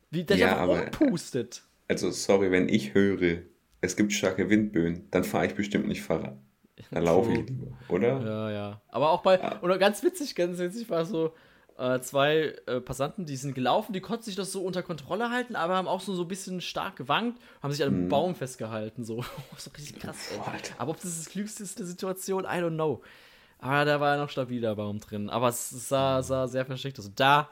wie 0.10 0.24
der 0.24 0.38
ja, 0.38 0.58
einfach 0.58 0.86
umpustet. 0.86 1.64
Also, 1.88 2.12
sorry, 2.12 2.52
wenn 2.52 2.70
ich 2.70 2.94
höre, 2.94 3.44
es 3.82 3.96
gibt 3.96 4.14
starke 4.14 4.50
Windböen, 4.50 5.08
dann 5.12 5.24
fahre 5.24 5.48
ich 5.48 5.56
bestimmt 5.56 5.88
nicht 5.88 6.02
Fahrrad. 6.02 6.38
Dann 6.92 7.04
laufe 7.04 7.32
ich 7.32 7.50
lieber, 7.50 7.78
oder? 7.90 8.22
Ja, 8.22 8.52
ja. 8.52 8.82
Aber 8.90 9.12
auch 9.12 9.22
bei, 9.22 9.40
ja. 9.40 9.62
oder 9.62 9.78
ganz 9.78 10.04
witzig, 10.04 10.36
ganz 10.36 10.60
witzig 10.60 10.90
war 10.90 11.06
so, 11.06 11.34
äh, 11.78 12.00
zwei 12.00 12.56
äh, 12.66 12.82
Passanten, 12.82 13.26
die 13.26 13.36
sind 13.36 13.54
gelaufen, 13.54 13.94
die 13.94 14.02
konnten 14.02 14.24
sich 14.24 14.36
das 14.36 14.52
so 14.52 14.64
unter 14.64 14.84
Kontrolle 14.84 15.30
halten, 15.30 15.56
aber 15.56 15.76
haben 15.76 15.88
auch 15.88 16.02
so, 16.02 16.14
so 16.14 16.24
ein 16.24 16.28
bisschen 16.28 16.62
stark 16.62 16.96
gewankt, 16.96 17.40
haben 17.62 17.72
sich 17.72 17.84
an 17.84 17.90
einem 17.90 18.04
mhm. 18.06 18.10
Baum 18.10 18.36
festgehalten, 18.36 19.04
so. 19.04 19.24
so 19.58 19.72
richtig 19.72 20.00
krass, 20.00 20.32
ey. 20.32 20.40
Aber 20.78 20.92
ob 20.92 21.02
das 21.02 21.18
das 21.18 21.30
Klügste 21.30 21.64
ist 21.64 21.80
der 21.80 21.86
Situation, 21.86 22.44
I 22.44 22.60
don't 22.60 22.76
know. 22.76 23.02
Aber 23.60 23.86
da 23.86 24.00
war 24.00 24.16
ja 24.16 24.22
noch 24.22 24.30
stabiler 24.30 24.76
Baum 24.76 25.00
drin. 25.00 25.30
Aber 25.30 25.50
es 25.50 25.70
sah, 25.70 26.22
sah 26.22 26.48
sehr 26.48 26.66
verschickt 26.66 27.00
aus. 27.00 27.12
Da 27.16 27.50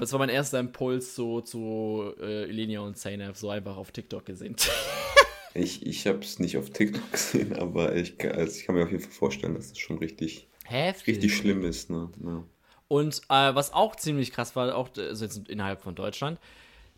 das 0.00 0.12
war 0.12 0.18
mein 0.18 0.30
erster 0.30 0.58
Impuls 0.58 1.14
so 1.14 1.40
zu 1.40 2.12
äh, 2.20 2.44
Elenia 2.44 2.80
und 2.80 2.96
Zainab, 2.96 3.36
so 3.36 3.50
einfach 3.50 3.76
auf 3.76 3.92
TikTok 3.92 4.24
gesehen. 4.24 4.56
ich 5.54 5.86
ich 5.86 6.06
habe 6.06 6.18
es 6.20 6.38
nicht 6.38 6.56
auf 6.56 6.70
TikTok 6.70 7.12
gesehen, 7.12 7.56
aber 7.56 7.94
ich, 7.94 8.14
also 8.24 8.56
ich 8.56 8.64
kann 8.64 8.74
mir 8.74 8.84
auf 8.84 8.90
jeden 8.90 9.02
Fall 9.02 9.12
vorstellen, 9.12 9.54
dass 9.54 9.66
es 9.66 9.72
das 9.72 9.78
schon 9.78 9.98
richtig, 9.98 10.48
Heftig. 10.64 11.16
richtig 11.16 11.36
schlimm 11.36 11.64
ist. 11.64 11.90
Ne? 11.90 12.08
Ja. 12.24 12.44
Und 12.88 13.20
äh, 13.28 13.54
was 13.54 13.72
auch 13.72 13.94
ziemlich 13.94 14.32
krass 14.32 14.56
war, 14.56 14.74
auch 14.74 14.88
also 14.96 15.24
jetzt 15.24 15.48
innerhalb 15.48 15.80
von 15.80 15.94
Deutschland, 15.94 16.40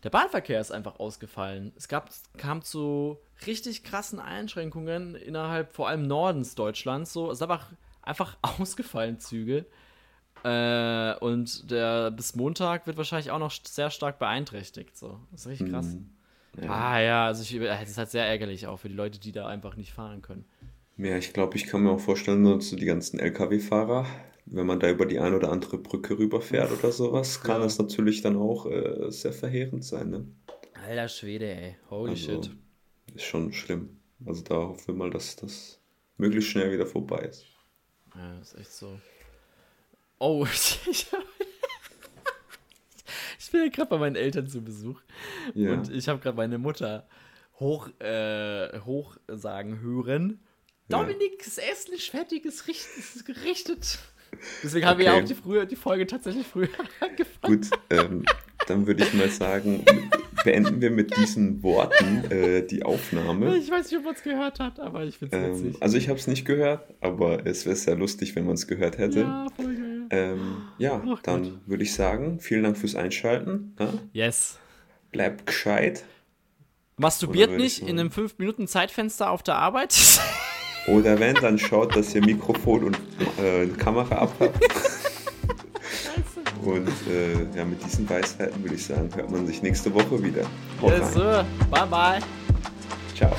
der 0.03 0.09
Bahnverkehr 0.09 0.59
ist 0.59 0.71
einfach 0.71 0.99
ausgefallen. 0.99 1.71
Es 1.75 1.87
gab, 1.87 2.09
kam 2.37 2.61
zu 2.61 3.17
richtig 3.45 3.83
krassen 3.83 4.19
Einschränkungen 4.19 5.15
innerhalb 5.15 5.73
vor 5.73 5.87
allem 5.87 6.07
Nordens 6.07 6.55
Deutschlands. 6.55 7.13
So, 7.13 7.31
es 7.31 7.37
ist 7.37 7.41
einfach, 7.43 7.71
einfach 8.01 8.37
ausgefallen, 8.59 9.19
Züge. 9.19 9.65
Äh, 10.43 11.15
und 11.19 11.71
der 11.71 12.11
bis 12.11 12.35
Montag 12.35 12.85
wird 12.85 12.97
wahrscheinlich 12.97 13.31
auch 13.31 13.39
noch 13.39 13.51
sehr 13.51 13.89
stark 13.89 14.19
beeinträchtigt. 14.19 14.97
So. 14.97 15.19
Das 15.31 15.41
ist 15.41 15.47
richtig 15.47 15.71
krass. 15.71 15.85
Mhm. 15.85 16.09
Ja. 16.61 16.69
Ah 16.69 17.01
ja, 17.01 17.25
also 17.25 17.41
ich, 17.41 17.59
das 17.59 17.89
ist 17.89 17.97
halt 17.97 18.11
sehr 18.11 18.25
ärgerlich 18.25 18.67
auch 18.67 18.77
für 18.77 18.89
die 18.89 18.95
Leute, 18.95 19.19
die 19.19 19.31
da 19.31 19.47
einfach 19.47 19.75
nicht 19.75 19.93
fahren 19.93 20.21
können. 20.21 20.45
Ja, 20.97 21.17
ich 21.17 21.33
glaube, 21.33 21.57
ich 21.57 21.65
kann 21.65 21.81
mir 21.81 21.91
auch 21.91 21.99
vorstellen, 21.99 22.61
so 22.61 22.75
die 22.75 22.85
ganzen 22.85 23.19
Lkw-Fahrer, 23.19 24.05
wenn 24.45 24.67
man 24.67 24.79
da 24.79 24.89
über 24.89 25.07
die 25.07 25.19
eine 25.19 25.35
oder 25.35 25.51
andere 25.51 25.79
Brücke 25.79 26.19
rüberfährt 26.19 26.71
oder 26.71 26.91
sowas, 26.91 27.41
kann 27.41 27.57
ja. 27.57 27.63
das 27.63 27.79
natürlich 27.79 28.21
dann 28.21 28.37
auch 28.37 28.67
äh, 28.67 29.09
sehr 29.09 29.33
verheerend 29.33 29.83
sein. 29.83 30.09
Ne? 30.11 30.27
Alter 30.85 31.07
Schwede, 31.07 31.45
ey. 31.45 31.75
Holy 31.89 32.11
also, 32.11 32.43
shit. 32.43 32.51
Ist 33.15 33.23
schon 33.23 33.51
schlimm. 33.51 33.97
Also 34.25 34.43
da 34.43 34.55
hoffen 34.55 34.87
wir 34.87 34.93
mal, 34.93 35.09
dass 35.09 35.35
das 35.35 35.79
möglichst 36.17 36.51
schnell 36.51 36.71
wieder 36.71 36.85
vorbei 36.85 37.19
ist. 37.19 37.45
Ja, 38.15 38.39
ist 38.39 38.55
echt 38.59 38.71
so. 38.71 38.99
Oh, 40.23 40.45
ich, 40.53 40.79
ich 43.39 43.51
bin 43.51 43.61
ja 43.61 43.67
gerade 43.67 43.89
bei 43.89 43.97
meinen 43.97 44.15
Eltern 44.15 44.47
zu 44.47 44.63
Besuch. 44.63 45.01
Ja. 45.53 45.73
Und 45.73 45.91
ich 45.91 46.07
habe 46.07 46.19
gerade 46.19 46.37
meine 46.37 46.57
Mutter 46.57 47.09
hoch, 47.59 47.89
äh, 47.99 48.79
hoch 48.85 49.17
sagen 49.27 49.81
hören. 49.81 50.39
Ja. 50.87 50.99
Dominiks 50.99 51.57
Essen 51.57 51.93
ist 51.93 52.07
fertig, 52.07 52.45
ist, 52.45 52.65
ist 52.69 53.25
gerichtet. 53.25 53.99
Deswegen 54.63 54.85
haben 54.85 54.95
okay. 54.95 55.05
wir 55.05 55.13
ja 55.13 55.21
auch 55.21 55.27
die, 55.27 55.35
früher, 55.35 55.65
die 55.65 55.75
Folge 55.75 56.07
tatsächlich 56.07 56.47
früher 56.47 56.69
angefangen. 57.01 57.61
Gut, 57.61 57.69
ähm, 57.89 58.23
dann 58.67 58.87
würde 58.87 59.03
ich 59.03 59.13
mal 59.13 59.29
sagen, 59.29 59.83
beenden 60.45 60.79
wir 60.79 60.89
mit 60.89 61.17
diesen 61.17 61.61
Worten 61.63 62.31
äh, 62.31 62.65
die 62.65 62.83
Aufnahme. 62.83 63.57
Ich 63.57 63.69
weiß 63.69 63.91
nicht, 63.91 63.99
ob 63.99 64.05
man 64.05 64.15
es 64.15 64.23
gehört 64.23 64.61
hat, 64.61 64.79
aber 64.79 65.03
ich 65.03 65.17
finde 65.17 65.37
es 65.37 65.59
ähm, 65.59 65.65
witzig. 65.65 65.81
Also 65.83 65.97
ich 65.97 66.07
habe 66.07 66.17
es 66.17 66.27
nicht 66.27 66.45
gehört, 66.45 66.87
aber 67.01 67.45
es 67.45 67.65
wäre 67.65 67.75
sehr 67.75 67.95
lustig, 67.95 68.37
wenn 68.37 68.45
man 68.45 68.53
es 68.53 68.67
gehört 68.67 68.97
hätte. 68.97 69.19
Ja, 69.19 69.47
voll 69.57 69.75
geil. 69.75 69.92
Ähm, 70.09 70.63
ja, 70.77 71.01
Ach, 71.07 71.21
dann 71.21 71.61
würde 71.65 71.83
ich 71.83 71.93
sagen, 71.93 72.39
vielen 72.39 72.63
Dank 72.63 72.77
fürs 72.77 72.95
Einschalten. 72.95 73.75
Ja? 73.79 73.89
Yes. 74.13 74.59
Bleibt 75.11 75.45
gescheit. 75.45 76.03
Masturbiert 76.97 77.51
nicht 77.51 77.79
in 77.79 77.99
einem 77.99 78.09
5-Minuten-Zeitfenster 78.09 79.29
auf 79.29 79.43
der 79.43 79.55
Arbeit. 79.55 79.95
Oder 80.87 81.19
wenn, 81.19 81.35
dann 81.35 81.57
schaut, 81.57 81.95
dass 81.95 82.13
ihr 82.13 82.21
Mikrofon 82.21 82.83
und 82.83 82.97
äh, 83.41 83.67
Kamera 83.77 84.15
abhabt. 84.15 84.59
und 86.61 86.89
äh, 87.09 87.57
ja, 87.57 87.63
mit 87.63 87.83
diesen 87.83 88.09
Weisheiten 88.09 88.61
würde 88.61 88.75
ich 88.75 88.85
sagen, 88.85 89.09
hört 89.15 89.31
man 89.31 89.47
sich 89.47 89.61
nächste 89.61 89.93
Woche 89.93 90.21
wieder. 90.21 90.43
Yes, 90.81 91.13
Bye 91.13 91.87
bye. 91.89 92.19
Ciao. 93.15 93.31